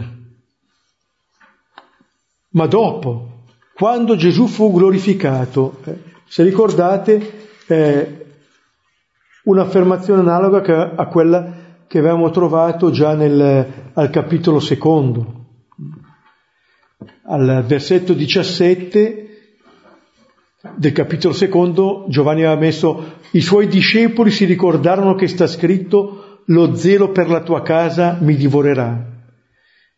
ma 2.51 2.67
dopo, 2.67 3.45
quando 3.75 4.17
Gesù 4.17 4.47
fu 4.47 4.73
glorificato. 4.73 5.79
Eh, 5.85 6.03
se 6.27 6.43
ricordate, 6.43 7.49
eh, 7.67 8.27
un'affermazione 9.45 10.21
analoga 10.21 10.95
a 10.95 11.07
quella 11.07 11.59
che 11.87 11.99
avevamo 11.99 12.31
trovato 12.31 12.91
già 12.91 13.15
nel, 13.15 13.91
al 13.95 14.11
capitolo 14.11 14.61
secondo. 14.61 15.39
Al 17.25 17.65
versetto 17.67 18.13
17 18.13 19.30
del 20.77 20.93
capitolo 20.93 21.33
secondo 21.33 22.05
Giovanni 22.09 22.45
aveva 22.45 22.61
messo 22.61 23.19
i 23.31 23.41
suoi 23.41 23.67
discepoli 23.67 24.31
si 24.31 24.45
ricordarono 24.45 25.15
che 25.15 25.27
sta 25.27 25.47
scritto 25.47 26.43
lo 26.47 26.75
zelo 26.75 27.13
per 27.13 27.31
la 27.31 27.43
tua 27.43 27.63
casa 27.63 28.19
mi 28.21 28.37
divorerà. 28.37 29.07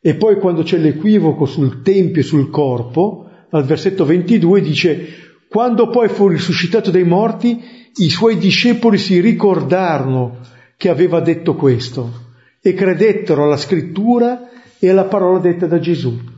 E 0.00 0.14
poi 0.14 0.36
quando 0.38 0.62
c'è 0.62 0.78
l'equivoco 0.78 1.46
sul 1.46 1.82
tempio 1.82 2.20
e 2.20 2.24
sul 2.24 2.50
corpo, 2.50 3.28
al 3.50 3.64
versetto 3.64 4.04
22 4.04 4.60
dice 4.60 5.08
quando 5.48 5.88
poi 5.88 6.08
fu 6.08 6.28
risuscitato 6.28 6.90
dai 6.90 7.04
morti, 7.04 7.60
i 7.96 8.08
suoi 8.08 8.38
discepoli 8.38 8.98
si 8.98 9.20
ricordarono 9.20 10.38
che 10.76 10.88
aveva 10.88 11.20
detto 11.20 11.54
questo 11.54 12.30
e 12.60 12.72
credettero 12.74 13.44
alla 13.44 13.56
scrittura 13.56 14.48
e 14.78 14.88
alla 14.88 15.04
parola 15.04 15.40
detta 15.40 15.66
da 15.66 15.78
Gesù. 15.78 16.31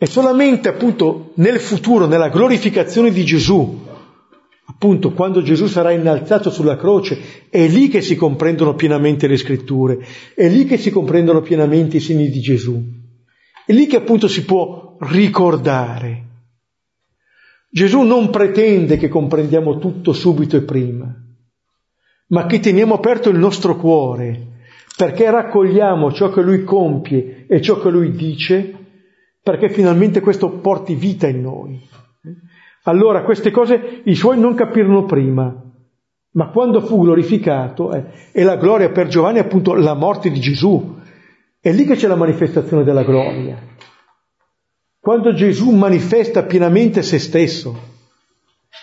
E 0.00 0.06
solamente 0.06 0.68
appunto 0.68 1.32
nel 1.34 1.58
futuro, 1.58 2.06
nella 2.06 2.28
glorificazione 2.28 3.10
di 3.10 3.24
Gesù, 3.24 3.84
appunto 4.66 5.12
quando 5.12 5.42
Gesù 5.42 5.66
sarà 5.66 5.90
innalzato 5.90 6.50
sulla 6.50 6.76
croce, 6.76 7.48
è 7.50 7.66
lì 7.66 7.88
che 7.88 8.00
si 8.00 8.14
comprendono 8.14 8.74
pienamente 8.74 9.26
le 9.26 9.36
scritture, 9.36 9.98
è 10.36 10.48
lì 10.48 10.66
che 10.66 10.76
si 10.76 10.90
comprendono 10.90 11.40
pienamente 11.40 11.96
i 11.96 12.00
segni 12.00 12.30
di 12.30 12.38
Gesù, 12.38 12.80
è 13.66 13.72
lì 13.72 13.88
che 13.88 13.96
appunto 13.96 14.28
si 14.28 14.44
può 14.44 14.96
ricordare. 15.00 16.26
Gesù 17.68 18.02
non 18.02 18.30
pretende 18.30 18.98
che 18.98 19.08
comprendiamo 19.08 19.78
tutto 19.78 20.12
subito 20.12 20.56
e 20.56 20.62
prima, 20.62 21.12
ma 22.28 22.46
che 22.46 22.60
teniamo 22.60 22.94
aperto 22.94 23.30
il 23.30 23.38
nostro 23.38 23.76
cuore 23.76 24.46
perché 24.98 25.30
raccogliamo 25.30 26.12
ciò 26.12 26.28
che 26.28 26.40
Lui 26.40 26.64
compie 26.64 27.46
e 27.46 27.60
ciò 27.60 27.78
che 27.78 27.88
Lui 27.88 28.10
dice 28.16 28.77
perché 29.42 29.70
finalmente 29.70 30.20
questo 30.20 30.50
porti 30.58 30.94
vita 30.94 31.26
in 31.26 31.40
noi. 31.40 31.80
Allora 32.84 33.22
queste 33.22 33.50
cose 33.50 34.02
i 34.04 34.14
suoi 34.14 34.38
non 34.38 34.54
capirono 34.54 35.04
prima, 35.04 35.54
ma 36.32 36.50
quando 36.50 36.80
fu 36.80 37.02
glorificato, 37.02 37.92
eh, 37.92 38.04
e 38.32 38.42
la 38.42 38.56
gloria 38.56 38.90
per 38.90 39.08
Giovanni 39.08 39.38
è 39.38 39.42
appunto 39.42 39.74
la 39.74 39.94
morte 39.94 40.30
di 40.30 40.40
Gesù, 40.40 40.96
è 41.60 41.72
lì 41.72 41.84
che 41.84 41.96
c'è 41.96 42.06
la 42.06 42.16
manifestazione 42.16 42.84
della 42.84 43.02
gloria. 43.02 43.58
Quando 45.00 45.32
Gesù 45.32 45.70
manifesta 45.70 46.44
pienamente 46.44 47.02
se 47.02 47.18
stesso, 47.18 47.76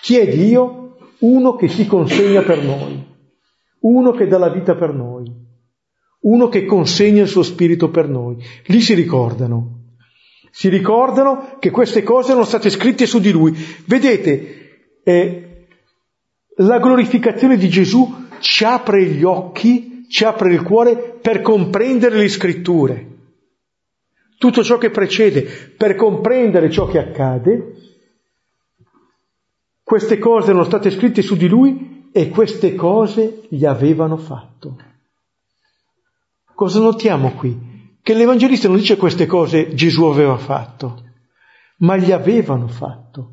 chi 0.01 0.17
è 0.17 0.27
Dio? 0.27 0.81
Uno 1.19 1.55
che 1.55 1.67
si 1.67 1.87
consegna 1.87 2.41
per 2.41 2.63
noi, 2.63 3.03
uno 3.81 4.11
che 4.11 4.27
dà 4.27 4.37
la 4.37 4.49
vita 4.49 4.75
per 4.75 4.93
noi, 4.93 5.31
uno 6.21 6.47
che 6.49 6.65
consegna 6.65 7.21
il 7.21 7.27
suo 7.27 7.43
spirito 7.43 7.89
per 7.89 8.09
noi. 8.09 8.37
Lì 8.65 8.81
si 8.81 8.93
ricordano. 8.93 9.74
Si 10.55 10.69
ricordano 10.69 11.57
che 11.59 11.69
queste 11.69 12.01
cose 12.01 12.29
erano 12.29 12.45
state 12.45 12.69
scritte 12.69 13.05
su 13.05 13.19
di 13.19 13.31
lui. 13.31 13.51
Vedete, 13.87 15.01
eh, 15.03 15.67
la 16.59 16.79
glorificazione 16.79 17.57
di 17.57 17.67
Gesù 17.67 18.27
ci 18.39 18.63
apre 18.63 19.03
gli 19.03 19.25
occhi, 19.25 20.05
ci 20.07 20.23
apre 20.23 20.53
il 20.53 20.63
cuore 20.63 21.19
per 21.21 21.41
comprendere 21.41 22.15
le 22.15 22.29
scritture. 22.29 23.07
Tutto 24.37 24.63
ciò 24.63 24.77
che 24.77 24.91
precede, 24.91 25.41
per 25.75 25.95
comprendere 25.95 26.71
ciò 26.71 26.87
che 26.87 26.99
accade, 26.99 27.73
queste 29.83 30.17
cose 30.17 30.51
erano 30.51 30.63
state 30.63 30.89
scritte 30.89 31.21
su 31.21 31.35
di 31.35 31.49
lui 31.49 32.11
e 32.13 32.29
queste 32.29 32.75
cose 32.75 33.41
gli 33.49 33.65
avevano 33.65 34.15
fatto. 34.15 34.77
Cosa 36.53 36.79
notiamo 36.79 37.33
qui? 37.33 37.74
Che 38.05 38.13
l'Evangelista 38.13 38.67
non 38.67 38.77
dice 38.77 38.97
queste 38.97 39.25
cose 39.25 39.73
Gesù 39.73 40.03
aveva 40.03 40.37
fatto, 40.37 41.05
ma 41.77 41.97
gli 41.97 42.11
avevano 42.11 42.67
fatto. 42.67 43.31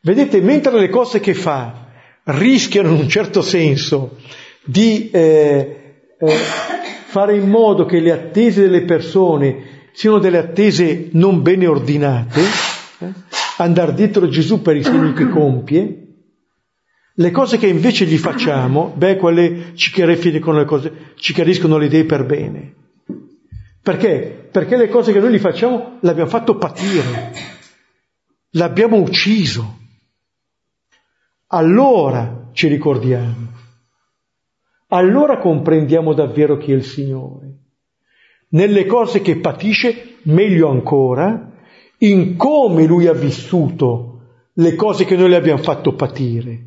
Vedete, 0.00 0.40
mentre 0.40 0.80
le 0.80 0.88
cose 0.88 1.20
che 1.20 1.34
fa 1.34 1.88
rischiano 2.24 2.88
in 2.88 3.00
un 3.00 3.08
certo 3.10 3.42
senso 3.42 4.16
di 4.64 5.10
eh, 5.10 6.06
eh, 6.18 6.26
fare 6.26 7.36
in 7.36 7.50
modo 7.50 7.84
che 7.84 8.00
le 8.00 8.12
attese 8.12 8.62
delle 8.62 8.84
persone 8.84 9.90
siano 9.92 10.20
delle 10.20 10.38
attese 10.38 11.10
non 11.12 11.42
bene 11.42 11.66
ordinate, 11.66 12.40
eh, 13.00 13.12
andare 13.58 13.92
dietro 13.92 14.26
Gesù 14.26 14.62
per 14.62 14.76
i 14.76 14.82
segni 14.82 15.12
che 15.12 15.28
compie, 15.28 16.14
le 17.12 17.30
cose 17.30 17.58
che 17.58 17.66
invece 17.66 18.06
gli 18.06 18.16
facciamo, 18.16 18.94
beh, 18.96 19.18
quelle 19.18 19.72
ci 19.74 19.92
chiariscono 19.92 20.60
le, 20.60 20.64
cose, 20.64 20.92
ci 21.16 21.34
chiariscono 21.34 21.76
le 21.76 21.84
idee 21.84 22.06
per 22.06 22.24
bene. 22.24 22.75
Perché? 23.86 24.48
Perché 24.50 24.76
le 24.76 24.88
cose 24.88 25.12
che 25.12 25.20
noi 25.20 25.30
gli 25.32 25.38
facciamo 25.38 25.98
l'abbiamo 26.00 26.28
fatto 26.28 26.56
patire, 26.56 27.32
l'abbiamo 28.50 28.96
ucciso 28.96 29.78
allora 31.50 32.48
ci 32.52 32.66
ricordiamo, 32.66 33.52
allora 34.88 35.38
comprendiamo 35.38 36.14
davvero 36.14 36.56
chi 36.56 36.72
è 36.72 36.74
il 36.74 36.82
Signore. 36.82 37.58
Nelle 38.48 38.86
cose 38.86 39.20
che 39.20 39.38
patisce, 39.38 40.16
meglio 40.22 40.68
ancora, 40.68 41.52
in 41.98 42.34
come 42.34 42.86
Lui 42.86 43.06
ha 43.06 43.12
vissuto 43.12 44.48
le 44.54 44.74
cose 44.74 45.04
che 45.04 45.14
noi 45.14 45.28
le 45.28 45.36
abbiamo 45.36 45.62
fatto 45.62 45.94
patire. 45.94 46.58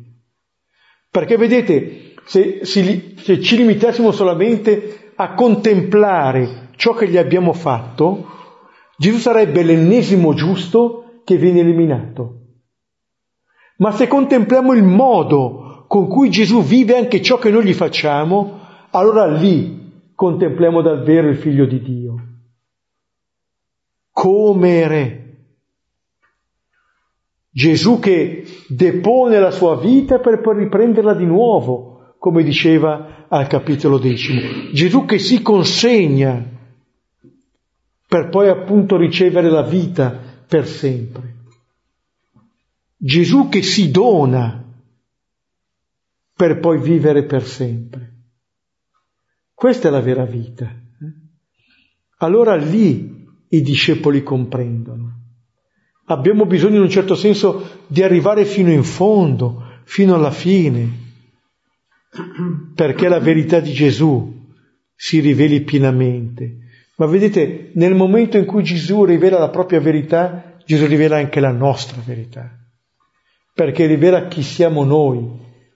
Perché 1.10 1.36
vedete, 1.36 2.14
se, 2.24 2.60
se 2.64 3.42
ci 3.42 3.56
limitassimo 3.58 4.10
solamente 4.10 5.12
a 5.16 5.34
contemplare 5.34 6.69
ciò 6.80 6.94
che 6.94 7.08
gli 7.08 7.18
abbiamo 7.18 7.52
fatto, 7.52 8.26
Gesù 8.96 9.18
sarebbe 9.18 9.62
l'ennesimo 9.62 10.32
giusto 10.32 11.20
che 11.24 11.36
viene 11.36 11.60
eliminato. 11.60 12.38
Ma 13.76 13.92
se 13.92 14.08
contempliamo 14.08 14.72
il 14.72 14.82
modo 14.82 15.84
con 15.86 16.08
cui 16.08 16.30
Gesù 16.30 16.62
vive 16.62 16.96
anche 16.96 17.20
ciò 17.20 17.36
che 17.36 17.50
noi 17.50 17.66
gli 17.66 17.74
facciamo, 17.74 18.60
allora 18.92 19.26
lì 19.26 20.08
contempliamo 20.14 20.80
davvero 20.80 21.28
il 21.28 21.36
figlio 21.36 21.66
di 21.66 21.82
Dio. 21.82 22.14
Come 24.10 24.88
re. 24.88 25.18
Gesù 27.50 27.98
che 27.98 28.44
depone 28.68 29.38
la 29.38 29.50
sua 29.50 29.76
vita 29.76 30.18
per 30.18 30.40
poi 30.40 30.60
riprenderla 30.60 31.12
di 31.12 31.26
nuovo, 31.26 32.14
come 32.18 32.42
diceva 32.42 33.26
al 33.28 33.46
capitolo 33.48 33.98
decimo. 33.98 34.40
Gesù 34.72 35.04
che 35.04 35.18
si 35.18 35.42
consegna 35.42 36.58
per 38.10 38.28
poi 38.28 38.48
appunto 38.48 38.96
ricevere 38.96 39.48
la 39.48 39.62
vita 39.62 40.10
per 40.10 40.66
sempre. 40.66 41.36
Gesù 42.96 43.48
che 43.48 43.62
si 43.62 43.92
dona 43.92 44.64
per 46.34 46.58
poi 46.58 46.80
vivere 46.80 47.24
per 47.24 47.44
sempre. 47.44 48.14
Questa 49.54 49.86
è 49.86 49.90
la 49.92 50.00
vera 50.00 50.24
vita. 50.24 50.64
Eh? 50.64 51.12
Allora 52.16 52.56
lì 52.56 53.28
i 53.48 53.62
discepoli 53.62 54.24
comprendono. 54.24 55.18
Abbiamo 56.06 56.46
bisogno 56.46 56.78
in 56.78 56.82
un 56.82 56.90
certo 56.90 57.14
senso 57.14 57.84
di 57.86 58.02
arrivare 58.02 58.44
fino 58.44 58.72
in 58.72 58.82
fondo, 58.82 59.82
fino 59.84 60.16
alla 60.16 60.32
fine, 60.32 60.88
perché 62.74 63.06
la 63.06 63.20
verità 63.20 63.60
di 63.60 63.72
Gesù 63.72 64.48
si 64.96 65.20
riveli 65.20 65.60
pienamente. 65.60 66.56
Ma 67.00 67.06
vedete, 67.06 67.72
nel 67.74 67.94
momento 67.94 68.36
in 68.36 68.44
cui 68.44 68.62
Gesù 68.62 69.04
rivela 69.04 69.38
la 69.38 69.50
propria 69.50 69.80
verità, 69.80 70.56
Gesù 70.64 70.86
rivela 70.86 71.16
anche 71.16 71.40
la 71.40 71.52
nostra 71.52 72.00
verità 72.04 72.60
perché 73.60 73.84
rivela 73.84 74.26
chi 74.26 74.42
siamo 74.42 74.84
noi 74.84 75.28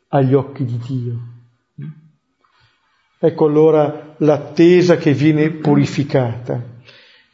agli 0.08 0.32
occhi 0.32 0.64
di 0.64 0.78
Dio. 0.86 1.18
Ecco 3.18 3.44
allora 3.44 4.14
l'attesa 4.18 4.96
che 4.96 5.12
viene 5.12 5.50
purificata. 5.50 6.62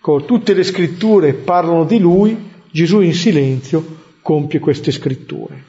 Con 0.01 0.25
tutte 0.27 0.55
le 0.55 0.65
scritture 0.65 1.35
parlano 1.35 1.85
di 1.85 2.01
Lui, 2.01 2.51
Gesù 2.73 2.99
in 3.01 3.15
silenzio 3.15 3.99
compie 4.23 4.59
queste 4.59 4.91
scritture. 4.91 5.65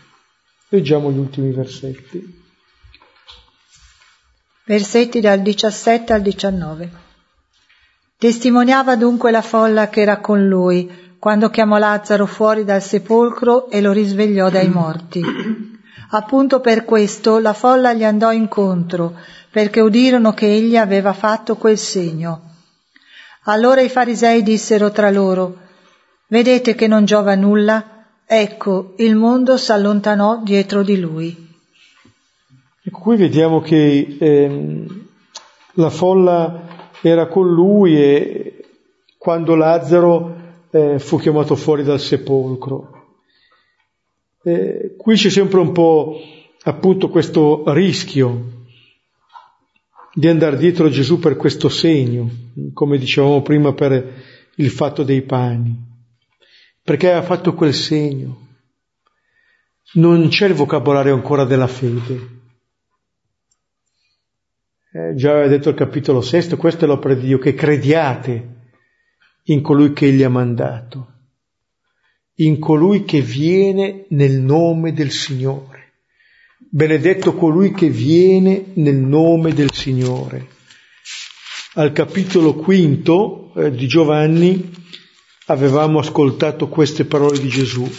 Leggiamo 0.70 1.12
gli 1.12 1.20
ultimi 1.20 1.52
versetti. 1.52 2.40
Versetti 4.66 5.20
dal 5.20 5.42
17 5.42 6.12
al 6.12 6.22
19. 6.24 6.92
Testimoniava 8.22 8.96
dunque 8.98 9.32
la 9.32 9.42
folla 9.42 9.90
che 9.90 10.02
era 10.02 10.20
con 10.20 10.48
lui 10.48 11.16
quando 11.18 11.50
chiamò 11.50 11.80
Lazzaro 11.80 12.28
fuori 12.28 12.64
dal 12.64 12.80
sepolcro 12.80 13.68
e 13.72 13.82
lo 13.82 13.92
risvegliò 13.92 14.52
dai 14.52 14.70
morti. 14.70 15.24
Appunto 16.12 16.60
per 16.60 16.86
questo 16.86 17.40
la 17.40 17.54
folla 17.54 17.94
gli 17.94 18.04
andò 18.04 18.32
incontro, 18.32 19.16
perché 19.50 19.80
udirono 19.80 20.34
che 20.34 20.46
egli 20.46 20.78
aveva 20.78 21.14
fatto 21.14 21.56
quel 21.56 21.80
segno. 21.80 22.42
Allora 23.46 23.82
i 23.82 23.90
farisei 23.90 24.44
dissero 24.44 24.92
tra 24.92 25.10
loro, 25.10 25.58
Vedete 26.28 26.76
che 26.76 26.86
non 26.86 27.06
giova 27.06 27.34
nulla? 27.34 28.06
Ecco, 28.28 28.94
il 28.98 29.16
mondo 29.16 29.58
s'allontanò 29.58 30.44
dietro 30.44 30.84
di 30.84 31.00
lui. 31.00 31.56
Ecco, 32.84 33.00
qui 33.00 33.18
vediamo 33.18 33.62
che 33.62 34.18
eh, 34.20 34.86
la 35.74 35.90
folla 35.90 36.70
era 37.02 37.28
con 37.28 37.50
lui 37.52 37.96
e 37.96 38.66
quando 39.18 39.56
Lazzaro 39.56 40.36
eh, 40.72 41.00
fu 41.00 41.18
chiamato 41.18 41.56
fuori 41.56 41.84
dal 41.84 42.00
sepolcro. 42.00 43.00
Eh, 44.44 44.96
qui 44.98 45.16
c'è 45.16 45.30
sempre 45.30 45.60
un 45.60 45.72
po' 45.72 46.20
appunto 46.64 47.10
questo 47.10 47.64
rischio 47.68 48.60
di 50.14 50.28
andare 50.28 50.58
dietro 50.58 50.88
a 50.88 50.90
Gesù 50.90 51.20
per 51.20 51.38
questo 51.38 51.70
segno, 51.70 52.30
come 52.74 52.98
dicevamo 52.98 53.42
prima 53.42 53.74
per 53.74 54.14
il 54.56 54.70
fatto 54.70 55.04
dei 55.04 55.22
pani, 55.22 55.76
perché 56.84 57.12
ha 57.12 57.22
fatto 57.22 57.54
quel 57.54 57.74
segno. 57.74 58.50
Non 59.94 60.30
c'è 60.30 60.48
il 60.48 60.54
vocabolario 60.54 61.14
ancora 61.14 61.46
della 61.46 61.68
fede. 61.68 62.41
Eh, 64.94 65.16
già 65.16 65.32
aveva 65.32 65.48
detto 65.48 65.70
il 65.70 65.76
capitolo 65.76 66.20
sesto, 66.20 66.58
questo 66.58 66.84
è 66.84 66.88
l'opera 66.88 67.14
di 67.14 67.28
Dio, 67.28 67.38
che 67.38 67.54
crediate 67.54 68.56
in 69.44 69.62
colui 69.62 69.94
che 69.94 70.08
egli 70.08 70.22
ha 70.22 70.30
mandato, 70.30 71.14
in 72.36 72.60
colui 72.60 73.06
che 73.06 73.22
viene 73.22 74.06
nel 74.10 74.42
nome 74.42 74.92
del 74.92 75.12
Signore. 75.12 75.94
Benedetto 76.58 77.36
colui 77.36 77.72
che 77.72 77.90
viene 77.90 78.72
nel 78.74 78.98
nome 78.98 79.54
del 79.54 79.72
Signore. 79.72 80.50
Al 81.76 81.94
capitolo 81.94 82.56
quinto 82.56 83.54
eh, 83.56 83.72
di 83.72 83.88
Giovanni 83.88 84.74
avevamo 85.46 86.00
ascoltato 86.00 86.68
queste 86.68 87.06
parole 87.06 87.40
di 87.40 87.48
Gesù. 87.48 87.90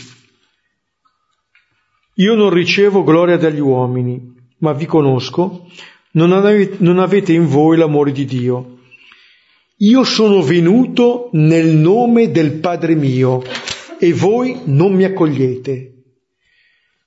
Io 2.17 2.35
non 2.35 2.51
ricevo 2.51 3.03
gloria 3.03 3.39
dagli 3.39 3.61
uomini, 3.61 4.35
ma 4.59 4.75
vi 4.75 4.85
conosco, 4.85 5.69
non 6.13 6.33
avete, 6.33 6.77
non 6.81 6.99
avete 6.99 7.33
in 7.33 7.47
voi 7.47 7.77
l'amore 7.77 8.13
di 8.13 8.25
Dio. 8.25 8.79
Io 9.79 10.05
sono 10.05 10.43
venuto 10.43 11.31
nel 11.33 11.75
nome 11.75 12.31
del 12.31 12.61
Padre 12.61 12.95
mio 12.95 13.43
e 13.99 14.13
voi 14.13 14.61
non 14.65 14.95
mi 14.95 15.05
accogliete. 15.05 15.89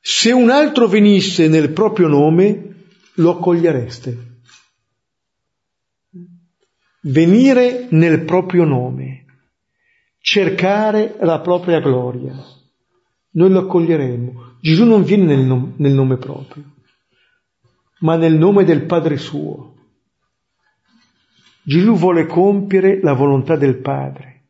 Se 0.02 0.32
un 0.32 0.50
altro 0.50 0.88
venisse 0.88 1.48
nel 1.48 1.72
proprio 1.72 2.08
nome, 2.08 2.76
lo 3.16 3.32
accogliereste. 3.32 4.34
Venire 7.02 7.88
nel 7.92 8.26
proprio 8.26 8.66
nome, 8.66 9.26
cercare 10.20 11.16
la 11.22 11.40
propria 11.40 11.80
gloria, 11.80 12.36
noi 13.32 13.50
lo 13.50 13.60
accoglieremo. 13.60 14.58
Gesù 14.60 14.86
non 14.86 15.04
viene 15.04 15.26
nel, 15.26 15.46
nome, 15.46 15.74
nel 15.78 15.94
nome 15.94 16.18
proprio. 16.18 16.75
Ma 18.00 18.16
nel 18.16 18.36
nome 18.36 18.64
del 18.64 18.86
Padre 18.86 19.18
suo. 19.18 19.74
Gesù 21.64 21.96
vuole 21.96 22.26
compiere 22.26 23.00
la 23.02 23.14
volontà 23.14 23.56
del 23.56 23.78
Padre. 23.78 24.44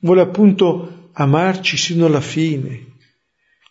Vuole 0.00 0.22
appunto 0.22 1.10
amarci 1.12 1.76
sino 1.76 2.06
alla 2.06 2.20
fine. 2.22 2.86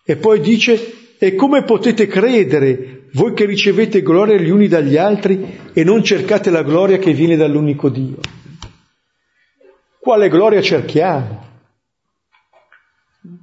E 0.03 0.15
poi 0.15 0.39
dice, 0.39 1.17
e 1.17 1.35
come 1.35 1.63
potete 1.63 2.07
credere 2.07 3.07
voi 3.13 3.33
che 3.33 3.45
ricevete 3.45 4.03
gloria 4.03 4.37
gli 4.37 4.49
uni 4.49 4.67
dagli 4.67 4.95
altri 4.95 5.71
e 5.73 5.83
non 5.83 6.03
cercate 6.03 6.51
la 6.51 6.61
gloria 6.61 6.99
che 6.99 7.13
viene 7.13 7.35
dall'unico 7.35 7.89
Dio? 7.89 8.19
Quale 9.99 10.29
gloria 10.29 10.61
cerchiamo? 10.61 11.47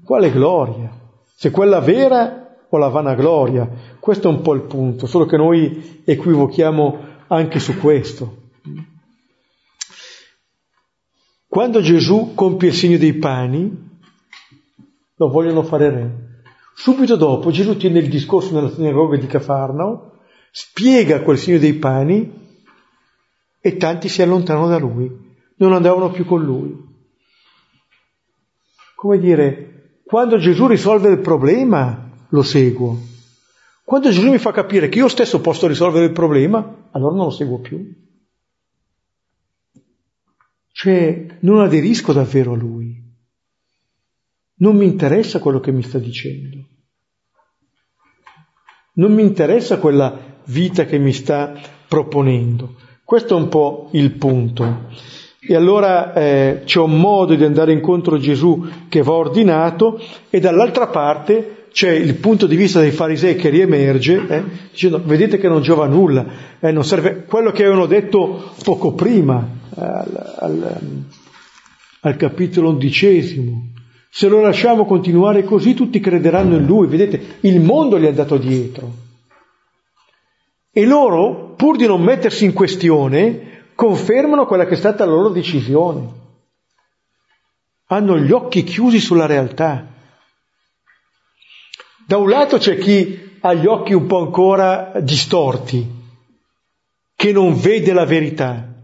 Quale 0.05 0.31
gloria? 0.31 0.91
Se 1.35 1.51
quella 1.51 1.81
vera 1.81 2.46
o 2.69 2.79
la 2.79 2.89
vanagloria? 2.89 3.69
Questo 3.99 4.29
è 4.29 4.33
un 4.33 4.43
po' 4.43 4.55
il 4.55 4.63
punto, 4.63 5.07
solo 5.07 5.27
che 5.27 5.37
noi 5.37 6.03
equivochiamo 6.05 6.99
anche 7.29 7.59
su 7.59 7.77
questo. 7.79 8.45
Quando 11.49 11.81
Gesù 11.81 12.33
compie 12.35 12.69
il 12.69 12.75
segno 12.75 12.99
dei 12.99 13.15
pani, 13.15 13.85
lo 15.17 15.29
vogliono 15.29 15.63
fare 15.63 15.91
re. 15.91 16.25
Subito 16.75 17.17
dopo 17.17 17.51
Gesù 17.51 17.77
tiene 17.77 18.01
il 18.01 18.11
discorso 18.11 18.55
nella 18.55 18.71
sinagoga 18.71 19.17
di 19.17 19.27
Cafarnao, 19.27 20.19
spiega 20.51 21.23
quel 21.23 21.39
segno 21.39 21.59
dei 21.59 21.73
pani 21.75 22.31
e 23.61 23.77
tanti 23.79 24.09
si 24.09 24.21
allontanano 24.21 24.69
da 24.69 24.77
lui, 24.77 25.11
non 25.57 25.73
andavano 25.73 26.11
più 26.11 26.27
con 26.27 26.45
lui. 26.45 26.85
Come 28.95 29.19
dire, 29.19 30.01
quando 30.05 30.37
Gesù 30.37 30.67
risolve 30.67 31.09
il 31.09 31.21
problema, 31.21 32.06
lo 32.29 32.43
seguo. 32.43 32.99
Quando 33.85 34.11
Gesù 34.11 34.31
mi 34.31 34.39
fa 34.39 34.53
capire 34.53 34.89
che 34.89 34.99
io 34.99 35.09
stesso 35.09 35.41
posso 35.41 35.67
risolvere 35.67 36.07
il 36.07 36.13
problema, 36.13 36.89
allora 36.91 37.15
non 37.15 37.27
lo 37.27 37.31
seguo 37.31 37.61
più. 37.61 38.05
Cioè, 40.73 41.39
non 41.41 41.61
aderisco 41.61 42.13
davvero 42.13 42.53
a 42.53 42.57
Lui. 42.57 43.03
Non 44.59 44.77
mi 44.77 44.87
interessa 44.87 45.39
quello 45.39 45.61
che 45.61 45.71
mi 45.71 45.83
sta 45.83 45.99
dicendo. 45.99 46.59
Non 48.95 49.13
mi 49.13 49.23
interessa 49.23 49.79
quella 49.79 50.19
vita 50.47 50.85
che 50.85 50.99
mi 50.99 51.13
sta 51.13 51.55
proponendo. 51.87 52.75
Questo 53.05 53.37
è 53.37 53.41
un 53.41 53.49
po' 53.49 53.89
il 53.93 54.13
punto. 54.17 54.89
E 55.41 55.55
allora 55.55 56.13
eh, 56.13 56.63
c'è 56.65 56.81
un 56.81 56.99
modo 56.99 57.37
di 57.37 57.45
andare 57.45 57.73
incontro 57.73 58.17
a 58.17 58.19
Gesù 58.19 58.67
che 58.89 59.03
va 59.03 59.13
ordinato 59.13 60.01
e 60.29 60.41
dall'altra 60.41 60.89
parte 60.89 61.56
c'è 61.77 61.91
il 61.91 62.15
punto 62.15 62.47
di 62.47 62.57
vista 62.57 62.81
dei 62.81 62.91
farisei 62.91 63.37
che 63.37 63.51
riemerge, 63.51 64.27
eh, 64.27 64.45
dicendo 64.71 65.03
vedete 65.05 65.37
che 65.37 65.47
non 65.47 65.61
giova 65.61 65.87
nulla, 65.87 66.25
eh, 66.59 66.73
non 66.73 66.83
serve 66.87 67.25
quello 67.25 67.51
che 67.51 67.65
avevano 67.65 67.85
detto 67.85 68.55
poco 68.65 68.95
prima, 68.95 69.47
al, 69.75 70.37
al, 70.39 70.79
al 72.01 72.17
capitolo 72.17 72.71
undicesimo. 72.71 73.73
Se 74.09 74.27
lo 74.27 74.41
lasciamo 74.41 74.87
continuare 74.87 75.45
così 75.45 75.75
tutti 75.75 76.01
crederanno 76.01 76.57
in 76.57 76.65
lui, 76.65 76.87
vedete, 76.87 77.37
il 77.41 77.61
mondo 77.61 77.99
gli 77.99 78.05
è 78.05 78.09
andato 78.09 78.39
dietro. 78.39 78.91
E 80.73 80.87
loro, 80.87 81.53
pur 81.57 81.77
di 81.77 81.85
non 81.85 82.01
mettersi 82.01 82.47
in 82.47 82.55
questione, 82.55 83.65
confermano 83.75 84.47
quella 84.47 84.65
che 84.65 84.73
è 84.73 84.79
stata 84.79 85.05
la 85.05 85.13
loro 85.13 85.29
decisione. 85.29 86.09
Hanno 87.89 88.19
gli 88.19 88.33
occhi 88.33 88.65
chiusi 88.65 88.99
sulla 88.99 89.27
realtà. 89.27 89.93
Da 92.07 92.19
un 92.19 92.29
lato 92.29 92.59
c'è 92.59 92.79
chi 92.79 93.19
ha 93.41 93.53
gli 93.53 93.67
occhi 93.67 93.93
un 93.93 94.07
po' 94.07 94.21
ancora 94.21 94.93
distorti, 95.01 95.85
che 97.17 97.33
non 97.33 97.59
vede 97.59 97.93
la 97.93 98.05
verità. 98.05 98.75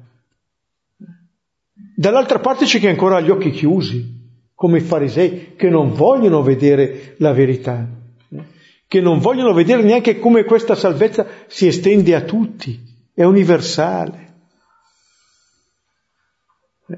Dall'altra 1.94 2.40
parte 2.40 2.64
c'è 2.64 2.80
chi 2.80 2.88
ancora 2.88 3.16
ha 3.16 3.20
gli 3.20 3.30
occhi 3.30 3.50
chiusi, 3.50 4.04
come 4.56 4.78
i 4.78 4.80
farisei, 4.80 5.54
che 5.54 5.68
non 5.68 5.92
vogliono 5.92 6.42
vedere 6.42 7.14
la 7.18 7.32
verità, 7.32 7.86
che 8.88 9.00
non 9.00 9.20
vogliono 9.20 9.52
vedere 9.52 9.82
neanche 9.82 10.18
come 10.18 10.42
questa 10.42 10.74
salvezza 10.74 11.24
si 11.46 11.68
estende 11.68 12.16
a 12.16 12.22
tutti, 12.22 12.76
è 13.14 13.22
universale. 13.22 14.30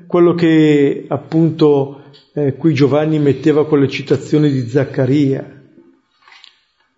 Quello 0.07 0.33
che 0.33 1.05
appunto 1.07 2.05
eh, 2.33 2.55
qui 2.55 2.72
Giovanni 2.72 3.18
metteva 3.18 3.66
con 3.66 3.79
le 3.79 3.89
citazioni 3.89 4.51
di 4.51 4.66
Zaccaria, 4.66 5.55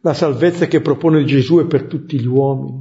la 0.07 0.15
salvezza 0.15 0.69
che 0.69 0.81
propone 0.81 1.25
Gesù 1.25 1.59
è 1.59 1.67
per 1.67 1.87
tutti 1.87 2.21
gli 2.21 2.27
uomini. 2.27 2.81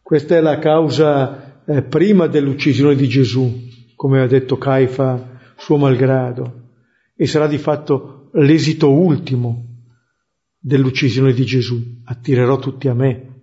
Questa 0.00 0.34
è 0.34 0.40
la 0.40 0.58
causa 0.58 1.62
eh, 1.66 1.82
prima 1.82 2.26
dell'uccisione 2.26 2.94
di 2.94 3.06
Gesù, 3.06 3.68
come 3.94 4.22
ha 4.22 4.26
detto 4.26 4.56
Caifa 4.56 5.40
suo 5.58 5.76
malgrado, 5.76 6.68
e 7.14 7.26
sarà 7.26 7.46
di 7.46 7.58
fatto 7.58 8.30
l'esito 8.32 8.90
ultimo 8.90 9.82
dell'uccisione 10.58 11.34
di 11.34 11.44
Gesù. 11.44 12.00
Attirerò 12.04 12.58
tutti 12.58 12.88
a 12.88 12.94
me. 12.94 13.42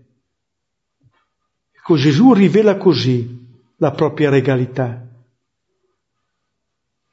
Ecco, 1.73 1.95
Gesù 1.95 2.33
rivela 2.33 2.75
così 2.77 3.45
la 3.77 3.91
propria 3.91 4.31
regalità. 4.31 5.07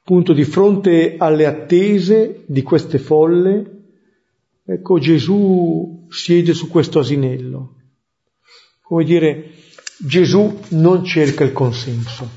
Appunto 0.01 0.33
di 0.33 0.43
fronte 0.43 1.17
alle 1.19 1.45
attese 1.45 2.45
di 2.47 2.63
queste 2.63 2.97
folle, 2.97 3.73
Ecco, 4.67 4.97
Gesù 4.97 6.07
siede 6.09 6.53
su 6.55 6.67
questo 6.69 6.97
asinello. 6.97 7.75
Come 8.81 9.03
dire, 9.03 9.51
Gesù 9.99 10.59
non 10.69 11.05
cerca 11.05 11.43
il 11.43 11.53
consenso. 11.53 12.27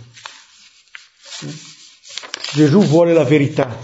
Gesù 2.53 2.81
vuole 2.83 3.15
la 3.15 3.25
verità, 3.25 3.75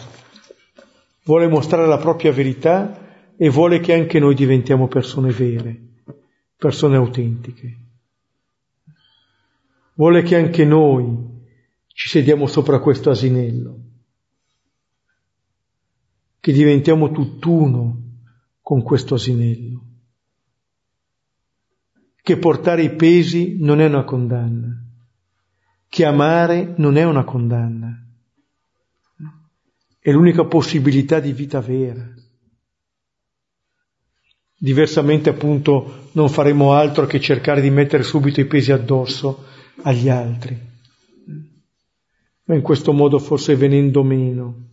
vuole 1.24 1.48
mostrare 1.48 1.86
la 1.86 1.96
propria 1.96 2.32
verità 2.32 3.34
e 3.36 3.48
vuole 3.48 3.80
che 3.80 3.94
anche 3.94 4.18
noi 4.18 4.34
diventiamo 4.34 4.88
persone 4.88 5.30
vere, 5.30 5.80
persone 6.56 6.96
autentiche. 6.96 7.78
Vuole 9.94 10.22
che 10.22 10.36
anche 10.36 10.64
noi 10.64 11.16
ci 11.86 12.08
sediamo 12.08 12.46
sopra 12.46 12.78
questo 12.80 13.10
asinello, 13.10 13.78
che 16.40 16.52
diventiamo 16.52 17.10
tutt'uno 17.10 18.03
con 18.64 18.82
questo 18.82 19.16
asinello. 19.16 19.82
Che 22.22 22.38
portare 22.38 22.82
i 22.82 22.94
pesi 22.94 23.58
non 23.60 23.78
è 23.78 23.84
una 23.84 24.04
condanna, 24.04 24.82
che 25.86 26.06
amare 26.06 26.72
non 26.78 26.96
è 26.96 27.04
una 27.04 27.24
condanna, 27.24 27.94
è 29.98 30.10
l'unica 30.10 30.46
possibilità 30.46 31.20
di 31.20 31.32
vita 31.32 31.60
vera. 31.60 32.08
Diversamente 34.56 35.28
appunto 35.28 36.08
non 36.12 36.30
faremo 36.30 36.72
altro 36.72 37.04
che 37.04 37.20
cercare 37.20 37.60
di 37.60 37.68
mettere 37.68 38.02
subito 38.02 38.40
i 38.40 38.46
pesi 38.46 38.72
addosso 38.72 39.44
agli 39.82 40.08
altri. 40.08 40.58
Ma 42.44 42.54
in 42.54 42.62
questo 42.62 42.94
modo 42.94 43.18
forse 43.18 43.56
venendo 43.56 44.02
meno 44.02 44.68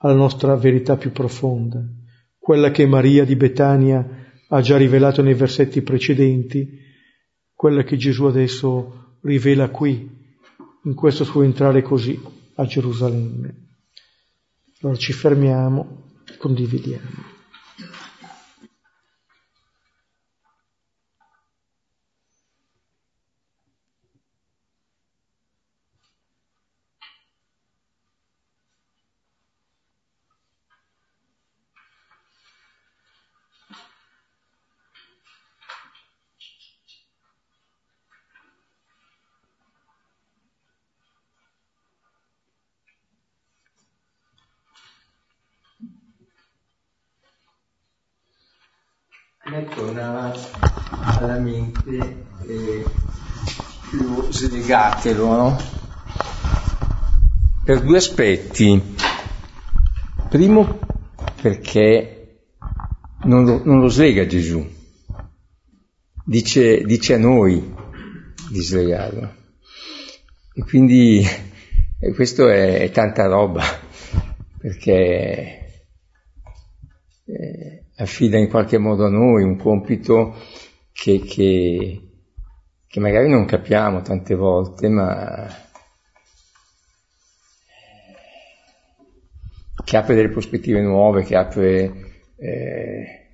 alla 0.00 0.14
nostra 0.14 0.54
verità 0.54 0.98
più 0.98 1.12
profonda 1.12 1.82
quella 2.46 2.70
che 2.70 2.86
Maria 2.86 3.24
di 3.24 3.34
Betania 3.34 4.06
ha 4.50 4.60
già 4.60 4.76
rivelato 4.76 5.20
nei 5.20 5.34
versetti 5.34 5.82
precedenti, 5.82 6.78
quella 7.52 7.82
che 7.82 7.96
Gesù 7.96 8.26
adesso 8.26 9.16
rivela 9.22 9.68
qui, 9.68 10.08
in 10.84 10.94
questo 10.94 11.24
suo 11.24 11.42
entrare 11.42 11.82
così 11.82 12.16
a 12.54 12.64
Gerusalemme. 12.64 13.78
Allora 14.80 14.96
ci 14.96 15.12
fermiamo, 15.12 16.12
condividiamo. 16.38 17.34
mi 49.48 49.64
tornava 49.74 50.34
alla 51.18 51.38
mente 51.38 52.26
eh, 52.46 52.84
più 54.66 54.74
slegatelo, 54.74 55.26
no? 55.26 55.56
Per 57.64 57.82
due 57.82 57.96
aspetti. 57.96 58.94
Primo 60.28 60.78
perché 61.40 62.40
non 63.22 63.44
lo, 63.44 63.62
non 63.64 63.80
lo 63.80 63.88
slega 63.88 64.26
Gesù, 64.26 64.66
dice, 66.24 66.82
dice, 66.82 67.14
a 67.14 67.18
noi 67.18 67.74
di 68.50 68.60
slegarlo. 68.60 69.34
E 70.54 70.62
quindi 70.62 71.24
e 72.00 72.12
questo 72.12 72.48
è, 72.48 72.80
è, 72.80 72.90
tanta 72.90 73.26
roba, 73.26 73.62
perché 74.58 75.82
eh, 77.24 77.84
affida 77.96 78.38
in 78.38 78.48
qualche 78.48 78.78
modo 78.78 79.06
a 79.06 79.10
noi 79.10 79.44
un 79.44 79.56
compito 79.56 80.34
che, 80.92 81.20
che, 81.20 82.05
che 82.88 83.00
magari 83.00 83.28
non 83.28 83.44
capiamo 83.44 84.02
tante 84.02 84.34
volte, 84.34 84.88
ma 84.88 85.64
che 89.84 89.96
apre 89.96 90.14
delle 90.14 90.30
prospettive 90.30 90.80
nuove, 90.80 91.22
che 91.22 91.36
apre... 91.36 92.04
Eh, 92.36 93.26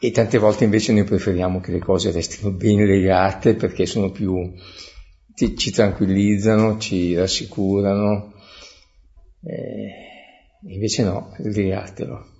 e 0.00 0.10
tante 0.12 0.38
volte 0.38 0.64
invece 0.64 0.92
noi 0.92 1.02
preferiamo 1.02 1.58
che 1.60 1.72
le 1.72 1.80
cose 1.80 2.12
restino 2.12 2.52
ben 2.52 2.84
legate 2.84 3.54
perché 3.54 3.84
sono 3.84 4.12
più, 4.12 4.52
ci, 5.34 5.56
ci 5.56 5.72
tranquillizzano, 5.72 6.78
ci 6.78 7.16
rassicurano, 7.16 8.34
eh, 9.42 10.70
invece 10.70 11.02
no, 11.02 11.34
legatelo. 11.38 12.36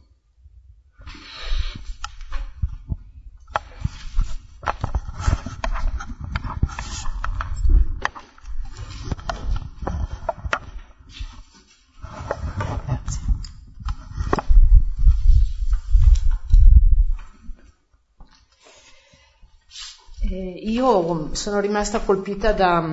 io 20.78 21.27
sono 21.38 21.60
rimasta 21.60 22.00
colpita 22.00 22.52
da, 22.52 22.84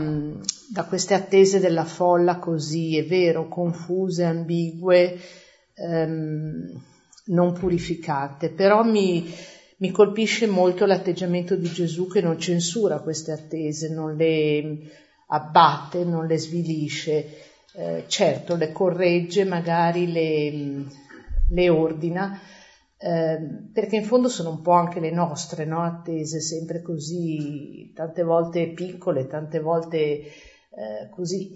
da, 0.70 0.84
queste 0.84 1.16
attese 1.16 1.60
della 1.60 1.84
folla 1.84 2.38
così, 2.38 2.96
è 2.96 3.04
vero, 3.04 3.48
confuse, 3.48 4.24
ambigue, 4.24 5.20
ehm, 5.74 6.84
non 7.26 7.54
purificate, 7.54 8.50
però 8.50 8.84
mi, 8.84 9.34
mi, 9.78 9.90
colpisce 9.90 10.46
molto 10.46 10.86
l'atteggiamento 10.86 11.56
di 11.56 11.72
Gesù 11.72 12.08
che 12.08 12.22
non 12.22 12.40
censura 12.40 13.00
queste 13.00 13.32
attese, 13.32 13.90
non 13.90 14.16
le 14.16 14.92
abbatte, 15.30 16.04
non 16.04 16.28
le 16.28 16.38
svilisce, 16.38 17.42
eh, 17.74 18.04
certo 18.06 18.56
le 18.56 18.72
corregge, 18.72 19.44
magari 19.44 20.12
le, 20.12 20.86
le 21.50 21.70
ordina, 21.70 22.40
Ehm, 23.06 23.70
perché 23.72 23.98
in 23.98 24.04
fondo 24.04 24.28
sono 24.28 24.50
un 24.50 24.62
po' 24.62 24.72
anche 24.72 25.00
le 25.00 25.12
nostre 25.12 25.64
no? 25.64 25.84
attese, 25.84 26.42
sempre 26.42 26.82
così, 26.82 27.92
tante 27.94 28.24
volte 28.24 28.70
piccole, 28.70 29.28
tante 29.28 29.60
volte 29.60 29.98
eh, 29.98 31.10
così 31.12 31.54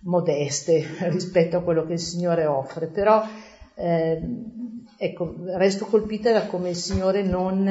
modeste 0.00 0.82
rispetto 1.10 1.58
a 1.58 1.62
quello 1.62 1.84
che 1.84 1.92
il 1.92 1.98
Signore 1.98 2.46
offre, 2.46 2.86
però 2.86 3.22
eh, 3.74 4.18
ecco, 4.96 5.34
resto 5.56 5.84
colpita 5.84 6.32
da 6.32 6.46
come 6.46 6.70
il 6.70 6.76
Signore 6.76 7.22
non, 7.22 7.62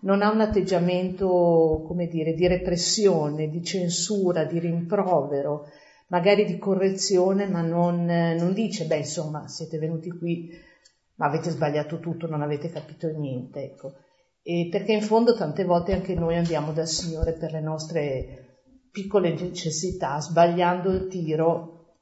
non 0.00 0.20
ha 0.20 0.30
un 0.30 0.40
atteggiamento, 0.42 1.82
come 1.86 2.08
dire, 2.08 2.34
di 2.34 2.46
repressione, 2.46 3.48
di 3.48 3.64
censura, 3.64 4.44
di 4.44 4.58
rimprovero, 4.58 5.68
magari 6.08 6.44
di 6.44 6.58
correzione, 6.58 7.46
ma 7.46 7.62
non, 7.62 8.04
non 8.04 8.52
dice, 8.52 8.84
beh 8.84 8.98
insomma, 8.98 9.48
siete 9.48 9.78
venuti 9.78 10.10
qui 10.10 10.72
ma 11.16 11.26
avete 11.26 11.50
sbagliato 11.50 12.00
tutto, 12.00 12.26
non 12.26 12.42
avete 12.42 12.70
capito 12.70 13.08
niente, 13.08 13.62
ecco. 13.62 13.94
E 14.42 14.68
perché 14.70 14.92
in 14.92 15.02
fondo 15.02 15.34
tante 15.34 15.64
volte 15.64 15.92
anche 15.92 16.14
noi 16.14 16.36
andiamo 16.36 16.72
dal 16.72 16.88
Signore 16.88 17.32
per 17.32 17.52
le 17.52 17.60
nostre 17.60 18.44
piccole 18.90 19.32
necessità, 19.32 20.20
sbagliando 20.20 20.90
il 20.90 21.08
tiro, 21.08 21.96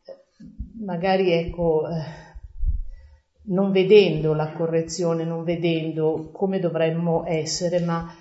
magari 0.84 1.30
ecco, 1.30 1.88
eh, 1.88 2.02
non 3.44 3.70
vedendo 3.70 4.34
la 4.34 4.52
correzione, 4.52 5.24
non 5.24 5.44
vedendo 5.44 6.30
come 6.32 6.58
dovremmo 6.58 7.24
essere, 7.26 7.80
ma 7.80 8.12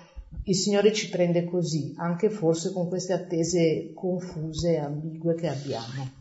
il 0.44 0.54
Signore 0.54 0.92
ci 0.92 1.08
prende 1.08 1.44
così, 1.44 1.94
anche 1.98 2.30
forse 2.30 2.72
con 2.72 2.88
queste 2.88 3.12
attese 3.12 3.92
confuse 3.94 4.72
e 4.72 4.78
ambigue 4.78 5.34
che 5.34 5.48
abbiamo. 5.48 6.20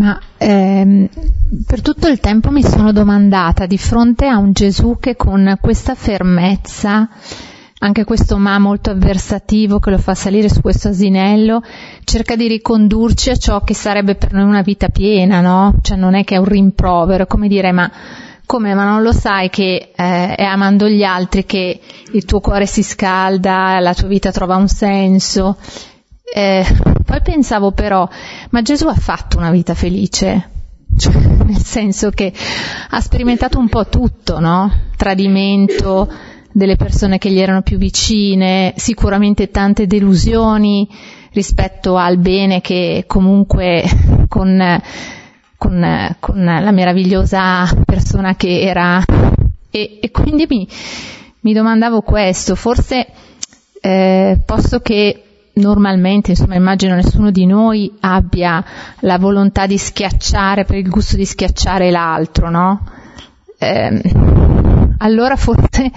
Ma 0.00 0.18
ehm, 0.38 1.10
per 1.66 1.82
tutto 1.82 2.08
il 2.08 2.20
tempo 2.20 2.50
mi 2.50 2.62
sono 2.62 2.90
domandata 2.90 3.66
di 3.66 3.76
fronte 3.76 4.26
a 4.26 4.38
un 4.38 4.52
Gesù 4.52 4.96
che 4.98 5.14
con 5.14 5.58
questa 5.60 5.94
fermezza, 5.94 7.06
anche 7.80 8.04
questo 8.04 8.38
ma 8.38 8.58
molto 8.58 8.90
avversativo 8.92 9.78
che 9.78 9.90
lo 9.90 9.98
fa 9.98 10.14
salire 10.14 10.48
su 10.48 10.62
questo 10.62 10.88
asinello, 10.88 11.62
cerca 12.04 12.34
di 12.34 12.48
ricondurci 12.48 13.28
a 13.28 13.36
ciò 13.36 13.60
che 13.60 13.74
sarebbe 13.74 14.14
per 14.14 14.32
noi 14.32 14.44
una 14.44 14.62
vita 14.62 14.88
piena, 14.88 15.42
no? 15.42 15.74
Cioè 15.82 15.98
non 15.98 16.14
è 16.14 16.24
che 16.24 16.36
è 16.36 16.38
un 16.38 16.46
rimprovero, 16.46 17.26
come 17.26 17.46
dire 17.46 17.70
ma 17.70 17.90
come 18.46 18.74
ma 18.74 18.84
non 18.84 19.02
lo 19.02 19.12
sai 19.12 19.50
che 19.50 19.92
eh, 19.94 20.34
è 20.34 20.42
amando 20.42 20.88
gli 20.88 21.02
altri 21.02 21.44
che 21.44 21.78
il 22.10 22.24
tuo 22.24 22.40
cuore 22.40 22.64
si 22.64 22.82
scalda, 22.82 23.78
la 23.80 23.94
tua 23.94 24.08
vita 24.08 24.32
trova 24.32 24.56
un 24.56 24.66
senso 24.66 25.58
eh, 26.32 26.64
poi 27.04 27.20
pensavo 27.22 27.72
però, 27.72 28.08
ma 28.50 28.62
Gesù 28.62 28.86
ha 28.86 28.94
fatto 28.94 29.38
una 29.38 29.50
vita 29.50 29.74
felice? 29.74 30.50
Cioè, 30.96 31.14
nel 31.44 31.64
senso 31.64 32.10
che 32.10 32.32
ha 32.90 33.00
sperimentato 33.00 33.58
un 33.58 33.68
po' 33.68 33.86
tutto, 33.86 34.38
no? 34.38 34.70
Tradimento 34.96 36.08
delle 36.52 36.76
persone 36.76 37.18
che 37.18 37.30
gli 37.30 37.38
erano 37.38 37.62
più 37.62 37.78
vicine, 37.78 38.74
sicuramente 38.76 39.50
tante 39.50 39.86
delusioni 39.86 40.88
rispetto 41.32 41.96
al 41.96 42.18
bene 42.18 42.60
che 42.60 43.04
comunque 43.06 43.84
con, 44.28 44.82
con, 45.56 46.16
con 46.18 46.44
la 46.44 46.70
meravigliosa 46.70 47.68
persona 47.84 48.34
che 48.34 48.60
era. 48.60 49.02
E, 49.70 49.98
e 50.00 50.10
quindi 50.10 50.46
mi, 50.48 50.66
mi, 51.40 51.52
domandavo 51.52 52.02
questo, 52.02 52.56
forse 52.56 53.06
eh, 53.80 54.38
posto 54.44 54.80
che 54.80 55.29
normalmente, 55.54 56.30
insomma, 56.30 56.54
immagino 56.54 56.94
nessuno 56.94 57.30
di 57.30 57.46
noi 57.46 57.92
abbia 58.00 58.64
la 59.00 59.18
volontà 59.18 59.66
di 59.66 59.78
schiacciare 59.78 60.64
per 60.64 60.76
il 60.76 60.88
gusto 60.88 61.16
di 61.16 61.24
schiacciare 61.24 61.90
l'altro, 61.90 62.50
no? 62.50 62.84
Eh, 63.58 64.02
allora 64.98 65.36
forse 65.36 65.90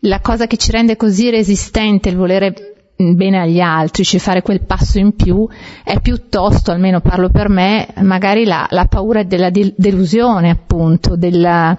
la 0.00 0.20
cosa 0.20 0.46
che 0.46 0.56
ci 0.56 0.70
rende 0.70 0.96
così 0.96 1.30
resistente 1.30 2.08
il 2.08 2.16
volere 2.16 2.76
bene 2.96 3.40
agli 3.40 3.60
altri, 3.60 4.04
cioè 4.04 4.18
fare 4.20 4.42
quel 4.42 4.62
passo 4.62 4.98
in 4.98 5.14
più, 5.14 5.46
è 5.84 6.00
piuttosto, 6.00 6.70
almeno 6.70 7.00
parlo 7.00 7.28
per 7.28 7.48
me, 7.48 7.88
magari 8.00 8.44
la, 8.44 8.66
la 8.70 8.86
paura 8.86 9.22
della 9.22 9.50
delusione, 9.50 10.48
appunto, 10.48 11.16
della, 11.16 11.76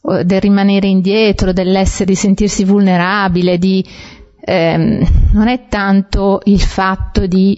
del 0.00 0.40
rimanere 0.40 0.86
indietro, 0.86 1.52
dell'essere, 1.52 2.04
di 2.04 2.14
sentirsi 2.14 2.64
vulnerabile, 2.64 3.58
di, 3.58 3.84
eh, 4.44 5.06
non 5.32 5.48
è 5.48 5.66
tanto 5.68 6.40
il 6.44 6.60
fatto 6.60 7.26
di 7.26 7.56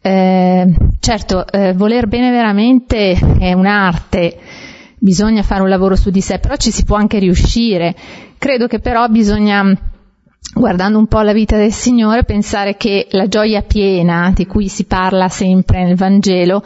eh, 0.00 0.74
certo 1.00 1.46
eh, 1.46 1.72
voler 1.72 2.06
bene 2.06 2.30
veramente 2.30 3.12
è 3.38 3.52
un'arte 3.52 4.38
bisogna 4.98 5.42
fare 5.42 5.62
un 5.62 5.68
lavoro 5.68 5.94
su 5.94 6.10
di 6.10 6.20
sé 6.20 6.38
però 6.38 6.56
ci 6.56 6.70
si 6.70 6.84
può 6.84 6.96
anche 6.96 7.18
riuscire. 7.18 7.94
Credo 8.38 8.66
che 8.66 8.80
però 8.80 9.06
bisogna 9.08 9.64
guardando 10.54 10.98
un 10.98 11.06
po' 11.06 11.20
la 11.20 11.32
vita 11.32 11.56
del 11.56 11.72
Signore 11.72 12.24
pensare 12.24 12.76
che 12.76 13.06
la 13.10 13.28
gioia 13.28 13.62
piena 13.62 14.32
di 14.34 14.46
cui 14.46 14.68
si 14.68 14.84
parla 14.84 15.28
sempre 15.28 15.84
nel 15.84 15.96
Vangelo 15.96 16.62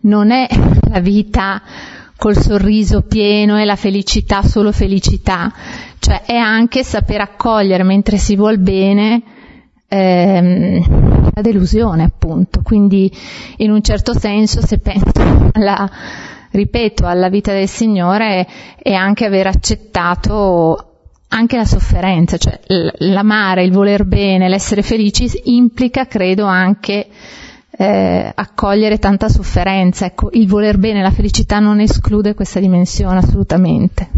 non 0.00 0.30
è 0.30 0.48
la 0.88 1.00
vita 1.00 1.62
col 2.22 2.38
sorriso 2.38 3.00
pieno 3.00 3.58
e 3.58 3.64
la 3.64 3.74
felicità 3.74 4.42
solo 4.42 4.70
felicità, 4.70 5.52
cioè 5.98 6.22
è 6.22 6.36
anche 6.36 6.84
saper 6.84 7.20
accogliere 7.20 7.82
mentre 7.82 8.16
si 8.16 8.36
vuol 8.36 8.58
bene 8.58 9.20
ehm, 9.88 11.32
la 11.34 11.42
delusione 11.42 12.04
appunto, 12.04 12.60
quindi 12.62 13.10
in 13.56 13.72
un 13.72 13.82
certo 13.82 14.16
senso 14.16 14.64
se 14.64 14.78
penso 14.78 15.50
alla, 15.50 15.90
ripeto, 16.52 17.06
alla 17.06 17.28
vita 17.28 17.52
del 17.52 17.66
Signore 17.66 18.46
è 18.76 18.92
anche 18.92 19.24
aver 19.24 19.48
accettato 19.48 20.90
anche 21.26 21.56
la 21.56 21.64
sofferenza, 21.64 22.36
cioè 22.36 22.60
l'amare, 22.98 23.64
il 23.64 23.72
voler 23.72 24.04
bene, 24.04 24.48
l'essere 24.48 24.82
felici 24.82 25.28
implica, 25.46 26.06
credo, 26.06 26.44
anche 26.44 27.04
eh, 27.76 28.32
accogliere 28.34 28.98
tanta 28.98 29.28
sofferenza. 29.28 30.04
Ecco, 30.06 30.30
il 30.32 30.46
voler 30.46 30.78
bene, 30.78 31.02
la 31.02 31.10
felicità 31.10 31.58
non 31.58 31.80
esclude 31.80 32.34
questa 32.34 32.60
dimensione 32.60 33.18
assolutamente. 33.18 34.10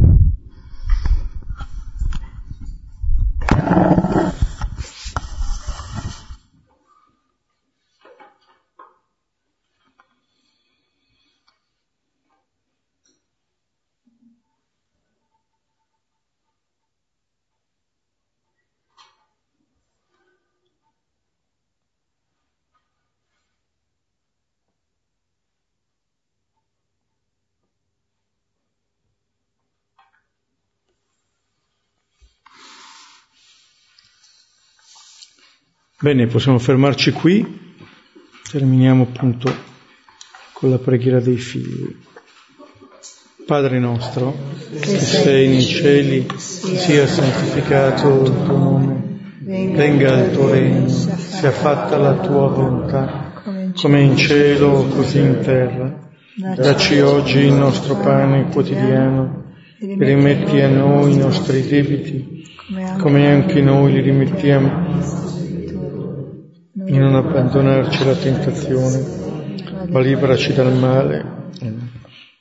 Bene, 36.04 36.26
possiamo 36.26 36.58
fermarci 36.58 37.12
qui, 37.12 37.72
terminiamo 38.50 39.04
appunto 39.04 39.50
con 40.52 40.68
la 40.68 40.76
preghiera 40.76 41.18
dei 41.18 41.38
figli. 41.38 41.96
Padre 43.46 43.78
nostro, 43.78 44.36
che 44.80 44.98
sei 44.98 45.48
nei 45.48 45.62
cieli, 45.62 46.26
sia 46.36 47.06
santificato 47.06 48.22
il 48.22 48.32
tuo 48.44 48.58
nome, 48.58 49.02
venga 49.40 50.26
il 50.26 50.32
tuo 50.32 50.50
regno, 50.50 50.88
sia 50.88 51.50
fatta 51.50 51.96
la 51.96 52.18
tua 52.18 52.48
volontà, 52.48 53.72
come 53.74 54.02
in 54.02 54.14
cielo 54.14 54.84
così 54.94 55.20
in 55.20 55.40
terra. 55.42 56.10
Dacci 56.54 57.00
oggi 57.00 57.38
il 57.38 57.54
nostro 57.54 57.96
pane 57.96 58.50
quotidiano 58.50 59.54
e 59.80 60.04
rimetti 60.04 60.60
a 60.60 60.68
noi 60.68 61.14
i 61.14 61.16
nostri 61.16 61.66
debiti, 61.66 62.44
come 62.98 63.26
anche 63.26 63.62
noi 63.62 63.92
li 63.92 64.00
rimettiamo 64.02 65.23
e 66.86 66.98
non 66.98 67.14
abbandonarci 67.14 68.02
alla 68.02 68.14
tentazione, 68.14 69.86
ma 69.88 70.00
liberaci 70.00 70.52
dal 70.52 70.74
male. 70.76 71.42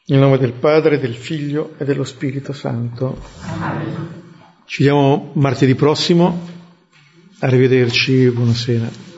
Nel 0.06 0.20
nome 0.20 0.38
del 0.38 0.54
Padre, 0.54 1.00
del 1.00 1.16
Figlio 1.16 1.76
e 1.78 1.86
dello 1.86 2.04
Spirito 2.04 2.52
Santo. 2.52 3.22
Ci 4.66 4.84
vediamo 4.84 5.32
martedì 5.34 5.76
prossimo. 5.76 6.52
Arrivederci, 7.40 8.30
buonasera. 8.32 9.13